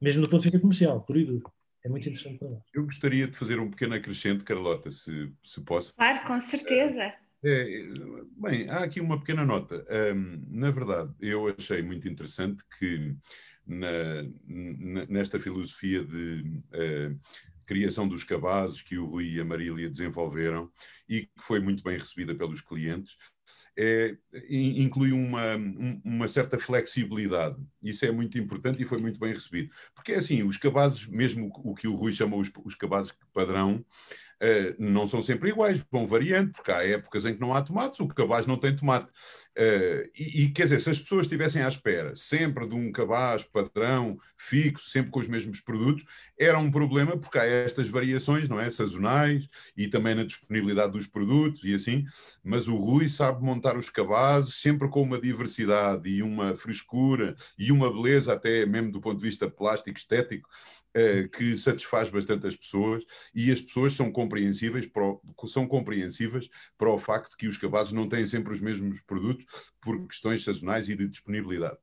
Mesmo 0.01 0.23
do 0.23 0.29
ponto 0.29 0.41
de 0.41 0.47
vista 0.47 0.61
comercial, 0.61 1.01
por 1.03 1.17
e 1.17 1.25
duro. 1.25 1.51
É 1.85 1.89
muito 1.89 2.09
interessante 2.09 2.39
para 2.39 2.51
nós. 2.51 2.63
Eu 2.75 2.85
gostaria 2.85 3.29
de 3.29 3.37
fazer 3.37 3.61
um 3.61 3.71
pequeno 3.71 3.95
acrescente, 3.95 4.45
Carlota, 4.45 4.91
se, 4.91 5.33
se 5.45 5.61
posso. 5.61 5.95
Claro, 5.95 6.27
com 6.27 6.41
certeza. 6.41 7.15
É, 7.45 7.81
é, 7.81 7.89
bem, 8.37 8.69
há 8.69 8.81
aqui 8.81 9.01
uma 9.01 9.19
pequena 9.19 9.45
nota. 9.45 9.85
Um, 10.15 10.45
na 10.49 10.71
verdade, 10.71 11.13
eu 11.21 11.49
achei 11.49 11.83
muito 11.83 12.09
interessante 12.09 12.65
que 12.79 13.17
na, 13.67 14.25
nesta 15.09 15.39
filosofia 15.39 16.05
de 16.05 16.63
uh, 16.73 17.21
criação 17.67 18.07
dos 18.09 18.25
cabazes 18.25 18.81
que 18.81 18.97
o 18.97 19.07
Rui 19.07 19.27
e 19.35 19.41
a 19.41 19.45
Marília 19.45 19.91
desenvolveram 19.91 20.71
e 21.09 21.23
que 21.23 21.43
foi 21.43 21.61
muito 21.61 21.83
bem 21.83 21.99
recebida 21.99 22.35
pelos 22.35 22.61
clientes, 22.61 23.17
é, 23.79 24.17
inclui 24.49 25.13
uma, 25.13 25.57
uma 26.05 26.29
certa 26.29 26.59
flexibilidade. 26.59 27.57
Isso 27.83 28.05
é 28.07 28.11
muito 28.11 28.39
importante 28.39 28.83
e 28.83 28.87
foi 28.87 28.99
muito 28.99 29.21
bem 29.21 29.33
recebido. 29.33 29.71
Porque 29.95 30.13
é 30.13 30.17
assim, 30.17 30.43
os 30.43 30.57
cabazes, 30.57 31.07
mesmo 31.07 31.51
o 31.53 31.75
que 31.75 31.87
o 31.87 31.95
Rui 31.95 32.13
chamou 32.13 32.41
os, 32.41 32.51
os 32.65 32.75
cabazes 32.75 33.13
padrão, 33.33 33.85
Uh, 34.37 34.77
não 34.79 35.09
são 35.09 35.23
sempre 35.23 35.49
iguais, 35.49 35.83
vão 35.91 36.07
variando, 36.07 36.53
porque 36.53 36.71
há 36.71 36.87
épocas 36.87 37.25
em 37.25 37.33
que 37.33 37.41
não 37.41 37.55
há 37.55 37.63
tomates, 37.63 38.01
o 38.01 38.07
cabaz 38.07 38.47
não 38.47 38.59
tem 38.59 38.77
tomate. 38.77 39.11
Uh, 39.59 40.05
e, 40.15 40.43
e, 40.43 40.51
quer 40.51 40.65
dizer, 40.65 40.81
se 40.83 40.91
as 40.91 40.99
pessoas 40.99 41.23
estivessem 41.23 41.63
à 41.63 41.69
espera 41.69 42.15
sempre 42.15 42.69
de 42.69 42.75
um 42.75 42.93
cabaz 42.93 43.43
padrão, 43.43 44.19
fixo, 44.37 44.91
sempre 44.91 45.11
com 45.11 45.19
os 45.19 45.29
mesmos 45.29 45.63
produtos, 45.63 46.05
era 46.39 46.59
um 46.59 46.71
problema, 46.71 47.17
porque 47.17 47.39
há 47.39 47.45
estas 47.45 47.89
variações, 47.89 48.51
não 48.51 48.61
é? 48.61 48.71
Sazonais 48.71 49.49
e 49.75 49.89
também 49.89 50.15
na 50.15 50.25
disponibilidade 50.25 50.93
dos 50.93 51.07
produtos 51.07 51.65
e 51.65 51.75
assim. 51.75 52.05
Mas 52.45 52.69
o 52.69 52.77
Rui 52.77 53.09
sabe 53.09 53.43
montar 53.43 53.79
os 53.79 53.89
cabazes 53.89 54.61
sempre 54.61 54.91
com 54.91 55.01
uma 55.01 55.19
diversidade 55.19 56.07
e 56.07 56.23
uma 56.23 56.55
frescura 56.55 57.35
e 57.59 57.73
uma 57.73 57.91
beleza, 57.91 58.35
até 58.35 58.67
mesmo 58.67 58.93
do 58.93 59.01
ponto 59.01 59.17
de 59.17 59.25
vista 59.25 59.49
plástico, 59.49 59.99
estético, 59.99 60.51
uh, 60.95 61.29
que 61.31 61.57
satisfaz 61.57 62.11
bastante 62.11 62.47
as 62.47 62.57
pessoas 62.57 63.03
e 63.35 63.51
as 63.51 63.63
pessoas 63.63 63.95
são 63.95 64.13
compreensíveis 64.13 64.87
para 64.87 65.03
o, 65.03 65.21
são 65.49 65.67
compreensíveis 65.67 66.51
para 66.77 66.91
o 66.91 66.99
facto 66.99 67.39
que 67.39 67.49
os 67.49 67.57
cabazes 67.57 67.95
não 67.95 68.07
têm 68.07 68.27
sempre 68.27 68.53
os 68.53 68.61
mesmos 68.61 69.01
produtos 69.01 69.46
por 69.81 70.07
questões 70.07 70.45
sazonais 70.45 70.89
e 70.89 70.97
de 70.97 71.09
disponibilidade. 71.09 71.77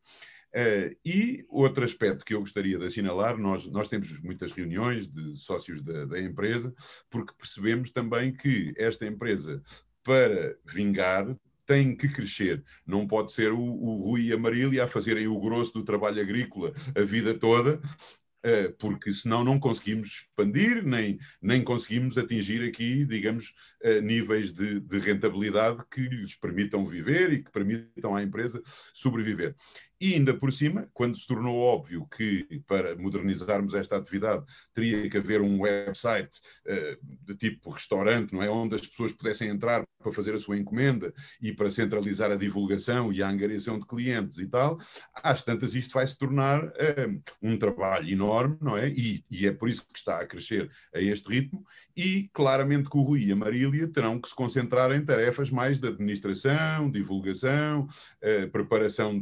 Uh, 0.54 0.96
e 1.04 1.44
outro 1.50 1.84
aspecto 1.84 2.24
que 2.24 2.36
eu 2.36 2.40
gostaria 2.40 2.78
de 2.78 2.86
assinalar, 2.86 3.40
nós, 3.40 3.66
nós 3.66 3.88
temos 3.88 4.20
muitas 4.22 4.52
reuniões 4.52 5.08
de 5.08 5.36
sócios 5.36 5.82
da, 5.82 6.06
da, 6.06 6.22
empresa, 6.22 6.72
porque 7.10 7.34
percebemos 7.36 7.90
também 7.90 8.32
que 8.32 8.72
esta 8.78 9.04
empresa, 9.08 9.64
para 10.04 10.56
vingar, 10.64 11.36
tem 11.66 11.96
que 11.96 12.08
crescer. 12.08 12.64
Não 12.86 13.08
pode 13.08 13.32
ser 13.32 13.52
o, 13.52 13.60
o 13.60 14.04
Rui 14.04 14.26
e 14.26 14.34
a 14.34 14.38
Marília 14.38 14.84
a 14.84 14.88
fazerem 14.88 15.28
o 15.28 15.40
grosso 15.40 15.74
do 15.74 15.84
trabalho 15.84 16.22
agrícola 16.22 16.72
a 16.96 17.02
vida 17.02 17.34
toda 17.34 17.82
porque 18.78 19.14
senão 19.14 19.44
não 19.44 19.60
conseguimos 19.60 20.08
expandir, 20.10 20.84
nem, 20.84 21.18
nem 21.42 21.64
conseguimos 21.64 22.18
atingir 22.18 22.68
aqui, 22.68 23.06
digamos, 23.06 23.54
eh, 23.82 24.02
níveis 24.02 24.52
de, 24.52 24.80
de 24.82 25.00
rentabilidade 25.00 25.84
que 25.90 26.02
lhes 26.02 26.36
permitam 26.36 26.86
viver 26.86 27.32
e 27.32 27.44
que 27.44 27.52
permitam 27.52 28.16
à 28.16 28.22
empresa 28.22 28.62
sobreviver. 28.94 29.56
E 30.04 30.16
ainda 30.16 30.34
por 30.34 30.52
cima, 30.52 30.90
quando 30.94 31.18
se 31.18 31.26
tornou 31.26 31.58
óbvio 31.58 32.06
que 32.08 32.62
para 32.68 32.94
modernizarmos 32.98 33.74
esta 33.74 33.96
atividade 33.96 34.44
teria 34.74 35.10
que 35.10 35.16
haver 35.16 35.40
um 35.40 35.62
website 35.62 36.42
uh, 36.68 37.26
de 37.26 37.34
tipo 37.38 37.70
restaurante, 37.70 38.34
não 38.34 38.44
é? 38.44 38.50
Onde 38.50 38.76
as 38.76 38.86
pessoas 38.86 39.14
pudessem 39.14 39.48
entrar 39.48 39.88
para 40.04 40.12
fazer 40.12 40.36
a 40.36 40.40
sua 40.42 40.58
encomenda 40.58 41.14
e 41.42 41.54
para 41.54 41.72
centralizar 41.72 42.30
a 42.30 42.36
divulgação 42.36 43.14
e 43.14 43.24
a 43.24 43.30
angariação 43.30 43.80
de 43.80 43.88
clientes 43.88 44.40
e 44.40 44.46
tal, 44.46 44.78
às 45.24 45.42
tantas 45.42 45.74
isto 45.74 45.94
vai 45.94 46.06
se 46.06 46.18
tornar 46.18 46.66
uh, 46.66 47.22
um 47.42 47.58
trabalho 47.58 48.10
enorme, 48.10 48.58
não 48.60 48.78
é? 48.78 48.90
E, 48.90 49.24
e, 49.32 49.48
é 49.48 49.54
por 49.54 49.70
isso 49.70 49.88
que 49.88 49.98
está 49.98 50.20
a 50.20 50.28
crescer 50.28 50.70
a 50.94 51.00
este 51.00 51.30
ritmo 51.30 51.66
e 51.96 52.30
claramente 52.34 52.90
que 52.90 52.98
o 52.98 53.02
Rui 53.04 53.24
e 53.24 53.32
a 53.32 53.36
Marília 53.38 53.88
terão 53.88 54.20
que 54.20 54.28
se 54.28 54.36
concentrar 54.36 54.92
em 54.92 55.06
tarefas 55.06 55.50
mais 55.50 55.80
de 55.80 55.88
administração, 55.88 56.92
divulgação, 56.92 57.84
uh, 57.88 58.52
preparação 58.52 59.18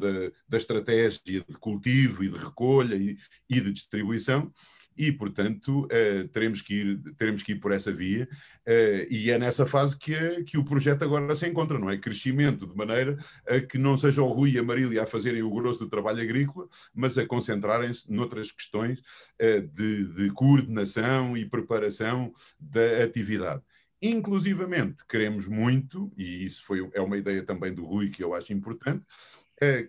das 0.49 0.65
estratégia 0.71 1.45
de 1.47 1.57
cultivo 1.57 2.23
e 2.23 2.29
de 2.29 2.37
recolha 2.37 2.95
e, 2.95 3.17
e 3.49 3.61
de 3.61 3.71
distribuição, 3.71 4.51
e, 4.97 5.11
portanto, 5.11 5.85
uh, 5.85 6.27
teremos, 6.29 6.61
que 6.61 6.73
ir, 6.73 7.01
teremos 7.17 7.41
que 7.41 7.53
ir 7.53 7.55
por 7.55 7.71
essa 7.71 7.91
via, 7.91 8.27
uh, 8.67 9.07
e 9.09 9.31
é 9.31 9.39
nessa 9.39 9.65
fase 9.65 9.97
que, 9.97 10.43
que 10.43 10.57
o 10.57 10.65
projeto 10.65 11.03
agora 11.03 11.35
se 11.35 11.47
encontra, 11.47 11.79
não 11.79 11.89
é? 11.89 11.97
Crescimento, 11.97 12.67
de 12.67 12.75
maneira 12.75 13.17
a 13.47 13.59
que 13.59 13.77
não 13.77 13.97
seja 13.97 14.21
o 14.21 14.27
Rui 14.27 14.51
e 14.51 14.59
a 14.59 14.63
Marília 14.63 15.03
a 15.03 15.07
fazerem 15.07 15.41
o 15.41 15.49
grosso 15.49 15.79
do 15.79 15.89
trabalho 15.89 16.21
agrícola, 16.21 16.67
mas 16.93 17.17
a 17.17 17.25
concentrarem-se 17.25 18.11
noutras 18.11 18.51
questões 18.51 18.99
uh, 18.99 19.61
de, 19.73 20.13
de 20.13 20.29
coordenação 20.31 21.37
e 21.37 21.45
preparação 21.45 22.33
da 22.59 23.03
atividade. 23.03 23.61
Inclusivamente, 24.03 25.05
queremos 25.07 25.47
muito, 25.47 26.11
e 26.17 26.43
isso 26.43 26.63
foi, 26.65 26.89
é 26.93 27.01
uma 27.01 27.17
ideia 27.17 27.43
também 27.43 27.71
do 27.71 27.85
Rui 27.85 28.09
que 28.09 28.23
eu 28.23 28.33
acho 28.33 28.51
importante, 28.51 29.05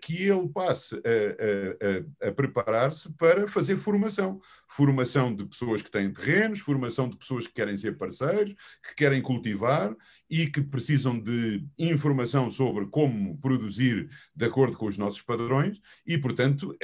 que 0.00 0.28
ele 0.28 0.48
passe 0.48 0.94
a, 0.96 2.26
a, 2.26 2.28
a 2.28 2.32
preparar-se 2.32 3.10
para 3.14 3.48
fazer 3.48 3.76
formação. 3.76 4.40
Formação 4.68 5.34
de 5.34 5.44
pessoas 5.44 5.82
que 5.82 5.90
têm 5.90 6.12
terrenos, 6.12 6.60
formação 6.60 7.08
de 7.08 7.16
pessoas 7.16 7.46
que 7.46 7.54
querem 7.54 7.76
ser 7.76 7.96
parceiros, 7.96 8.54
que 8.82 8.94
querem 8.94 9.22
cultivar 9.22 9.94
e 10.28 10.46
que 10.46 10.62
precisam 10.62 11.18
de 11.18 11.64
informação 11.78 12.50
sobre 12.50 12.86
como 12.86 13.38
produzir 13.38 14.08
de 14.34 14.44
acordo 14.44 14.76
com 14.76 14.86
os 14.86 14.96
nossos 14.96 15.22
padrões. 15.22 15.80
E, 16.06 16.16
portanto, 16.16 16.76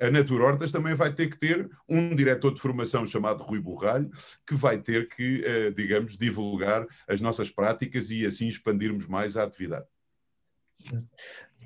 a, 0.00 0.06
a 0.06 0.10
Natura 0.10 0.44
Hortas 0.44 0.72
também 0.72 0.94
vai 0.94 1.12
ter 1.12 1.30
que 1.30 1.38
ter 1.38 1.70
um 1.88 2.14
diretor 2.14 2.52
de 2.52 2.60
formação 2.60 3.06
chamado 3.06 3.42
Rui 3.42 3.60
Borralho, 3.60 4.10
que 4.46 4.54
vai 4.54 4.78
ter 4.78 5.08
que, 5.08 5.42
eh, 5.44 5.70
digamos, 5.70 6.16
divulgar 6.16 6.86
as 7.08 7.20
nossas 7.20 7.50
práticas 7.50 8.10
e 8.10 8.26
assim 8.26 8.48
expandirmos 8.48 9.06
mais 9.06 9.36
a 9.36 9.44
atividade. 9.44 9.86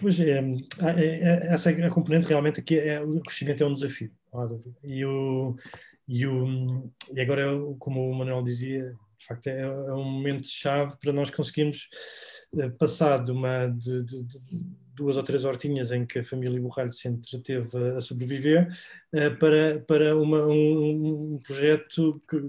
Pois 0.00 0.18
é, 0.20 0.40
é, 0.40 1.04
é, 1.04 1.46
essa 1.54 1.70
é 1.70 1.86
a 1.86 1.90
componente 1.90 2.26
realmente 2.26 2.62
que 2.62 2.78
é, 2.78 3.00
o 3.00 3.20
crescimento 3.20 3.62
é 3.62 3.66
um 3.66 3.74
desafio, 3.74 4.10
e, 4.82 5.04
o, 5.04 5.56
e, 6.08 6.26
o, 6.26 6.90
e 7.12 7.20
agora, 7.20 7.46
como 7.78 8.10
o 8.10 8.14
Manuel 8.14 8.42
dizia, 8.42 8.94
de 9.18 9.26
facto 9.26 9.46
é, 9.46 9.60
é 9.60 9.92
um 9.94 10.04
momento 10.04 10.46
chave 10.48 10.96
para 10.98 11.12
nós 11.12 11.30
conseguirmos 11.30 11.88
eh, 12.58 12.68
passar 12.70 13.24
de 13.24 13.32
uma 13.32 13.66
de, 13.66 14.02
de, 14.04 14.22
de 14.24 14.38
duas 14.94 15.16
ou 15.16 15.22
três 15.22 15.44
hortinhas 15.44 15.90
em 15.92 16.06
que 16.06 16.20
a 16.20 16.24
família 16.24 16.60
Borralho 16.60 16.92
se 16.92 17.08
entreteve 17.08 17.76
a 17.96 18.00
sobreviver, 18.00 18.68
uh, 19.12 19.36
para, 19.38 19.80
para 19.86 20.16
uma, 20.16 20.46
um, 20.46 21.34
um, 21.34 21.40
projeto 21.44 22.22
que, 22.28 22.40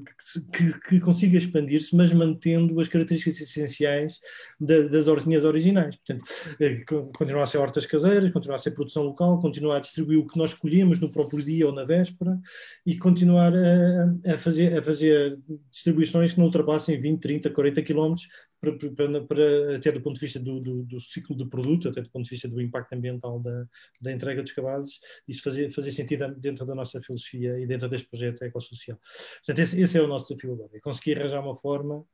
que, 0.52 0.80
que 0.82 1.00
consiga 1.00 1.38
expandir-se, 1.38 1.96
mas 1.96 2.12
mantendo 2.14 2.80
as 2.80 2.88
características 2.88 3.41
essenciais 3.41 4.20
da, 4.60 4.84
das 4.84 5.08
hortinhas 5.08 5.43
originais. 5.43 5.96
Portanto, 5.96 6.24
uh, 6.24 7.12
continuar 7.18 7.43
a 7.43 7.48
ser 7.48 7.58
hortas 7.58 7.86
caseiras, 7.86 8.32
continuar 8.32 8.56
a 8.56 8.60
ser 8.60 8.72
produção 8.72 9.04
local, 9.04 9.39
continuar 9.39 9.78
a 9.78 9.82
distribuir 9.82 10.20
o 10.20 10.28
que 10.28 10.38
nós 10.38 10.52
escolhemos 10.52 11.00
no 11.00 11.12
próprio 11.12 11.43
dia 11.43 11.66
ou 11.66 11.74
na 11.74 11.84
véspera 11.84 12.39
e 12.86 12.98
continuar 12.98 13.54
a, 13.56 14.34
a 14.34 14.38
fazer, 14.38 14.78
a 14.78 14.82
fazer 14.84 15.38
distribuições 15.72 16.32
que 16.32 16.39
não 16.39 16.46
ultrapassem 16.46 17.00
20, 17.00 17.20
30, 17.20 17.50
40 17.50 17.82
quilómetros 17.82 18.28
para, 18.74 18.91
para, 18.91 19.22
para, 19.26 19.76
até 19.76 19.91
do 19.91 20.01
ponto 20.01 20.16
de 20.16 20.22
vista 20.22 20.39
do, 20.39 20.59
do, 20.59 20.84
do, 20.84 20.99
ciclo 20.99 21.36
de 21.36 21.45
produto, 21.45 21.89
até 21.89 22.01
do 22.01 22.09
ponto 22.09 22.26
de 22.26 22.32
vista 22.32 22.47
do 22.47 22.61
impacto 22.61 22.93
ambiental 22.93 23.39
da, 23.39 23.68
da 24.01 24.11
entrega 24.11 24.41
dos 24.41 24.51
cabazes, 24.51 24.99
isso 25.28 25.43
fazer, 25.43 25.72
fazer 25.72 25.91
sentido 25.91 26.34
dentro 26.36 26.66
da 26.66 26.76
nossa 26.76 27.01
filosofia 27.01 27.59
e 27.59 27.66
dentro 27.66 27.89
deste 27.89 28.07
projeto 28.07 28.41
ecossocial. 28.43 28.99
Portanto, 29.38 29.59
esse, 29.59 29.82
esse 29.82 29.97
é 29.97 30.01
o 30.01 30.07
nosso 30.07 30.28
desafio 30.28 30.53
agora, 30.53 30.72
é 30.74 30.80
conseguir 30.80 31.20
arranjar 31.20 31.41
uma 31.41 31.55
forma 31.55 32.05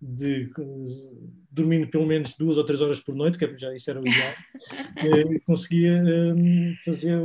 de 0.00 0.50
dormindo 1.50 1.88
pelo 1.90 2.06
menos 2.06 2.34
duas 2.36 2.58
ou 2.58 2.64
três 2.64 2.82
horas 2.82 3.00
por 3.00 3.14
noite, 3.14 3.38
que 3.38 3.44
é, 3.46 3.58
já 3.58 3.74
isso 3.74 3.90
era 3.90 4.00
o 4.00 4.06
ideal, 4.06 4.34
eh, 5.36 5.40
conseguia 5.46 6.02
um, 6.02 6.74
fazer 6.84 7.18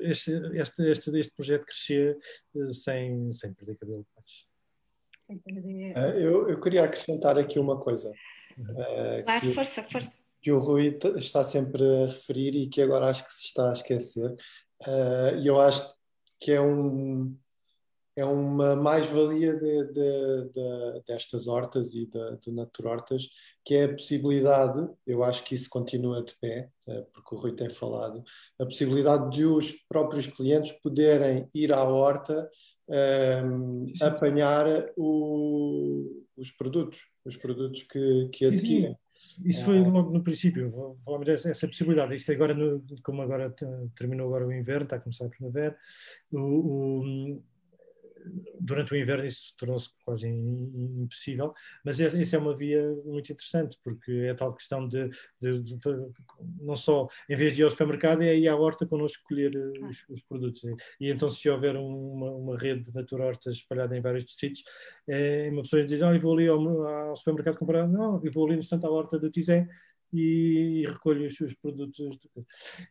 este, 0.00 0.30
este, 0.54 0.82
este, 0.82 1.18
este 1.18 1.34
projeto 1.34 1.66
crescer 1.66 2.16
uh, 2.54 2.70
sem, 2.70 3.32
sem 3.32 3.52
perder 3.52 3.76
cabelo. 3.76 4.06
Uh, 5.28 6.18
eu, 6.18 6.48
eu 6.48 6.60
queria 6.60 6.84
acrescentar 6.84 7.38
aqui 7.38 7.58
uma 7.58 7.78
coisa. 7.78 8.10
Uh, 8.58 9.24
Vai, 9.24 9.40
que, 9.40 9.54
força, 9.54 9.82
força. 9.82 10.12
Que 10.40 10.52
o 10.52 10.58
Rui 10.58 10.98
está 11.16 11.42
sempre 11.42 11.82
a 11.82 12.06
referir 12.06 12.54
e 12.54 12.68
que 12.68 12.80
agora 12.80 13.08
acho 13.08 13.24
que 13.24 13.32
se 13.32 13.46
está 13.46 13.70
a 13.70 13.72
esquecer. 13.72 14.30
Uh, 14.86 15.36
e 15.40 15.46
eu 15.46 15.60
acho 15.60 15.88
que 16.38 16.52
é, 16.52 16.60
um, 16.60 17.36
é 18.14 18.24
uma 18.24 18.76
mais-valia 18.76 19.56
de, 19.56 19.84
de, 19.86 20.50
de, 20.50 21.02
destas 21.06 21.48
hortas 21.48 21.94
e 21.94 22.06
de 22.06 22.52
Natura 22.52 22.90
Hortas, 22.90 23.28
que 23.64 23.74
é 23.74 23.84
a 23.84 23.92
possibilidade, 23.92 24.86
eu 25.06 25.24
acho 25.24 25.42
que 25.42 25.54
isso 25.54 25.68
continua 25.70 26.22
de 26.22 26.34
pé, 26.38 26.70
porque 27.12 27.34
o 27.34 27.38
Rui 27.38 27.56
tem 27.56 27.70
falado, 27.70 28.22
a 28.58 28.66
possibilidade 28.66 29.30
de 29.30 29.46
os 29.46 29.72
próprios 29.88 30.26
clientes 30.26 30.72
poderem 30.82 31.48
ir 31.54 31.72
à 31.72 31.82
horta 31.84 32.48
um, 32.88 33.92
apanhar 34.00 34.66
o, 34.96 36.24
os 36.36 36.50
produtos, 36.50 37.00
os 37.24 37.36
produtos 37.36 37.82
que, 37.84 38.28
que 38.32 38.46
adquirem. 38.46 38.96
Isso 39.44 39.64
foi 39.64 39.78
ah. 39.78 39.88
logo 39.88 40.12
no 40.12 40.22
princípio, 40.22 40.98
falamos 41.04 41.26
dessa 41.26 41.50
essa 41.50 41.66
possibilidade. 41.66 42.14
Isto 42.14 42.32
agora, 42.32 42.54
como 43.02 43.22
agora 43.22 43.54
terminou 43.96 44.28
agora 44.28 44.46
o 44.46 44.52
inverno, 44.52 44.84
está 44.84 44.96
a 44.96 45.00
começar 45.00 45.26
a 45.26 45.30
primavera, 45.30 45.76
o, 46.30 46.38
o 46.38 47.42
durante 48.60 48.92
o 48.92 48.96
inverno 48.96 49.24
isso 49.24 49.54
tornou-se 49.56 49.90
quase 50.04 50.28
impossível, 50.28 51.54
mas 51.84 52.00
essa 52.00 52.36
é 52.36 52.38
uma 52.38 52.56
via 52.56 52.82
muito 53.04 53.32
interessante, 53.32 53.78
porque 53.82 54.12
é 54.12 54.34
tal 54.34 54.54
questão 54.54 54.88
de, 54.88 55.08
de, 55.40 55.62
de, 55.62 55.78
não 56.60 56.76
só, 56.76 57.08
em 57.28 57.36
vez 57.36 57.54
de 57.54 57.62
ir 57.62 57.64
ao 57.64 57.70
supermercado, 57.70 58.22
é 58.22 58.36
ir 58.36 58.48
à 58.48 58.56
horta 58.56 58.86
connosco 58.86 59.18
escolher 59.18 59.54
eh, 59.54 59.84
os, 59.84 60.04
os 60.08 60.22
produtos. 60.22 60.62
E, 61.00 61.10
então, 61.10 61.28
se 61.30 61.48
houver 61.48 61.76
uma, 61.76 62.30
uma 62.30 62.58
rede 62.58 62.84
de 62.84 62.94
Natura 62.94 63.26
Hortas 63.26 63.54
espalhada 63.54 63.96
em 63.96 64.00
vários 64.00 64.24
distritos, 64.24 64.62
é 65.08 65.48
uma 65.50 65.62
pessoa 65.62 65.84
diz, 65.84 66.00
eu 66.00 66.20
vou 66.20 66.34
ali 66.34 66.48
ao, 66.48 66.86
ao 66.86 67.16
supermercado 67.16 67.58
comprar, 67.58 67.86
não, 67.86 68.20
eu 68.24 68.32
vou 68.32 68.46
ali 68.46 68.54
no 68.54 68.60
instante 68.60 68.86
à 68.86 68.90
horta 68.90 69.18
do 69.18 69.30
Tizé, 69.30 69.68
e, 70.16 70.82
e 70.82 70.86
recolhe 70.86 71.26
os 71.26 71.36
seus 71.36 71.54
produtos. 71.54 72.18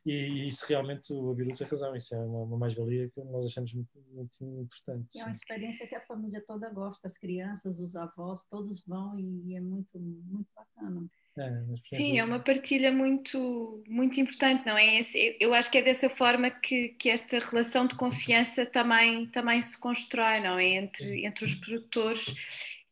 E, 0.05 0.11
e, 0.11 0.47
isso 0.47 0.65
realmente 0.67 1.13
o 1.13 1.31
Abiru 1.31 1.55
tem 1.55 1.67
razão, 1.67 1.95
isso 1.95 2.15
é 2.15 2.19
uma, 2.19 2.43
uma 2.43 2.57
mais-valia 2.57 3.09
que 3.09 3.21
nós 3.21 3.45
achamos 3.45 3.73
muito, 3.73 3.91
muito 4.11 4.43
importante. 4.43 5.19
É 5.19 5.23
uma 5.23 5.31
experiência 5.31 5.87
que 5.87 5.95
a 5.95 6.01
família 6.01 6.43
toda 6.45 6.69
gosta, 6.69 7.07
as 7.07 7.17
crianças, 7.17 7.79
os 7.79 7.95
avós, 7.95 8.45
todos 8.45 8.83
vão 8.85 9.19
e 9.19 9.55
é 9.55 9.61
muito, 9.61 9.99
muito 9.99 10.47
bacana. 10.55 11.09
É, 11.37 11.63
Sim, 11.93 12.17
é 12.17 12.23
uma 12.23 12.39
partilha 12.39 12.93
muito, 12.93 13.83
muito 13.89 14.19
importante, 14.21 14.65
não 14.65 14.77
é? 14.77 15.01
Eu 15.37 15.53
acho 15.53 15.69
que 15.69 15.77
é 15.77 15.81
dessa 15.81 16.09
forma 16.09 16.49
que, 16.49 16.89
que 16.89 17.09
esta 17.09 17.39
relação 17.39 17.85
de 17.85 17.95
confiança 17.95 18.65
também, 18.65 19.27
também 19.27 19.61
se 19.61 19.77
constrói, 19.77 20.39
não 20.39 20.57
é? 20.57 20.75
Entre, 20.75 21.25
entre 21.25 21.43
os 21.43 21.53
produtores 21.55 22.33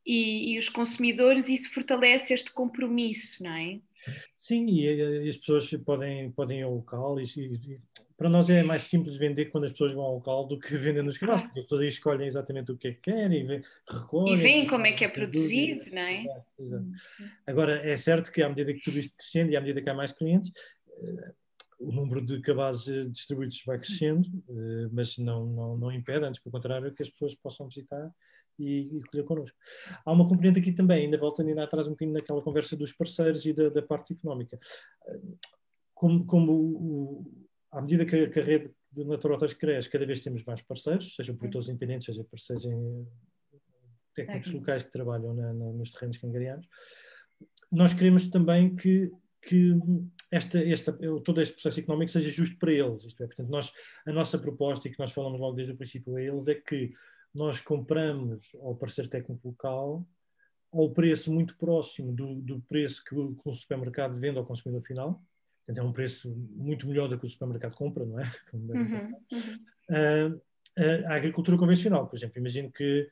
e, 0.05 0.53
e 0.53 0.57
os 0.57 0.67
consumidores, 0.67 1.47
e 1.47 1.53
isso 1.53 1.73
fortalece 1.73 2.33
este 2.33 2.51
compromisso, 2.51 3.41
não 3.41 3.51
é? 3.51 3.79
Sim, 4.43 4.67
e, 4.67 4.87
e, 5.23 5.29
as 5.29 5.37
pessoas 5.37 5.71
podem, 5.85 6.29
podem 6.31 6.59
ir 6.59 6.63
ao 6.63 6.75
local 6.75 7.17
e, 7.17 7.23
e, 7.23 7.79
para 8.17 8.27
nós 8.27 8.49
é 8.49 8.61
mais 8.61 8.81
simples 8.81 9.15
vender 9.15 9.45
quando 9.45 9.63
as 9.63 9.71
pessoas 9.71 9.93
vão 9.93 10.03
ao 10.03 10.15
local 10.15 10.45
do 10.45 10.59
que 10.59 10.75
vender 10.75 11.01
nos 11.01 11.17
canais, 11.17 11.43
porque 11.43 11.61
as 11.61 11.65
pessoas 11.65 11.85
escolhem 11.85 12.27
exatamente 12.27 12.69
o 12.69 12.77
que 12.77 12.89
é 12.89 12.91
que 12.91 12.99
querem 12.99 13.39
e 13.39 13.63
recolhem. 13.89 14.33
E 14.33 14.35
veem 14.35 14.67
como 14.67 14.85
é 14.85 14.91
que 14.91 15.05
é 15.05 15.07
produzido, 15.07 15.85
não 15.93 16.01
é? 16.01 16.23
Exato, 16.23 16.45
exato. 16.59 16.85
Agora, 17.47 17.89
é 17.89 17.95
certo 17.95 18.33
que 18.33 18.41
à 18.41 18.49
medida 18.49 18.73
que 18.73 18.81
tudo 18.81 18.99
isto 18.99 19.15
crescendo 19.15 19.53
e 19.53 19.55
à 19.55 19.61
medida 19.61 19.81
que 19.81 19.89
há 19.89 19.93
mais 19.93 20.11
clientes, 20.11 20.51
uh, 20.89 21.33
o 21.79 21.93
número 21.93 22.19
de 22.19 22.41
cabazes 22.41 23.09
distribuídos 23.13 23.63
vai 23.65 23.79
crescendo, 23.79 24.25
uh, 24.49 24.89
mas 24.91 25.17
não, 25.17 25.45
não, 25.45 25.77
não 25.77 25.89
impede, 25.89 26.25
antes 26.25 26.43
pelo 26.43 26.51
contrário, 26.51 26.93
que 26.93 27.01
as 27.01 27.09
pessoas 27.09 27.33
possam 27.33 27.69
visitar 27.69 28.11
e, 28.59 28.97
e 28.97 29.01
colher 29.03 29.23
connosco. 29.23 29.57
Há 30.05 30.11
uma 30.11 30.27
componente 30.27 30.59
aqui 30.59 30.71
também, 30.71 31.05
ainda 31.05 31.17
voltando 31.17 31.49
ainda 31.49 31.63
atrás 31.63 31.87
um 31.87 31.91
bocadinho 31.91 32.15
naquela 32.17 32.41
conversa 32.41 32.75
dos 32.75 32.91
parceiros 32.93 33.45
e 33.45 33.53
da, 33.53 33.69
da 33.69 33.81
parte 33.81 34.13
económica. 34.13 34.59
Como, 35.93 36.25
como 36.25 36.53
o, 36.53 37.47
à 37.71 37.81
medida 37.81 38.05
que 38.05 38.15
a, 38.15 38.29
que 38.29 38.39
a 38.39 38.43
rede 38.43 38.71
de 38.91 39.03
naturotas 39.05 39.53
cresce, 39.53 39.89
cada 39.89 40.05
vez 40.05 40.19
temos 40.19 40.43
mais 40.43 40.61
parceiros, 40.61 41.15
sejam 41.15 41.35
produtores 41.35 41.67
independentes, 41.67 42.05
sejam 42.05 42.23
parceiros 42.25 42.65
em 42.65 43.07
técnicos 44.13 44.51
locais 44.51 44.83
que 44.83 44.91
trabalham 44.91 45.33
na, 45.33 45.53
na, 45.53 45.71
nos 45.71 45.91
terrenos 45.91 46.17
cangarianos. 46.17 46.67
Nós 47.71 47.93
queremos 47.93 48.27
também 48.27 48.75
que, 48.75 49.11
que 49.41 49.75
esta, 50.31 50.63
esta, 50.63 50.93
todo 51.23 51.41
este 51.41 51.53
processo 51.53 51.79
económico 51.79 52.11
seja 52.11 52.29
justo 52.29 52.57
para 52.59 52.71
eles. 52.71 53.05
Isto 53.05 53.23
é, 53.23 53.27
portanto, 53.27 53.49
nós, 53.49 53.71
a 54.05 54.11
nossa 54.11 54.37
proposta, 54.37 54.87
e 54.87 54.91
que 54.91 54.99
nós 54.99 55.11
falamos 55.11 55.39
logo 55.39 55.55
desde 55.55 55.73
o 55.73 55.77
princípio 55.77 56.15
a 56.15 56.21
eles, 56.21 56.47
é 56.47 56.55
que 56.55 56.91
nós 57.33 57.59
compramos 57.59 58.55
ao 58.61 58.75
parceiro 58.75 59.09
técnico 59.09 59.47
local 59.47 60.05
ao 60.73 60.89
preço 60.89 61.31
muito 61.31 61.55
próximo 61.57 62.11
do, 62.13 62.35
do 62.41 62.59
preço 62.61 63.03
que 63.03 63.15
o, 63.15 63.35
que 63.35 63.49
o, 63.49 63.53
supermercado 63.53 64.19
vende 64.19 64.39
ao 64.39 64.45
consumidor 64.45 64.81
final. 64.81 65.23
Portanto, 65.65 65.85
é 65.85 65.87
um 65.87 65.93
preço 65.93 66.33
muito 66.55 66.87
melhor 66.87 67.07
do 67.07 67.17
que 67.17 67.25
o 67.25 67.29
supermercado 67.29 67.75
compra, 67.75 68.05
não 68.05 68.19
é? 68.19 68.23
Uhum, 68.53 69.13
uhum. 69.31 70.41
Uh, 70.79 71.05
a 71.07 71.15
agricultura 71.15 71.57
convencional, 71.57 72.07
por 72.07 72.17
exemplo. 72.17 72.39
Imagino 72.39 72.71
que 72.71 73.07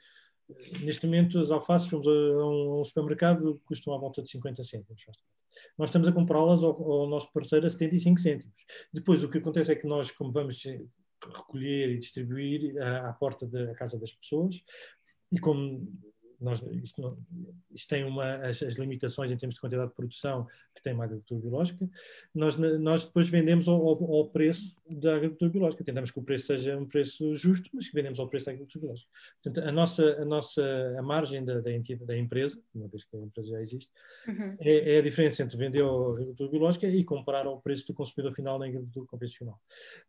neste 0.82 1.06
momento 1.06 1.40
as 1.40 1.52
alfaces, 1.52 1.88
vamos 1.90 2.08
a 2.08 2.12
um, 2.12 2.84
supermercado, 2.84 3.62
custam 3.66 3.94
à 3.94 3.98
volta 3.98 4.22
de 4.22 4.30
50 4.32 4.64
cêntimos. 4.64 5.04
Nós 5.78 5.90
estamos 5.90 6.08
a 6.08 6.12
comprá-las 6.12 6.64
ao, 6.64 6.92
ao, 6.92 7.08
nosso 7.08 7.32
parceiro 7.32 7.68
a 7.68 7.70
75 7.70 8.20
cêntimos. 8.20 8.66
Depois, 8.92 9.24
o 9.24 9.30
que 9.30 9.38
acontece 9.38 9.72
é 9.72 9.76
que 9.76 9.86
nós, 9.86 10.10
como 10.10 10.32
vamos 10.32 10.62
recolher 11.30 11.90
e 11.90 12.00
distribuir 12.00 12.82
à, 12.82 13.10
à 13.10 13.14
porta 13.14 13.46
da 13.46 13.74
casa 13.76 14.00
das 14.00 14.14
pessoas, 14.14 14.64
e 15.32 15.40
como 15.40 15.92
nós, 16.42 16.62
isto, 16.84 17.02
não, 17.02 17.18
isto, 17.72 17.88
tem 17.88 18.04
uma, 18.04 18.36
as, 18.38 18.62
as, 18.64 18.76
limitações 18.76 19.32
em 19.32 19.38
termos 19.38 19.56
de 19.56 19.62
quantidade 19.62 19.90
de 19.90 19.96
produção 19.96 20.48
que 20.76 20.82
tem 20.82 20.94
uma 20.94 21.04
agricultura 21.04 21.40
biológica, 21.40 21.90
nós, 22.34 22.58
nós 22.58 23.06
depois 23.06 23.30
vendemos 23.30 23.68
ao, 23.68 23.76
ao, 23.76 24.30
preço 24.30 24.76
da 24.90 25.16
agricultura 25.16 25.52
biológica. 25.52 25.84
Tentamos 25.84 26.12
que 26.12 26.20
o 26.20 26.24
preço 26.24 26.48
seja 26.48 26.78
um 26.78 26.86
preço 26.86 27.36
justo, 27.36 27.70
mas 27.74 27.88
que 27.88 27.94
vendemos 27.94 28.20
ao 28.20 28.28
preço 28.28 28.48
da 28.48 28.54
agricultura 28.54 28.82
biológica. 28.82 29.10
Portanto, 29.44 29.68
a 29.68 29.72
nossa, 29.72 30.04
a 30.04 30.26
nossa 30.26 30.96
a 30.98 31.02
margem 31.02 31.46
da, 31.46 31.60
da, 31.60 31.72
entidade, 31.72 32.08
da 32.08 32.18
empresa, 32.18 32.60
uma 32.74 32.88
vez 32.88 33.04
que 33.04 33.16
a 33.16 33.20
empresa 33.20 33.50
já 33.50 33.62
existe, 33.62 33.92
uhum. 34.28 34.58
é, 34.60 34.96
é, 34.96 34.98
a 35.00 35.02
diferença 35.02 35.44
entre 35.44 35.58
vender 35.58 35.84
à 35.84 36.12
agricultura 36.12 36.50
biológica 36.50 36.88
e 36.88 37.04
comprar 37.04 37.46
ao 37.46 37.62
preço 37.62 37.88
do 37.88 37.94
consumidor 37.94 38.34
final 38.34 38.58
na 38.58 38.66
agricultura 38.66 39.06
convencional. 39.06 39.60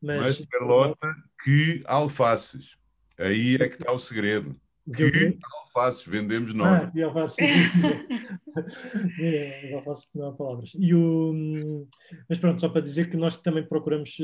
Mas, 0.00 0.20
Mais 0.20 0.46
Carlota 0.46 1.14
que 1.44 1.82
alfaces. 1.84 2.76
Aí 3.18 3.56
é 3.56 3.68
que 3.68 3.76
está 3.76 3.92
o 3.92 3.98
segredo. 3.98 4.58
Que 4.84 5.38
alfaces 5.44 6.04
vendemos 6.04 6.52
nós. 6.54 6.82
Ah, 6.82 6.90
que 6.90 7.02
alfaces, 7.02 7.36
sim. 9.16 9.74
alfaces 9.74 10.06
que 10.06 10.18
não 10.18 10.26
há 10.26 10.32
palavras. 10.32 10.72
E 10.76 10.92
o, 10.92 11.86
mas 12.28 12.38
pronto, 12.38 12.60
só 12.60 12.68
para 12.68 12.80
dizer 12.80 13.08
que 13.08 13.16
nós 13.16 13.40
também 13.40 13.64
procuramos 13.64 14.16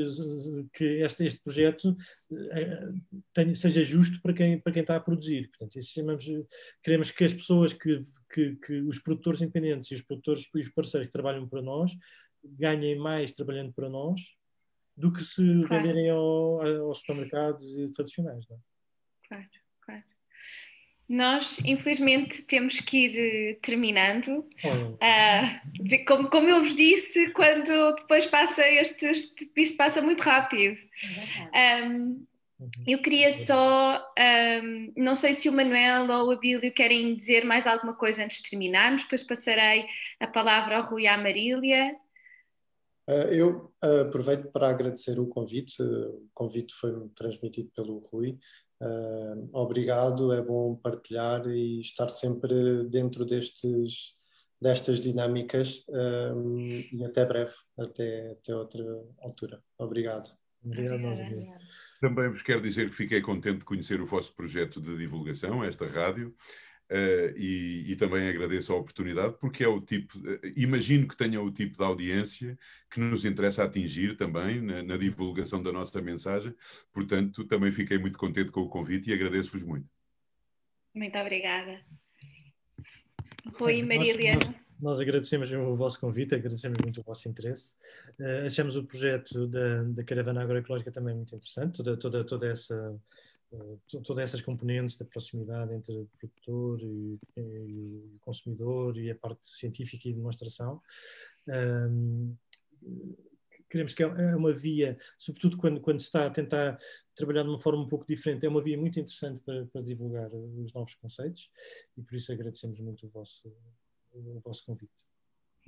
que 0.73 0.83
este, 0.83 1.23
este 1.23 1.41
projeto 1.41 1.95
eh, 2.51 2.89
tenha, 3.33 3.55
seja 3.55 3.83
justo 3.85 4.21
para 4.21 4.33
quem, 4.33 4.59
para 4.59 4.73
quem 4.73 4.81
está 4.81 4.97
a 4.97 4.99
produzir. 4.99 5.47
Portanto, 5.49 5.79
isso 5.79 5.93
chamamos, 5.93 6.25
queremos 6.83 7.09
que 7.09 7.23
as 7.23 7.33
pessoas 7.33 7.71
que, 7.71 8.05
que, 8.29 8.57
que 8.57 8.81
os 8.81 8.99
produtores 8.99 9.41
independentes 9.41 9.89
e 9.91 9.95
os 9.95 10.01
produtores 10.01 10.45
e 10.53 10.59
os 10.59 10.69
parceiros 10.69 11.07
que 11.07 11.13
trabalham 11.13 11.47
para 11.47 11.61
nós 11.61 11.95
ganhem 12.43 12.97
mais 12.97 13.31
trabalhando 13.31 13.71
para 13.71 13.89
nós 13.89 14.19
do 14.95 15.13
que 15.13 15.23
se 15.23 15.41
claro. 15.67 15.67
venderem 15.69 16.09
ao, 16.09 16.61
aos 16.61 16.99
supermercados 16.99 17.65
tradicionais. 17.95 18.45
Não 18.49 18.57
é? 18.57 18.59
Claro. 19.29 19.45
Nós, 21.09 21.57
infelizmente, 21.65 22.43
temos 22.43 22.79
que 22.79 23.07
ir 23.07 23.55
uh, 23.55 23.59
terminando. 23.61 24.45
Uh, 24.63 26.05
como, 26.05 26.29
como 26.29 26.47
eu 26.47 26.61
vos 26.61 26.75
disse, 26.75 27.31
quando 27.31 27.95
depois 27.95 28.27
passa 28.27 28.61
este, 28.69 29.07
isto 29.57 29.75
passa 29.75 30.03
muito 30.03 30.21
rápido. 30.21 30.77
Um, 31.83 32.23
eu 32.85 33.01
queria 33.01 33.31
só, 33.31 34.05
um, 34.63 34.93
não 34.97 35.15
sei 35.15 35.33
se 35.33 35.49
o 35.49 35.51
Manuel 35.51 36.09
ou 36.11 36.27
o 36.27 36.31
Abílio 36.31 36.71
querem 36.73 37.15
dizer 37.15 37.43
mais 37.43 37.65
alguma 37.65 37.95
coisa 37.95 38.23
antes 38.23 38.43
de 38.43 38.49
terminarmos, 38.49 39.03
depois 39.03 39.23
passarei 39.23 39.85
a 40.19 40.27
palavra 40.27 40.77
ao 40.77 40.89
Rui 40.89 41.03
e 41.03 41.07
à 41.07 41.17
Marília. 41.17 41.95
Uh, 43.07 43.33
eu 43.33 43.73
uh, 43.83 44.01
aproveito 44.01 44.51
para 44.51 44.69
agradecer 44.69 45.19
o 45.19 45.25
convite. 45.25 45.81
O 45.81 46.29
convite 46.35 46.75
foi 46.75 46.91
transmitido 47.15 47.71
pelo 47.75 47.97
Rui. 47.97 48.37
Uh, 48.81 49.49
obrigado, 49.51 50.31
é 50.31 50.41
bom 50.41 50.75
partilhar 50.75 51.45
e 51.47 51.81
estar 51.81 52.07
sempre 52.07 52.87
dentro 52.87 53.25
destes, 53.25 54.13
destas 54.61 55.01
dinâmicas 55.01 55.83
um, 55.89 56.69
e 56.91 57.03
até 57.03 57.25
breve, 57.25 57.53
até, 57.77 58.31
até 58.31 58.55
outra 58.55 58.83
altura. 59.21 59.61
Obrigado. 59.77 60.29
Obrigado, 60.63 61.01
Também 62.01 62.29
vos 62.29 62.41
quero 62.41 62.61
dizer 62.61 62.89
que 62.89 62.95
fiquei 62.95 63.21
contente 63.21 63.59
de 63.59 63.65
conhecer 63.65 64.01
o 64.01 64.05
vosso 64.05 64.33
projeto 64.35 64.81
de 64.81 64.97
divulgação, 64.97 65.63
esta 65.63 65.87
rádio. 65.87 66.35
Uh, 66.89 67.37
e, 67.37 67.91
e, 67.91 67.95
também 67.95 68.27
agradeço 68.27 68.73
a 68.73 68.75
oportunidade, 68.75 69.37
porque 69.39 69.63
é 69.63 69.67
o 69.67 69.79
tipo, 69.79 70.17
uh, 70.17 70.39
imagino 70.55 71.07
que 71.07 71.15
tenha 71.15 71.39
o 71.39 71.51
tipo 71.51 71.77
de 71.77 71.83
audiência 71.83 72.57
que 72.89 72.99
nos 72.99 73.25
interessa 73.25 73.63
atingir 73.63 74.17
também 74.17 74.59
na, 74.59 74.81
na, 74.81 74.97
divulgação 74.97 75.61
da 75.61 75.71
nossa 75.71 76.01
mensagem. 76.01 76.51
Portanto, 76.91 77.45
também 77.45 77.71
fiquei 77.71 77.99
muito 77.99 78.17
contente 78.17 78.51
com 78.51 78.61
o 78.61 78.69
convite 78.69 79.11
e 79.11 79.13
agradeço-vos 79.13 79.61
muito. 79.61 79.87
Muito 80.95 81.15
obrigada. 81.15 81.79
Rui 83.53 83.77
e 83.77 83.83
Marília. 83.83 84.33
Nós, 84.33 84.55
nós, 84.81 84.99
agradecemos 84.99 85.51
o 85.51 85.75
vosso 85.75 85.99
convite, 85.99 86.33
agradecemos 86.33 86.79
muito 86.81 87.01
o 87.01 87.03
vosso 87.03 87.29
interesse. 87.29 87.75
Uh, 88.19 88.47
achamos 88.47 88.75
o 88.75 88.83
projeto 88.83 89.45
da, 89.45 89.83
da 89.83 90.03
Caravana 90.03 90.41
Agroecológica 90.41 90.91
também 90.91 91.13
muito 91.13 91.35
interessante, 91.35 91.77
toda, 91.77 91.95
toda, 91.95 92.23
toda 92.23 92.47
essa 92.47 92.99
todas 94.05 94.23
essas 94.23 94.41
componentes 94.41 94.95
da 94.95 95.05
proximidade 95.05 95.73
entre 95.73 95.97
o 95.97 96.09
produtor 96.17 96.81
e, 96.81 97.19
e, 97.37 98.13
o 98.15 98.19
consumidor 98.21 98.97
e 98.97 99.09
a 99.09 99.15
parte 99.15 99.41
científica 99.43 100.07
e 100.07 100.13
demonstração. 100.13 100.81
Um, 101.47 102.35
queremos 103.69 103.93
que 103.93 104.03
é, 104.03 104.07
é 104.07 104.35
uma 104.35 104.53
via, 104.53 104.97
sobretudo 105.17 105.57
quando, 105.57 105.79
quando 105.79 105.99
se 105.99 106.07
está 106.07 106.25
a 106.25 106.29
tentar 106.29 106.79
trabalhar 107.15 107.43
de 107.43 107.49
uma 107.49 107.59
forma 107.59 107.83
um 107.83 107.87
pouco 107.87 108.05
diferente, 108.05 108.45
é 108.45 108.49
uma 108.49 108.61
via 108.61 108.77
muito 108.77 108.99
interessante 108.99 109.41
para, 109.41 109.65
para 109.65 109.81
divulgar 109.81 110.33
os 110.33 110.73
novos 110.73 110.95
conceitos 110.95 111.49
e 111.97 112.01
por 112.01 112.15
isso 112.15 112.31
agradecemos 112.31 112.79
muito 112.79 113.05
o 113.07 113.09
vosso, 113.09 113.51
o 114.13 114.39
vosso 114.39 114.65
convite. 114.65 115.03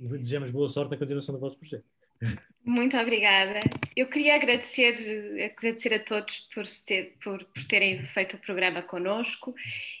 E 0.00 0.08
desejamos 0.08 0.50
boa 0.50 0.68
sorte 0.68 0.90
na 0.90 0.96
continuação 0.96 1.34
do 1.34 1.40
vosso 1.40 1.58
projeto. 1.58 1.91
Muito 2.64 2.96
obrigada. 2.96 3.60
Eu 3.96 4.06
queria 4.06 4.36
agradecer, 4.36 4.94
agradecer 5.44 5.94
a 5.94 5.98
todos 5.98 6.40
por, 6.54 6.64
ter, 6.86 7.16
por, 7.22 7.44
por 7.44 7.64
terem 7.64 8.04
feito 8.06 8.36
o 8.36 8.40
programa 8.40 8.80
connosco 8.82 9.52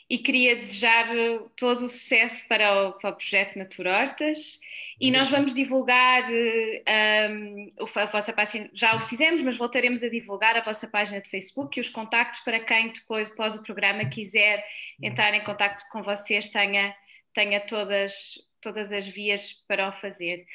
e 0.08 0.18
queria 0.18 0.54
desejar 0.54 1.08
todo 1.56 1.86
o 1.86 1.88
sucesso 1.88 2.46
para 2.46 2.88
o, 2.88 2.92
para 2.92 3.10
o 3.10 3.14
projeto 3.14 3.58
Naturortas. 3.58 4.60
E 5.00 5.10
nós 5.10 5.28
vamos 5.28 5.52
divulgar 5.52 6.22
um, 6.30 7.72
a 7.76 8.04
vossa 8.06 8.32
página, 8.32 8.70
já 8.72 8.94
o 8.94 9.00
fizemos, 9.08 9.42
mas 9.42 9.56
voltaremos 9.56 10.00
a 10.04 10.08
divulgar 10.08 10.56
a 10.56 10.60
vossa 10.60 10.86
página 10.86 11.20
de 11.20 11.28
Facebook 11.28 11.76
e 11.76 11.80
os 11.80 11.88
contactos 11.88 12.40
para 12.42 12.60
quem 12.60 12.92
depois, 12.92 13.28
após 13.28 13.56
o 13.56 13.62
programa, 13.64 14.04
quiser 14.04 14.64
entrar 15.02 15.34
em 15.34 15.42
contacto 15.42 15.82
com 15.90 16.04
vocês, 16.04 16.48
tenha, 16.50 16.94
tenha 17.34 17.58
todas, 17.58 18.38
todas 18.62 18.92
as 18.92 19.06
vias 19.06 19.52
para 19.66 19.88
o 19.88 19.92
fazer. 19.92 20.46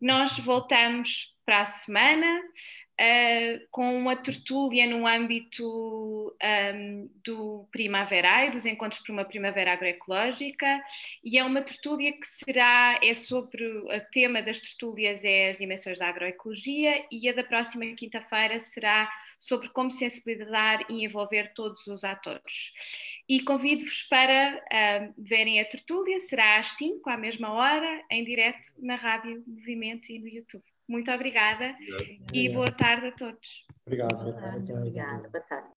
Nós 0.00 0.38
voltamos 0.38 1.34
para 1.44 1.60
a 1.60 1.64
semana 1.64 2.40
uh, 2.40 3.66
com 3.70 3.96
uma 3.96 4.16
tertúlia 4.16 4.86
no 4.86 5.06
âmbito 5.06 6.34
um, 6.42 7.10
do 7.22 7.68
Primaverai, 7.70 8.50
dos 8.50 8.64
Encontros 8.64 9.02
por 9.02 9.12
uma 9.12 9.24
Primavera 9.24 9.72
Agroecológica, 9.72 10.82
e 11.22 11.38
é 11.38 11.44
uma 11.44 11.62
tertúlia 11.62 12.12
que 12.12 12.26
será, 12.26 12.98
é 13.02 13.12
sobre, 13.12 13.66
o 13.66 13.88
tema 14.10 14.42
das 14.42 14.60
tertúlias 14.60 15.24
é 15.24 15.50
as 15.50 15.58
dimensões 15.58 15.98
da 15.98 16.08
agroecologia, 16.08 17.04
e 17.10 17.28
a 17.28 17.32
da 17.32 17.44
próxima 17.44 17.84
quinta-feira 17.94 18.58
será 18.58 19.10
sobre 19.44 19.68
como 19.68 19.90
sensibilizar 19.90 20.86
e 20.88 21.04
envolver 21.04 21.52
todos 21.54 21.86
os 21.86 22.02
atores. 22.02 22.72
E 23.28 23.40
convido-vos 23.42 24.04
para 24.04 24.56
uh, 24.56 25.14
verem 25.18 25.60
a 25.60 25.64
tertúlia, 25.66 26.18
será 26.20 26.58
às 26.58 26.76
5, 26.76 27.08
à 27.10 27.16
mesma 27.16 27.52
hora, 27.52 28.02
em 28.10 28.24
direto 28.24 28.72
na 28.78 28.94
Rádio 28.94 29.44
Movimento 29.46 30.10
e 30.10 30.18
no 30.18 30.28
YouTube. 30.28 30.64
Muito 30.88 31.10
obrigada 31.10 31.70
Obrigado. 31.70 32.34
e 32.34 32.48
boa 32.50 32.72
tarde 32.72 33.06
a 33.08 33.12
todos. 33.12 33.66
Obrigado. 33.86 34.16
Boa 34.16 34.32
tarde. 34.32 34.72
Obrigada. 34.72 35.28
Boa 35.28 35.44
tarde. 35.44 35.68